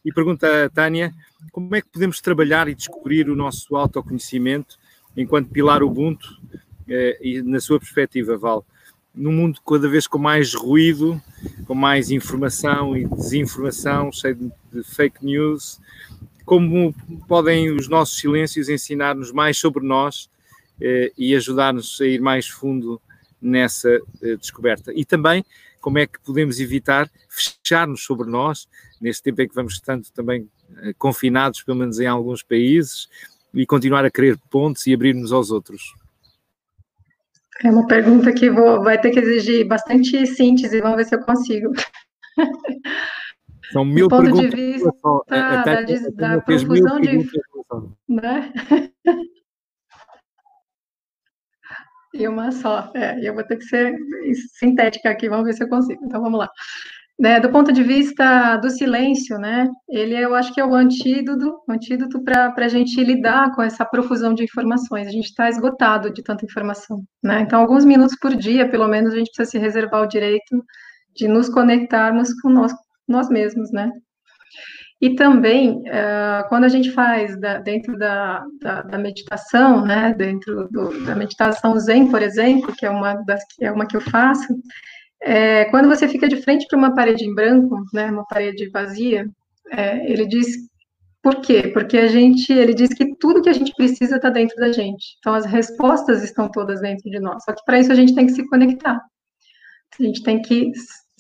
E 0.03 0.11
pergunta 0.11 0.65
a 0.65 0.69
Tânia, 0.69 1.13
como 1.51 1.75
é 1.75 1.81
que 1.81 1.89
podemos 1.89 2.19
trabalhar 2.19 2.67
e 2.67 2.75
descobrir 2.75 3.29
o 3.29 3.35
nosso 3.35 3.75
autoconhecimento 3.75 4.77
enquanto 5.15 5.49
pilar 5.49 5.83
Ubuntu 5.83 6.27
eh, 6.87 7.19
e 7.21 7.41
na 7.41 7.59
sua 7.59 7.79
perspectiva, 7.79 8.37
Val? 8.37 8.65
Num 9.13 9.31
mundo 9.31 9.59
cada 9.61 9.89
vez 9.89 10.07
com 10.07 10.17
mais 10.17 10.53
ruído, 10.53 11.21
com 11.67 11.75
mais 11.75 12.09
informação 12.09 12.95
e 12.95 13.05
desinformação, 13.05 14.11
cheio 14.11 14.51
de, 14.71 14.83
fake 14.83 15.23
news, 15.23 15.79
como 16.45 16.95
podem 17.27 17.71
os 17.71 17.87
nossos 17.87 18.17
silêncios 18.17 18.69
ensinar-nos 18.69 19.31
mais 19.31 19.57
sobre 19.57 19.85
nós 19.85 20.29
e 21.17 21.35
ajudar-nos 21.35 21.99
a 22.01 22.05
ir 22.05 22.19
mais 22.19 22.47
fundo 22.47 23.01
nessa 23.41 23.89
eh, 24.21 24.35
descoberta. 24.35 24.91
E 24.93 25.03
também 25.03 25.43
como 25.79 25.97
é 25.97 26.05
que 26.05 26.19
podemos 26.19 26.59
evitar 26.59 27.09
fechar-nos 27.27 28.03
sobre 28.03 28.29
nós, 28.29 28.67
neste 29.01 29.23
tempo 29.23 29.41
em 29.41 29.47
que 29.47 29.55
vamos 29.55 29.73
estando 29.73 30.05
também 30.11 30.47
eh, 30.83 30.93
confinados, 30.97 31.63
pelo 31.63 31.77
menos 31.77 31.99
em 31.99 32.05
alguns 32.05 32.43
países, 32.43 33.09
e 33.53 33.65
continuar 33.65 34.05
a 34.05 34.11
querer 34.11 34.37
pontes 34.49 34.85
e 34.85 34.93
abrir-nos 34.93 35.31
aos 35.31 35.49
outros? 35.51 35.93
É 37.63 37.69
uma 37.69 37.85
pergunta 37.87 38.31
que 38.31 38.49
vou, 38.49 38.83
vai 38.83 38.99
ter 38.99 39.11
que 39.11 39.19
exigir 39.19 39.67
bastante 39.67 40.25
síntese, 40.25 40.81
vamos 40.81 40.97
ver 40.97 41.05
se 41.05 41.15
eu 41.15 41.21
consigo. 41.21 41.71
São 43.71 43.85
mil 43.85 44.07
ponto 44.07 44.23
perguntas. 44.23 44.49
De 44.49 44.55
vista 44.55 44.91
da, 45.27 46.35
da 46.35 46.41
profusão 46.41 46.99
de... 46.99 47.29
Né? 48.07 48.53
E 52.13 52.27
uma 52.27 52.51
só. 52.51 52.91
É, 52.95 53.19
eu 53.27 53.33
vou 53.33 53.43
ter 53.43 53.57
que 53.57 53.65
ser 53.65 53.95
sintética 54.57 55.09
aqui, 55.09 55.29
vamos 55.29 55.45
ver 55.45 55.53
se 55.53 55.63
eu 55.63 55.69
consigo. 55.69 56.03
Então 56.05 56.21
vamos 56.21 56.39
lá. 56.39 56.49
Né, 57.19 57.39
do 57.39 57.51
ponto 57.51 57.71
de 57.71 57.83
vista 57.83 58.57
do 58.57 58.69
silêncio, 58.71 59.37
né, 59.37 59.69
ele 59.87 60.15
eu 60.15 60.33
acho 60.33 60.51
que 60.51 60.59
é 60.59 60.65
o 60.65 60.73
antídoto, 60.73 61.55
antídoto 61.69 62.23
para 62.23 62.51
a 62.57 62.67
gente 62.67 63.03
lidar 63.03 63.53
com 63.53 63.61
essa 63.61 63.85
profusão 63.85 64.33
de 64.33 64.43
informações. 64.43 65.07
A 65.07 65.11
gente 65.11 65.25
está 65.25 65.47
esgotado 65.47 66.11
de 66.11 66.23
tanta 66.23 66.45
informação, 66.45 67.03
né? 67.23 67.41
Então, 67.41 67.61
alguns 67.61 67.85
minutos 67.85 68.17
por 68.19 68.35
dia, 68.35 68.67
pelo 68.67 68.87
menos, 68.87 69.13
a 69.13 69.17
gente 69.17 69.29
precisa 69.31 69.51
se 69.51 69.59
reservar 69.59 70.01
o 70.01 70.07
direito 70.07 70.65
de 71.15 71.27
nos 71.27 71.47
conectarmos 71.47 72.33
com 72.41 72.49
nós, 72.49 72.73
nós 73.07 73.29
mesmos, 73.29 73.71
né? 73.71 73.91
E 75.01 75.15
também, 75.15 75.79
uh, 75.79 76.47
quando 76.47 76.65
a 76.65 76.69
gente 76.69 76.91
faz 76.91 77.35
da, 77.39 77.57
dentro 77.57 77.97
da, 77.97 78.45
da, 78.61 78.81
da, 78.83 78.97
meditação, 78.99 79.83
né, 79.83 80.13
dentro 80.15 80.67
do, 80.69 81.03
da 81.05 81.15
meditação 81.15 81.77
Zen, 81.79 82.11
por 82.11 82.21
exemplo, 82.21 82.75
que 82.75 82.85
é 82.85 82.89
uma, 82.89 83.15
das, 83.25 83.43
que 83.45 83.65
é 83.65 83.71
uma 83.71 83.87
que 83.87 83.97
eu 83.97 84.01
faço, 84.01 84.55
é, 85.23 85.65
quando 85.65 85.87
você 85.87 86.07
fica 86.07 86.27
de 86.27 86.41
frente 86.43 86.67
para 86.67 86.77
uma 86.77 86.93
parede 86.93 87.25
em 87.25 87.33
branco, 87.33 87.83
né, 87.91 88.11
uma 88.11 88.25
parede 88.27 88.69
vazia, 88.69 89.27
é, 89.71 90.11
ele 90.11 90.27
diz 90.27 90.69
por 91.23 91.41
quê? 91.41 91.67
Porque 91.67 91.97
a 91.97 92.07
gente, 92.07 92.51
ele 92.51 92.73
diz 92.73 92.93
que 92.93 93.15
tudo 93.17 93.41
que 93.41 93.49
a 93.49 93.53
gente 93.53 93.73
precisa 93.75 94.15
está 94.15 94.29
dentro 94.29 94.55
da 94.57 94.71
gente. 94.71 95.17
Então 95.19 95.33
as 95.33 95.45
respostas 95.45 96.23
estão 96.23 96.49
todas 96.49 96.81
dentro 96.81 97.09
de 97.11 97.19
nós. 97.19 97.43
Só 97.43 97.53
que 97.53 97.63
para 97.63 97.79
isso 97.79 97.91
a 97.91 97.95
gente 97.95 98.15
tem 98.15 98.25
que 98.25 98.33
se 98.33 98.47
conectar. 98.47 98.99
A 99.99 100.03
gente 100.03 100.23
tem 100.23 100.41
que 100.41 100.71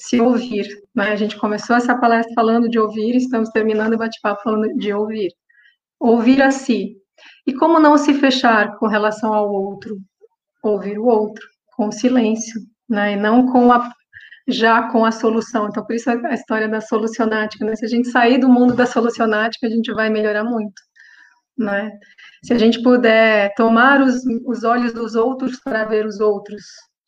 se 0.01 0.19
ouvir. 0.19 0.67
Né? 0.95 1.11
A 1.11 1.15
gente 1.15 1.37
começou 1.37 1.75
essa 1.75 1.95
palestra 1.95 2.33
falando 2.33 2.67
de 2.67 2.79
ouvir, 2.79 3.15
estamos 3.15 3.49
terminando 3.49 3.93
o 3.93 3.97
bate-papo 3.97 4.41
falando 4.41 4.73
de 4.75 4.93
ouvir. 4.93 5.31
Ouvir 5.99 6.41
a 6.41 6.51
si. 6.51 6.97
E 7.45 7.53
como 7.53 7.79
não 7.79 7.97
se 7.97 8.13
fechar 8.15 8.77
com 8.77 8.87
relação 8.87 9.33
ao 9.33 9.51
outro? 9.51 9.97
Ouvir 10.63 10.97
o 10.97 11.05
outro, 11.05 11.45
com 11.75 11.91
silêncio, 11.91 12.59
né? 12.89 13.13
E 13.13 13.15
não 13.15 13.45
com 13.51 13.71
a, 13.71 13.91
já 14.47 14.89
com 14.89 15.05
a 15.05 15.11
solução. 15.11 15.67
Então, 15.67 15.85
por 15.85 15.95
isso 15.95 16.09
a 16.09 16.33
história 16.33 16.67
da 16.67 16.81
solucionática, 16.81 17.63
né? 17.63 17.75
Se 17.75 17.85
a 17.85 17.89
gente 17.89 18.09
sair 18.09 18.39
do 18.39 18.49
mundo 18.49 18.75
da 18.75 18.87
solucionática, 18.87 19.67
a 19.67 19.69
gente 19.69 19.91
vai 19.93 20.09
melhorar 20.09 20.43
muito, 20.43 20.81
né? 21.57 21.91
Se 22.43 22.53
a 22.53 22.57
gente 22.57 22.81
puder 22.81 23.53
tomar 23.55 24.01
os, 24.01 24.23
os 24.45 24.63
olhos 24.63 24.93
dos 24.93 25.15
outros 25.15 25.59
para 25.63 25.85
ver 25.85 26.05
os 26.07 26.19
outros, 26.19 26.63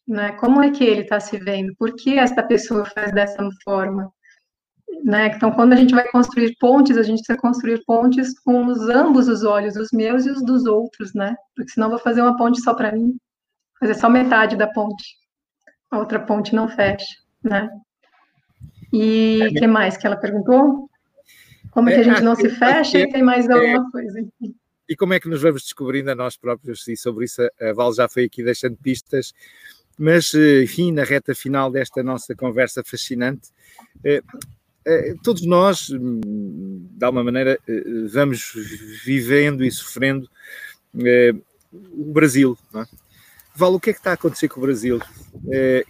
né? 0.07 0.33
Como 0.33 0.61
é 0.61 0.71
que 0.71 0.83
ele 0.83 1.01
está 1.01 1.19
se 1.19 1.37
vendo? 1.37 1.73
Por 1.77 1.95
que 1.95 2.17
esta 2.17 2.43
pessoa 2.43 2.85
faz 2.85 3.11
dessa 3.11 3.47
forma? 3.63 4.11
Né? 5.03 5.27
Então, 5.35 5.51
quando 5.51 5.73
a 5.73 5.75
gente 5.75 5.93
vai 5.93 6.07
construir 6.09 6.55
pontes, 6.59 6.97
a 6.97 7.03
gente 7.03 7.17
precisa 7.17 7.37
construir 7.37 7.83
pontes 7.85 8.39
com 8.39 8.65
os, 8.67 8.89
ambos 8.89 9.27
os 9.27 9.43
olhos, 9.43 9.75
os 9.75 9.89
meus 9.91 10.25
e 10.25 10.31
os 10.31 10.43
dos 10.43 10.65
outros, 10.65 11.13
né? 11.13 11.35
Porque 11.55 11.71
senão 11.71 11.87
eu 11.87 11.91
vou 11.91 11.99
fazer 11.99 12.21
uma 12.21 12.37
ponte 12.37 12.61
só 12.61 12.73
para 12.73 12.91
mim, 12.91 13.17
fazer 13.79 13.95
só 13.95 14.09
metade 14.09 14.55
da 14.55 14.67
ponte, 14.67 15.03
a 15.89 15.97
outra 15.97 16.19
ponte 16.19 16.55
não 16.55 16.67
fecha, 16.67 17.05
né? 17.43 17.69
E 18.93 19.39
o 19.41 19.45
é, 19.47 19.49
que 19.49 19.67
mais 19.67 19.97
que 19.97 20.05
ela 20.05 20.15
perguntou? 20.15 20.87
Como 21.71 21.89
é 21.89 21.95
que 21.95 22.01
a 22.01 22.03
gente 22.03 22.21
não 22.21 22.35
se 22.35 22.49
fecha 22.49 22.99
e 22.99 23.09
tem 23.09 23.23
mais 23.23 23.49
alguma 23.49 23.89
coisa? 23.89 24.23
E 24.87 24.95
como 24.95 25.13
é 25.13 25.19
que 25.19 25.27
nos 25.27 25.41
vamos 25.41 25.63
descobrindo 25.63 26.11
a 26.11 26.15
nós 26.15 26.37
próprios? 26.37 26.87
E 26.87 26.95
sobre 26.95 27.25
isso 27.25 27.41
a 27.41 27.73
Val 27.73 27.93
já 27.93 28.07
foi 28.07 28.25
aqui 28.25 28.43
deixando 28.43 28.77
pistas. 28.77 29.33
Mas, 29.97 30.33
eh, 30.33 30.63
enfim, 30.63 30.91
na 30.91 31.03
reta 31.03 31.35
final 31.35 31.71
desta 31.71 32.01
nossa 32.01 32.35
conversa 32.35 32.83
fascinante, 32.83 33.49
eh, 34.03 34.21
eh, 34.85 35.15
todos 35.23 35.45
nós, 35.45 35.89
hum, 35.89 36.87
de 36.91 37.05
alguma 37.05 37.23
maneira, 37.23 37.59
vamos 38.11 38.53
vivendo 39.05 39.63
e 39.63 39.71
sofrendo 39.71 40.27
o 41.71 42.11
Brasil. 42.11 42.57
É? 42.75 42.83
Val, 43.55 43.73
o 43.75 43.79
que 43.79 43.91
é 43.91 43.93
que 43.93 43.99
está 43.99 44.11
a 44.11 44.13
acontecer 44.15 44.47
com 44.47 44.59
o 44.59 44.63
Brasil? 44.63 44.99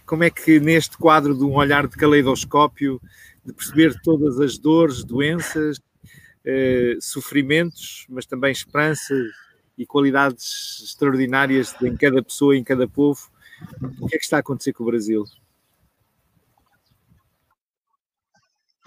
Como 0.04 0.22
é 0.22 0.30
que 0.30 0.60
neste 0.60 0.98
quadro 0.98 1.34
de 1.34 1.44
um 1.44 1.54
olhar 1.54 1.86
de 1.86 1.96
caleidoscópio, 1.96 3.00
de 3.44 3.52
perceber 3.54 3.94
todas 4.02 4.38
as 4.38 4.58
dores, 4.58 5.02
doenças, 5.02 5.80
sofrimentos, 7.00 8.06
mas 8.08 8.26
também 8.26 8.52
esperança 8.52 9.14
e 9.78 9.86
qualidades 9.86 10.82
extraordinárias 10.84 11.74
em 11.82 11.96
cada 11.96 12.22
pessoa, 12.22 12.56
em 12.56 12.62
cada 12.62 12.86
povo, 12.86 13.30
o 14.00 14.06
que 14.06 14.16
é 14.16 14.18
que 14.18 14.24
está 14.24 14.36
a 14.36 14.40
acontecer 14.40 14.72
com 14.72 14.82
o 14.82 14.86
Brasil? 14.86 15.24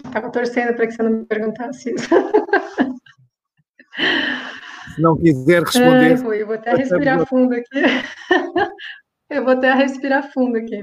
Estava 0.04 0.30
torcendo 0.30 0.74
para 0.74 0.86
que 0.86 0.92
você 0.92 1.02
não 1.02 1.10
me 1.10 1.26
perguntasse 1.26 1.94
isso. 1.94 2.08
Se 4.94 5.02
não 5.02 5.16
quiser 5.16 5.62
responder. 5.62 6.12
É, 6.12 6.14
Rui, 6.14 6.42
eu 6.42 6.46
vou 6.46 6.54
até 6.54 6.74
respirar 6.74 7.26
fundo 7.26 7.54
aqui. 7.54 7.68
eu 9.30 9.44
vou 9.44 9.52
até 9.52 9.74
respirar 9.74 10.32
fundo 10.32 10.56
aqui. 10.56 10.82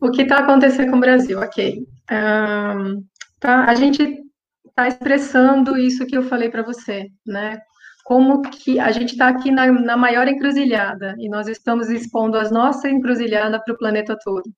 O 0.00 0.10
que 0.10 0.22
está 0.22 0.38
acontecendo 0.38 0.90
com 0.90 0.96
o 0.96 1.00
Brasil? 1.00 1.38
Ok. 1.38 1.86
Um, 2.10 3.04
tá, 3.38 3.64
a 3.64 3.74
gente 3.74 4.22
está 4.66 4.88
expressando 4.88 5.76
isso 5.76 6.06
que 6.06 6.16
eu 6.16 6.22
falei 6.22 6.48
para 6.48 6.62
você, 6.62 7.08
né? 7.26 7.60
Como 8.10 8.42
que 8.42 8.80
a 8.80 8.90
gente 8.90 9.12
está 9.12 9.28
aqui 9.28 9.52
na, 9.52 9.70
na, 9.70 9.96
maior 9.96 10.26
encruzilhada 10.26 11.14
e 11.16 11.28
nós 11.28 11.46
estamos 11.46 11.88
expondo 11.88 12.36
a 12.36 12.50
nossa 12.50 12.90
encruzilhada 12.90 13.62
para 13.62 13.72
o 13.72 13.78
planeta 13.78 14.18
todo. 14.24 14.50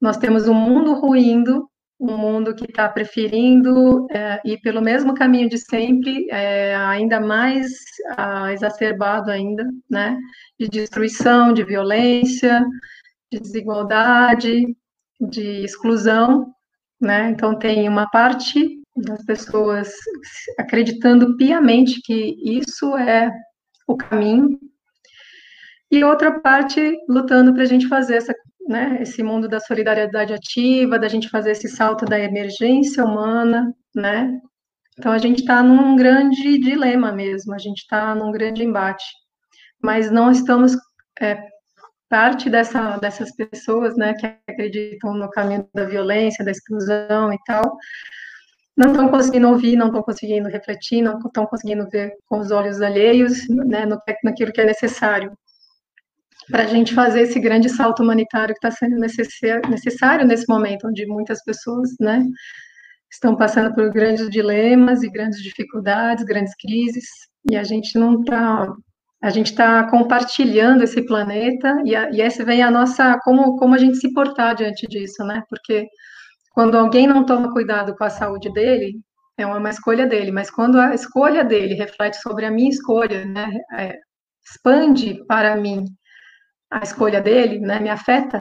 Nós 0.00 0.16
temos 0.16 0.48
um 0.48 0.54
mundo 0.54 0.92
ruindo, 0.94 1.70
um 2.00 2.16
mundo 2.16 2.52
que 2.52 2.64
está 2.64 2.88
preferindo 2.88 4.08
é, 4.10 4.40
ir 4.44 4.58
pelo 4.60 4.82
mesmo 4.82 5.14
caminho 5.14 5.48
de 5.48 5.56
sempre, 5.56 6.26
é, 6.32 6.74
ainda 6.74 7.20
mais 7.20 7.68
ah, 8.16 8.52
exacerbado 8.52 9.30
ainda, 9.30 9.64
né? 9.88 10.18
De 10.58 10.66
destruição, 10.66 11.52
de 11.52 11.62
violência, 11.62 12.66
de 13.32 13.38
desigualdade, 13.38 14.76
de 15.20 15.62
exclusão, 15.62 16.52
né? 17.00 17.30
Então 17.30 17.56
tem 17.56 17.88
uma 17.88 18.10
parte 18.10 18.83
das 18.96 19.24
pessoas 19.24 19.92
acreditando 20.58 21.36
piamente 21.36 22.00
que 22.02 22.36
isso 22.42 22.96
é 22.96 23.30
o 23.86 23.96
caminho, 23.96 24.58
e 25.90 26.02
outra 26.02 26.40
parte 26.40 26.96
lutando 27.08 27.52
para 27.52 27.62
a 27.62 27.66
gente 27.66 27.86
fazer 27.86 28.16
essa, 28.16 28.34
né, 28.68 28.98
esse 29.00 29.22
mundo 29.22 29.48
da 29.48 29.60
solidariedade 29.60 30.32
ativa, 30.32 30.98
da 30.98 31.08
gente 31.08 31.28
fazer 31.28 31.52
esse 31.52 31.68
salto 31.68 32.04
da 32.04 32.18
emergência 32.18 33.04
humana, 33.04 33.72
né? 33.94 34.40
Então 34.98 35.12
a 35.12 35.18
gente 35.18 35.40
está 35.40 35.62
num 35.62 35.94
grande 35.94 36.58
dilema 36.58 37.12
mesmo, 37.12 37.54
a 37.54 37.58
gente 37.58 37.78
está 37.78 38.14
num 38.14 38.32
grande 38.32 38.64
embate, 38.64 39.04
mas 39.82 40.10
não 40.10 40.30
estamos 40.32 40.76
é, 41.20 41.38
parte 42.08 42.50
dessa, 42.50 42.96
dessas 42.96 43.34
pessoas, 43.34 43.96
né, 43.96 44.14
que 44.14 44.26
acreditam 44.48 45.14
no 45.14 45.30
caminho 45.30 45.68
da 45.74 45.84
violência, 45.84 46.44
da 46.44 46.50
exclusão 46.50 47.32
e 47.32 47.38
tal, 47.46 47.76
não 48.76 48.90
estão 48.90 49.08
conseguindo 49.08 49.48
ouvir, 49.48 49.76
não 49.76 49.86
estão 49.86 50.02
conseguindo 50.02 50.48
refletir, 50.48 51.00
não 51.00 51.18
estão 51.18 51.46
conseguindo 51.46 51.88
ver 51.88 52.12
com 52.26 52.38
os 52.40 52.50
olhos 52.50 52.80
alheios, 52.80 53.48
né, 53.48 53.86
no, 53.86 54.00
naquilo 54.22 54.52
que 54.52 54.60
é 54.60 54.64
necessário. 54.64 55.32
Para 56.50 56.64
a 56.64 56.66
gente 56.66 56.92
fazer 56.92 57.22
esse 57.22 57.38
grande 57.40 57.68
salto 57.68 58.02
humanitário 58.02 58.54
que 58.54 58.66
está 58.66 58.70
sendo 58.70 58.96
necessário 58.98 60.26
nesse 60.26 60.46
momento, 60.48 60.88
onde 60.88 61.06
muitas 61.06 61.42
pessoas, 61.44 61.90
né, 62.00 62.26
estão 63.10 63.36
passando 63.36 63.72
por 63.74 63.90
grandes 63.92 64.28
dilemas 64.28 65.02
e 65.02 65.10
grandes 65.10 65.40
dificuldades, 65.40 66.24
grandes 66.24 66.54
crises, 66.56 67.04
e 67.48 67.56
a 67.56 67.62
gente 67.62 67.96
não 67.96 68.20
está, 68.20 68.66
a 69.22 69.30
gente 69.30 69.52
está 69.52 69.88
compartilhando 69.88 70.82
esse 70.82 71.00
planeta, 71.06 71.80
e, 71.84 71.94
a, 71.94 72.10
e 72.10 72.20
essa 72.20 72.44
vem 72.44 72.60
a 72.62 72.70
nossa, 72.70 73.18
como, 73.22 73.56
como 73.56 73.74
a 73.74 73.78
gente 73.78 73.98
se 73.98 74.12
portar 74.12 74.56
diante 74.56 74.86
disso, 74.88 75.24
né, 75.24 75.42
porque 75.48 75.86
quando 76.54 76.78
alguém 76.78 77.06
não 77.06 77.26
toma 77.26 77.52
cuidado 77.52 77.96
com 77.96 78.04
a 78.04 78.10
saúde 78.10 78.50
dele, 78.52 79.00
é 79.36 79.44
uma 79.44 79.70
escolha 79.70 80.06
dele, 80.06 80.30
mas 80.30 80.50
quando 80.50 80.80
a 80.80 80.94
escolha 80.94 81.44
dele 81.44 81.74
reflete 81.74 82.16
sobre 82.18 82.46
a 82.46 82.50
minha 82.50 82.70
escolha, 82.70 83.24
né, 83.24 83.50
é, 83.76 83.98
expande 84.44 85.24
para 85.26 85.56
mim 85.56 85.84
a 86.70 86.78
escolha 86.84 87.20
dele, 87.20 87.58
né, 87.58 87.80
me 87.80 87.90
afeta, 87.90 88.40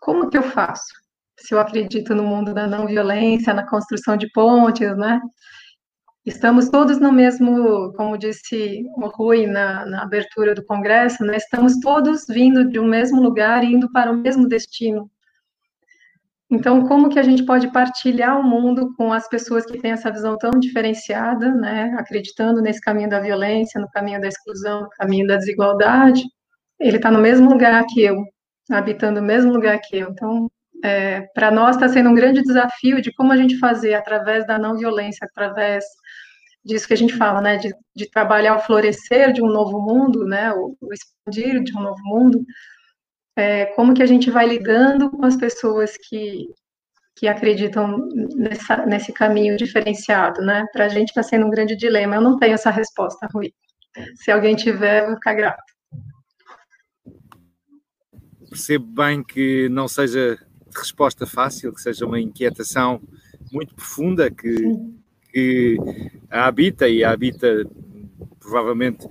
como 0.00 0.30
que 0.30 0.38
eu 0.38 0.42
faço? 0.42 0.86
Se 1.38 1.54
eu 1.54 1.60
acredito 1.60 2.14
no 2.14 2.22
mundo 2.22 2.54
da 2.54 2.66
não 2.66 2.86
violência, 2.86 3.52
na 3.52 3.68
construção 3.68 4.16
de 4.16 4.30
pontes, 4.32 4.96
né? 4.96 5.20
Estamos 6.24 6.70
todos 6.70 6.98
no 7.00 7.12
mesmo, 7.12 7.92
como 7.94 8.16
disse 8.16 8.84
o 8.96 9.08
Rui 9.08 9.46
na, 9.46 9.84
na 9.84 10.02
abertura 10.02 10.54
do 10.54 10.64
Congresso, 10.64 11.24
né? 11.24 11.36
Estamos 11.36 11.78
todos 11.80 12.24
vindo 12.28 12.68
de 12.70 12.78
um 12.78 12.86
mesmo 12.86 13.20
lugar 13.20 13.64
e 13.64 13.74
indo 13.74 13.90
para 13.92 14.10
o 14.10 14.16
mesmo 14.16 14.46
destino, 14.48 15.10
Então, 16.54 16.86
como 16.86 17.08
que 17.08 17.18
a 17.18 17.22
gente 17.22 17.44
pode 17.44 17.72
partilhar 17.72 18.38
o 18.38 18.42
mundo 18.44 18.94
com 18.96 19.12
as 19.12 19.28
pessoas 19.28 19.66
que 19.66 19.76
têm 19.78 19.90
essa 19.90 20.10
visão 20.10 20.38
tão 20.38 20.52
diferenciada, 20.52 21.52
né, 21.52 21.92
acreditando 21.98 22.62
nesse 22.62 22.80
caminho 22.80 23.10
da 23.10 23.18
violência, 23.18 23.80
no 23.80 23.90
caminho 23.90 24.20
da 24.20 24.28
exclusão, 24.28 24.82
no 24.82 24.88
caminho 24.90 25.26
da 25.26 25.36
desigualdade? 25.36 26.22
Ele 26.78 26.96
está 26.96 27.10
no 27.10 27.18
mesmo 27.18 27.50
lugar 27.50 27.84
que 27.88 28.02
eu, 28.02 28.16
habitando 28.70 29.18
o 29.18 29.22
mesmo 29.22 29.52
lugar 29.52 29.80
que 29.80 29.96
eu. 29.98 30.10
Então, 30.10 30.48
é, 30.84 31.22
para 31.34 31.50
nós 31.50 31.74
está 31.74 31.88
sendo 31.88 32.10
um 32.10 32.14
grande 32.14 32.40
desafio 32.42 33.02
de 33.02 33.12
como 33.14 33.32
a 33.32 33.36
gente 33.36 33.58
fazer 33.58 33.94
através 33.94 34.46
da 34.46 34.56
não 34.56 34.76
violência, 34.76 35.26
através 35.28 35.84
disso 36.64 36.86
que 36.86 36.94
a 36.94 36.96
gente 36.96 37.16
fala, 37.16 37.40
né, 37.40 37.56
de, 37.56 37.74
de 37.96 38.08
trabalhar 38.10 38.56
o 38.56 38.60
florescer 38.60 39.32
de 39.32 39.42
um 39.42 39.48
novo 39.48 39.80
mundo, 39.80 40.24
né, 40.24 40.52
o, 40.52 40.76
o 40.80 40.88
expandir 40.92 41.64
de 41.64 41.76
um 41.76 41.80
novo 41.82 42.00
mundo, 42.04 42.44
é, 43.36 43.66
como 43.66 43.94
que 43.94 44.02
a 44.02 44.06
gente 44.06 44.30
vai 44.30 44.46
lidando 44.46 45.10
com 45.10 45.24
as 45.24 45.36
pessoas 45.36 45.96
que, 45.96 46.46
que 47.16 47.26
acreditam 47.26 48.08
nessa, 48.36 48.86
nesse 48.86 49.12
caminho 49.12 49.56
diferenciado, 49.56 50.40
né? 50.42 50.64
Para 50.72 50.86
a 50.86 50.88
gente 50.88 51.08
está 51.08 51.22
sendo 51.22 51.46
um 51.46 51.50
grande 51.50 51.76
dilema. 51.76 52.16
Eu 52.16 52.20
não 52.20 52.38
tenho 52.38 52.54
essa 52.54 52.70
resposta, 52.70 53.28
Rui. 53.32 53.52
Se 54.16 54.30
alguém 54.30 54.54
tiver, 54.54 55.02
eu 55.02 55.06
vou 55.06 55.14
ficar 55.16 55.34
grata. 55.34 55.62
Percebo 58.48 58.86
bem 58.86 59.22
que 59.22 59.68
não 59.68 59.88
seja 59.88 60.38
resposta 60.76 61.26
fácil, 61.26 61.72
que 61.72 61.80
seja 61.80 62.06
uma 62.06 62.20
inquietação 62.20 63.00
muito 63.52 63.74
profunda 63.74 64.30
que, 64.30 64.54
que 65.32 65.76
a 66.30 66.46
habita 66.46 66.88
e 66.88 67.04
a 67.04 67.12
habita 67.12 67.64
provavelmente 68.40 69.08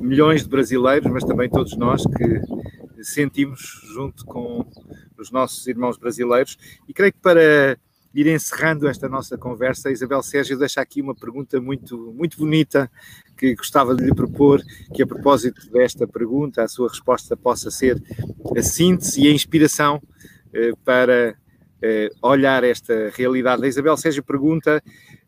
milhões 0.00 0.42
de 0.42 0.48
brasileiros, 0.48 1.10
mas 1.10 1.24
também 1.24 1.48
todos 1.48 1.76
nós 1.76 2.04
que 2.04 2.40
sentimos 3.04 3.80
junto 3.94 4.24
com 4.24 4.66
os 5.18 5.30
nossos 5.30 5.66
irmãos 5.66 5.96
brasileiros. 5.96 6.56
E 6.88 6.92
creio 6.92 7.12
que 7.12 7.20
para 7.20 7.78
ir 8.14 8.26
encerrando 8.28 8.86
esta 8.86 9.08
nossa 9.08 9.36
conversa, 9.36 9.90
Isabel 9.90 10.22
Sérgio 10.22 10.58
deixa 10.58 10.80
aqui 10.80 11.02
uma 11.02 11.14
pergunta 11.14 11.60
muito, 11.60 12.12
muito 12.16 12.36
bonita 12.38 12.90
que 13.36 13.54
gostava 13.56 13.94
de 13.94 14.04
lhe 14.04 14.14
propor, 14.14 14.62
que 14.94 15.02
a 15.02 15.06
propósito 15.06 15.68
desta 15.70 16.06
pergunta, 16.06 16.62
a 16.62 16.68
sua 16.68 16.88
resposta 16.88 17.36
possa 17.36 17.70
ser 17.70 18.00
a 18.56 18.62
síntese 18.62 19.20
e 19.20 19.28
a 19.28 19.32
inspiração 19.32 20.00
eh, 20.52 20.72
para 20.84 21.36
eh, 21.82 22.08
olhar 22.22 22.62
esta 22.62 23.10
realidade. 23.16 23.64
A 23.64 23.68
Isabel 23.68 23.96
Sérgio 23.96 24.22
pergunta, 24.22 24.80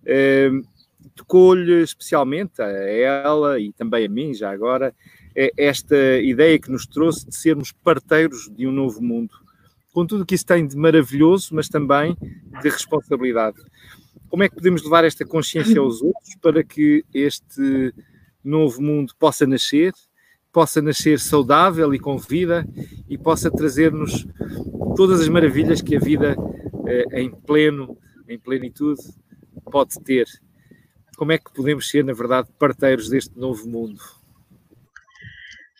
eh, 0.04 0.50
tocou-lhe 1.16 1.82
especialmente 1.82 2.62
a 2.62 2.68
ela 2.68 3.58
e 3.58 3.72
também 3.72 4.06
a 4.06 4.08
mim, 4.08 4.32
já 4.32 4.52
agora, 4.52 4.94
esta 5.56 6.18
ideia 6.20 6.58
que 6.58 6.70
nos 6.70 6.86
trouxe 6.86 7.26
de 7.26 7.36
sermos 7.36 7.72
parteiros 7.72 8.50
de 8.56 8.66
um 8.66 8.72
novo 8.72 9.02
mundo, 9.02 9.34
com 9.92 10.06
tudo 10.06 10.22
o 10.22 10.26
que 10.26 10.34
isso 10.34 10.46
tem 10.46 10.66
de 10.66 10.76
maravilhoso, 10.76 11.54
mas 11.54 11.68
também 11.68 12.16
de 12.62 12.68
responsabilidade. 12.68 13.56
Como 14.28 14.42
é 14.42 14.48
que 14.48 14.54
podemos 14.54 14.82
levar 14.82 15.04
esta 15.04 15.24
consciência 15.24 15.80
aos 15.80 16.02
outros 16.02 16.34
para 16.40 16.64
que 16.64 17.04
este 17.12 17.94
novo 18.42 18.80
mundo 18.80 19.14
possa 19.18 19.46
nascer, 19.46 19.92
possa 20.52 20.80
nascer 20.80 21.20
saudável 21.20 21.92
e 21.94 21.98
com 21.98 22.16
vida 22.16 22.66
e 23.08 23.18
possa 23.18 23.50
trazer-nos 23.50 24.26
todas 24.96 25.20
as 25.20 25.28
maravilhas 25.28 25.82
que 25.82 25.96
a 25.96 26.00
vida 26.00 26.34
eh, 26.86 27.20
em 27.20 27.30
pleno, 27.30 27.96
em 28.28 28.38
plenitude, 28.38 29.02
pode 29.70 30.00
ter. 30.02 30.26
Como 31.16 31.32
é 31.32 31.38
que 31.38 31.52
podemos 31.52 31.88
ser, 31.88 32.04
na 32.04 32.12
verdade, 32.12 32.48
parteiros 32.58 33.08
deste 33.08 33.38
novo 33.38 33.68
mundo? 33.68 34.00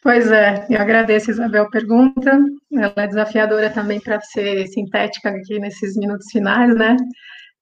Pois 0.06 0.30
é, 0.30 0.64
eu 0.70 0.80
agradeço, 0.80 1.32
Isabel, 1.32 1.68
pergunta. 1.68 2.38
Ela 2.72 2.92
é 2.96 3.08
desafiadora 3.08 3.68
também 3.70 3.98
para 3.98 4.20
ser 4.20 4.64
sintética 4.68 5.30
aqui 5.30 5.58
nesses 5.58 5.96
minutos 5.96 6.28
finais, 6.30 6.72
né? 6.76 6.96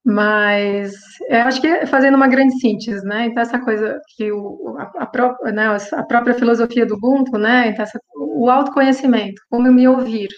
Mas 0.05 0.93
eu 1.31 1.41
acho 1.41 1.59
que 1.59 1.87
fazendo 1.87 2.17
uma 2.17 2.29
grande 2.29 2.61
síntese, 2.61 3.03
né? 3.07 3.29
Então, 3.29 3.43
essa 3.43 3.59
coisa 3.59 3.99
que 4.15 4.31
o, 4.31 4.77
a, 4.79 5.05
a, 5.05 5.07
própria, 5.07 5.53
né, 5.53 5.69
a 5.93 6.03
própria 6.03 6.35
filosofia 6.35 6.85
do 6.85 6.97
Ubuntu, 6.97 7.39
né? 7.39 7.69
Então, 7.69 7.83
essa, 7.83 7.99
o 8.15 8.51
autoconhecimento, 8.51 9.41
como 9.49 9.67
eu 9.67 9.73
me 9.73 9.89
ouvir, 9.89 10.29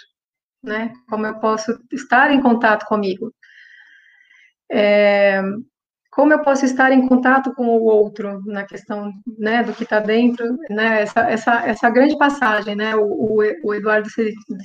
né? 0.63 0.93
Como 1.09 1.27
eu 1.27 1.41
posso 1.41 1.77
estar 1.93 2.31
em 2.31 2.41
contato 2.41 2.87
comigo. 2.87 3.33
É, 4.71 5.43
como 6.17 6.33
eu 6.33 6.39
posso 6.39 6.65
estar 6.65 6.93
em 6.93 7.07
contato 7.07 7.55
com 7.55 7.67
o 7.67 7.85
outro 7.85 8.41
na 8.47 8.65
questão 8.65 9.13
né, 9.39 9.63
do 9.63 9.75
que 9.75 9.83
está 9.83 10.01
dentro, 10.01 10.57
né, 10.71 11.03
essa, 11.03 11.21
essa, 11.31 11.69
essa 11.69 11.91
grande 11.91 12.17
passagem, 12.17 12.75
né, 12.75 12.97
o, 12.97 13.39
o 13.63 13.75
Eduardo 13.75 14.09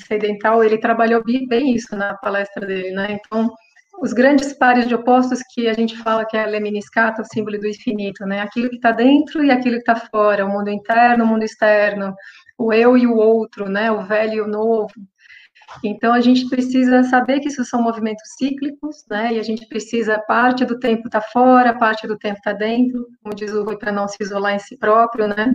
Sedental, 0.07 0.63
ele 0.63 0.77
trabalhou 0.77 1.21
bem 1.21 1.75
isso 1.75 1.93
na 1.93 2.15
palestra 2.15 2.65
dele, 2.65 2.91
né, 2.91 3.19
então, 3.19 3.49
os 4.01 4.13
grandes 4.13 4.53
pares 4.53 4.87
de 4.87 4.95
opostos 4.95 5.41
que 5.53 5.67
a 5.67 5.73
gente 5.73 5.97
fala 5.97 6.25
que 6.25 6.37
é 6.37 6.43
a 6.45 6.47
lemniscata, 6.47 7.21
o 7.21 7.25
símbolo 7.25 7.59
do 7.59 7.67
infinito, 7.67 8.25
né, 8.25 8.39
aquilo 8.39 8.69
que 8.69 8.77
está 8.77 8.93
dentro 8.93 9.43
e 9.43 9.51
aquilo 9.51 9.75
que 9.75 9.91
está 9.91 9.97
fora, 9.97 10.45
o 10.45 10.49
mundo 10.49 10.69
interno, 10.69 11.25
o 11.25 11.27
mundo 11.27 11.43
externo, 11.43 12.15
o 12.57 12.71
eu 12.71 12.95
e 12.95 13.05
o 13.05 13.17
outro, 13.17 13.69
né, 13.69 13.91
o 13.91 14.03
velho 14.03 14.35
e 14.35 14.41
o 14.41 14.47
novo, 14.47 14.93
então, 15.83 16.13
a 16.13 16.21
gente 16.21 16.47
precisa 16.49 17.03
saber 17.03 17.39
que 17.39 17.47
isso 17.47 17.63
são 17.63 17.81
movimentos 17.81 18.23
cíclicos, 18.37 19.05
né? 19.09 19.33
E 19.33 19.39
a 19.39 19.43
gente 19.43 19.67
precisa, 19.67 20.19
parte 20.19 20.65
do 20.65 20.79
tempo 20.79 21.07
está 21.07 21.21
fora, 21.21 21.77
parte 21.77 22.07
do 22.07 22.17
tempo 22.17 22.37
está 22.37 22.53
dentro, 22.53 23.07
como 23.21 23.35
diz 23.35 23.53
o 23.53 23.63
Rui, 23.63 23.77
para 23.77 23.91
não 23.91 24.07
se 24.07 24.17
isolar 24.21 24.55
em 24.55 24.59
si 24.59 24.77
próprio, 24.77 25.27
né? 25.27 25.53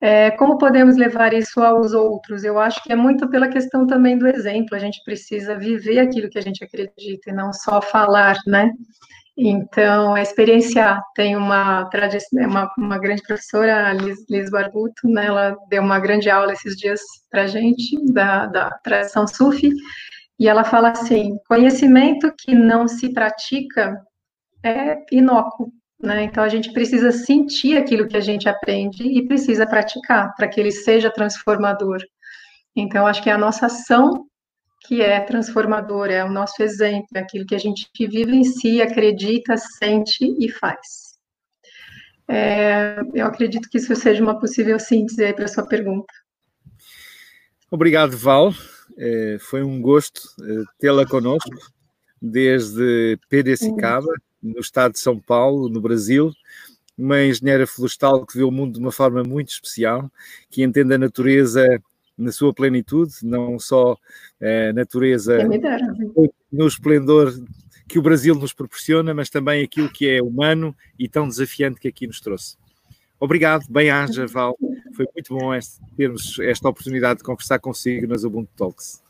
É, 0.00 0.30
como 0.32 0.58
podemos 0.58 0.96
levar 0.96 1.32
isso 1.32 1.62
aos 1.62 1.94
outros? 1.94 2.44
Eu 2.44 2.58
acho 2.58 2.82
que 2.82 2.92
é 2.92 2.96
muito 2.96 3.28
pela 3.30 3.48
questão 3.48 3.86
também 3.86 4.18
do 4.18 4.26
exemplo. 4.26 4.76
A 4.76 4.78
gente 4.78 5.02
precisa 5.04 5.56
viver 5.56 5.98
aquilo 5.98 6.28
que 6.28 6.38
a 6.38 6.42
gente 6.42 6.62
acredita 6.62 7.30
e 7.30 7.32
não 7.32 7.52
só 7.52 7.80
falar, 7.80 8.36
né? 8.46 8.70
Então, 9.36 10.16
é 10.16 10.22
experienciar. 10.22 11.02
Tem 11.14 11.36
uma, 11.36 11.88
uma, 12.32 12.72
uma 12.78 12.98
grande 12.98 13.22
professora, 13.22 13.88
a 13.88 13.92
Liz, 13.92 14.24
Liz 14.30 14.50
Barbuto, 14.50 15.08
né, 15.08 15.26
ela 15.26 15.56
deu 15.68 15.82
uma 15.82 15.98
grande 15.98 16.30
aula 16.30 16.52
esses 16.52 16.76
dias 16.76 17.00
para 17.30 17.42
a 17.42 17.46
gente, 17.46 17.96
da, 18.12 18.46
da 18.46 18.70
tradição 18.84 19.26
sufi, 19.26 19.72
e 20.38 20.48
ela 20.48 20.64
fala 20.64 20.90
assim, 20.90 21.36
conhecimento 21.48 22.32
que 22.38 22.54
não 22.54 22.86
se 22.86 23.12
pratica 23.12 24.00
é 24.62 24.98
inócuo, 25.12 25.72
né? 26.00 26.24
Então, 26.24 26.42
a 26.42 26.48
gente 26.48 26.72
precisa 26.72 27.12
sentir 27.12 27.76
aquilo 27.76 28.08
que 28.08 28.16
a 28.16 28.20
gente 28.20 28.48
aprende 28.48 29.04
e 29.04 29.26
precisa 29.26 29.66
praticar 29.66 30.34
para 30.36 30.48
que 30.48 30.60
ele 30.60 30.72
seja 30.72 31.10
transformador. 31.10 31.98
Então, 32.74 33.06
acho 33.06 33.22
que 33.22 33.30
é 33.30 33.32
a 33.32 33.38
nossa 33.38 33.66
ação 33.66 34.26
que 34.84 35.00
é 35.00 35.20
transformador, 35.20 36.08
é 36.08 36.24
o 36.24 36.30
nosso 36.30 36.62
exemplo, 36.62 37.08
é 37.14 37.20
aquilo 37.20 37.46
que 37.46 37.54
a 37.54 37.58
gente 37.58 37.88
vive 37.98 38.36
em 38.36 38.44
si, 38.44 38.82
acredita, 38.82 39.56
sente 39.56 40.24
e 40.38 40.50
faz. 40.50 41.14
É, 42.28 43.00
eu 43.14 43.26
acredito 43.26 43.68
que 43.68 43.78
isso 43.78 43.94
seja 43.96 44.22
uma 44.22 44.38
possível 44.38 44.78
síntese 44.78 45.32
para 45.32 45.46
a 45.46 45.48
sua 45.48 45.66
pergunta. 45.66 46.12
Obrigado, 47.70 48.16
Val. 48.16 48.52
É, 48.96 49.38
foi 49.40 49.62
um 49.62 49.80
gosto 49.80 50.20
é, 50.42 50.62
tê-la 50.78 51.06
conosco 51.06 51.50
desde 52.20 53.18
Piracicaba, 53.28 54.12
no 54.42 54.60
estado 54.60 54.92
de 54.92 55.00
São 55.00 55.18
Paulo, 55.18 55.68
no 55.68 55.80
Brasil. 55.80 56.30
Uma 56.96 57.22
engenheira 57.22 57.66
florestal 57.66 58.24
que 58.24 58.38
vê 58.38 58.44
o 58.44 58.50
mundo 58.50 58.74
de 58.74 58.80
uma 58.80 58.92
forma 58.92 59.22
muito 59.22 59.48
especial, 59.48 60.10
que 60.50 60.62
entende 60.62 60.94
a 60.94 60.98
natureza 60.98 61.66
na 62.16 62.32
sua 62.32 62.52
plenitude, 62.52 63.12
não 63.22 63.58
só 63.58 63.92
a 63.92 63.96
eh, 64.40 64.72
natureza 64.72 65.38
no 66.52 66.66
esplendor 66.66 67.32
que 67.88 67.98
o 67.98 68.02
Brasil 68.02 68.34
nos 68.34 68.52
proporciona, 68.52 69.12
mas 69.12 69.28
também 69.28 69.62
aquilo 69.62 69.90
que 69.90 70.08
é 70.08 70.22
humano 70.22 70.74
e 70.98 71.08
tão 71.08 71.28
desafiante 71.28 71.80
que 71.80 71.88
aqui 71.88 72.06
nos 72.06 72.20
trouxe. 72.20 72.56
Obrigado, 73.20 73.66
bem-aja, 73.68 74.26
Val. 74.26 74.56
Foi 74.94 75.06
muito 75.14 75.34
bom 75.36 75.54
este, 75.54 75.80
termos 75.96 76.38
esta 76.40 76.68
oportunidade 76.68 77.18
de 77.18 77.24
conversar 77.24 77.58
consigo 77.58 78.06
nas 78.06 78.24
Ubuntu 78.24 78.50
Talks. 78.56 79.03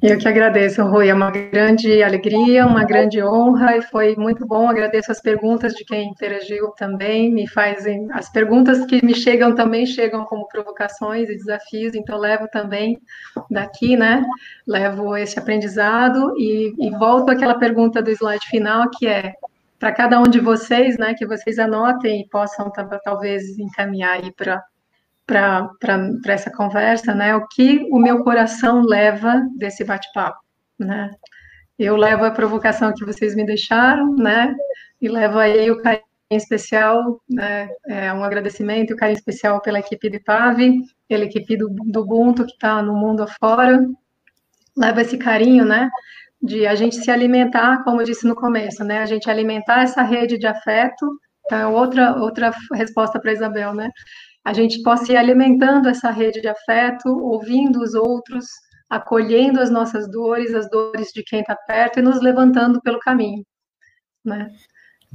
Eu 0.00 0.16
que 0.16 0.28
agradeço, 0.28 0.84
Rui. 0.84 1.08
É 1.08 1.14
uma 1.14 1.28
grande 1.28 2.04
alegria, 2.04 2.64
uma 2.64 2.84
grande 2.84 3.20
honra 3.20 3.76
e 3.76 3.82
foi 3.82 4.14
muito 4.14 4.46
bom. 4.46 4.68
Agradeço 4.68 5.10
as 5.10 5.20
perguntas 5.20 5.74
de 5.74 5.84
quem 5.84 6.10
interagiu 6.10 6.68
também. 6.70 7.32
Me 7.32 7.48
fazem 7.48 8.06
as 8.12 8.30
perguntas 8.30 8.86
que 8.86 9.04
me 9.04 9.12
chegam 9.12 9.56
também 9.56 9.84
chegam 9.86 10.24
como 10.24 10.46
provocações 10.46 11.28
e 11.28 11.34
desafios. 11.34 11.96
Então 11.96 12.16
levo 12.16 12.46
também 12.46 12.96
daqui, 13.50 13.96
né? 13.96 14.24
Levo 14.64 15.16
esse 15.16 15.36
aprendizado 15.36 16.32
e, 16.38 16.72
e 16.78 16.90
volto 16.90 17.30
àquela 17.30 17.58
pergunta 17.58 18.00
do 18.00 18.10
slide 18.10 18.46
final 18.46 18.88
que 18.90 19.08
é 19.08 19.32
para 19.80 19.90
cada 19.90 20.20
um 20.20 20.28
de 20.28 20.38
vocês, 20.38 20.96
né? 20.96 21.12
Que 21.14 21.26
vocês 21.26 21.58
anotem 21.58 22.20
e 22.20 22.28
possam 22.28 22.70
talvez 23.02 23.58
encaminhar 23.58 24.12
aí 24.12 24.30
para 24.30 24.62
para 25.28 25.70
essa 26.26 26.50
conversa, 26.50 27.14
né? 27.14 27.36
O 27.36 27.46
que 27.46 27.86
o 27.92 27.98
meu 27.98 28.24
coração 28.24 28.80
leva 28.80 29.42
desse 29.56 29.84
bate-papo, 29.84 30.38
né? 30.78 31.10
Eu 31.78 31.96
levo 31.96 32.24
a 32.24 32.30
provocação 32.30 32.92
que 32.94 33.04
vocês 33.04 33.36
me 33.36 33.44
deixaram, 33.44 34.16
né? 34.16 34.56
E 35.00 35.06
levo 35.08 35.38
aí 35.38 35.70
o 35.70 35.80
carinho 35.82 36.02
especial, 36.30 37.20
né? 37.30 37.68
É 37.86 38.12
um 38.12 38.24
agradecimento 38.24 38.90
e 38.90 38.94
um 38.94 38.96
carinho 38.96 39.18
especial 39.18 39.60
pela 39.60 39.78
equipe 39.78 40.08
de 40.08 40.18
PAV, 40.18 40.58
pela 41.06 41.24
equipe 41.24 41.56
do, 41.56 41.68
do 41.68 42.00
Ubuntu 42.00 42.46
que 42.46 42.52
está 42.52 42.82
no 42.82 42.96
mundo 42.96 43.22
afora. 43.22 43.86
Levo 44.76 45.00
esse 45.00 45.18
carinho, 45.18 45.64
né? 45.64 45.90
de 46.40 46.66
a 46.66 46.74
gente 46.74 46.96
se 46.96 47.10
alimentar, 47.10 47.82
como 47.82 48.00
eu 48.00 48.04
disse 48.04 48.26
no 48.26 48.34
começo, 48.34 48.84
né? 48.84 49.00
A 49.00 49.06
gente 49.06 49.28
alimentar 49.28 49.82
essa 49.82 50.02
rede 50.02 50.38
de 50.38 50.46
afeto. 50.46 51.18
Então, 51.44 51.74
outra, 51.74 52.14
outra 52.16 52.52
resposta 52.74 53.20
para 53.20 53.32
Isabel, 53.32 53.74
né? 53.74 53.90
A 54.44 54.52
gente 54.52 54.82
possa 54.82 55.12
ir 55.12 55.16
alimentando 55.16 55.88
essa 55.88 56.10
rede 56.10 56.40
de 56.40 56.48
afeto, 56.48 57.08
ouvindo 57.08 57.82
os 57.82 57.94
outros, 57.94 58.46
acolhendo 58.88 59.60
as 59.60 59.70
nossas 59.70 60.10
dores, 60.10 60.54
as 60.54 60.68
dores 60.70 61.12
de 61.12 61.22
quem 61.22 61.40
está 61.40 61.54
perto 61.54 61.98
e 61.98 62.02
nos 62.02 62.20
levantando 62.22 62.80
pelo 62.80 62.98
caminho, 62.98 63.44
né? 64.24 64.50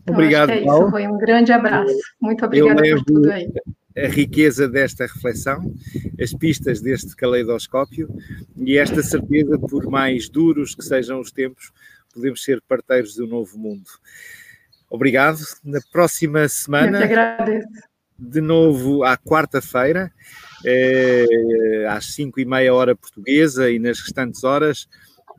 Então, 0.01 0.15
Obrigado, 0.15 0.49
é 0.51 0.63
Paulo. 0.63 0.89
Foi 0.89 1.07
um 1.07 1.17
grande 1.17 1.51
abraço. 1.51 1.93
Muito 2.21 2.45
obrigada 2.45 2.82
por 2.82 3.03
tudo 3.05 3.32
aí. 3.32 3.51
A 3.95 4.07
riqueza 4.07 4.67
desta 4.67 5.05
reflexão, 5.05 5.71
as 6.19 6.34
pistas 6.34 6.82
deste 6.82 7.15
caleidoscópio 7.15 8.09
e 8.57 8.78
esta 8.78 9.03
certeza, 9.03 9.57
por 9.59 9.86
mais 9.86 10.28
duros 10.28 10.74
que 10.74 10.84
sejam 10.84 11.19
os 11.19 11.32
tempos, 11.32 11.71
podemos 12.11 12.43
ser 12.43 12.59
parteiros 12.67 13.15
do 13.15 13.28
novo 13.28 13.57
mundo. 13.57 13.88
Obrigado. 14.89 15.39
Na 15.63 15.80
próxima 15.91 16.47
semana. 16.47 16.97
Eu 16.97 17.07
que 17.07 17.13
agradeço. 17.13 17.92
De 18.18 18.41
novo 18.41 19.03
à 19.03 19.18
quarta-feira, 19.18 20.11
eh, 20.66 21.86
às 21.89 22.14
cinco 22.14 22.39
e 22.39 22.45
meia 22.45 22.74
hora 22.74 22.95
portuguesa 22.95 23.70
e 23.72 23.80
nas 23.80 23.99
restantes 23.99 24.43
horas, 24.43 24.88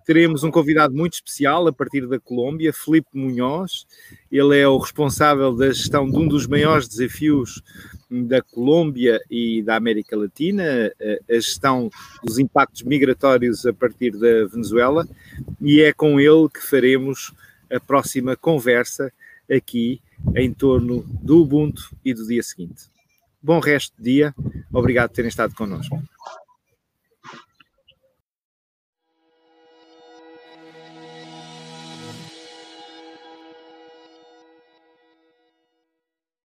teremos 0.04 0.42
um 0.44 0.50
convidado 0.50 0.94
muito 0.94 1.14
especial 1.14 1.66
a 1.66 1.72
partir 1.72 2.06
da 2.06 2.18
Colômbia, 2.18 2.72
Felipe 2.72 3.08
Munhoz. 3.14 3.86
Ele 4.30 4.58
é 4.58 4.68
o 4.68 4.76
responsável 4.76 5.54
da 5.54 5.68
gestão 5.70 6.10
de 6.10 6.16
um 6.18 6.28
dos 6.28 6.46
maiores 6.46 6.88
desafios 6.88 7.62
da 8.10 8.42
Colômbia 8.42 9.20
e 9.30 9.62
da 9.62 9.76
América 9.76 10.16
Latina, 10.16 10.92
a 11.28 11.34
gestão 11.34 11.90
dos 12.22 12.38
impactos 12.38 12.82
migratórios 12.82 13.64
a 13.64 13.72
partir 13.72 14.10
da 14.10 14.46
Venezuela, 14.46 15.06
e 15.60 15.80
é 15.80 15.92
com 15.92 16.20
ele 16.20 16.48
que 16.52 16.60
faremos 16.60 17.32
a 17.72 17.80
próxima 17.80 18.36
conversa 18.36 19.12
aqui 19.50 20.00
em 20.34 20.52
torno 20.52 21.02
do 21.22 21.42
Ubuntu 21.42 21.96
e 22.04 22.14
do 22.14 22.26
dia 22.26 22.42
seguinte. 22.42 22.84
Bom 23.42 23.60
resto 23.60 23.94
de 23.98 24.04
dia, 24.04 24.34
obrigado 24.72 25.10
por 25.10 25.16
terem 25.16 25.28
estado 25.28 25.54
connosco. 25.54 26.02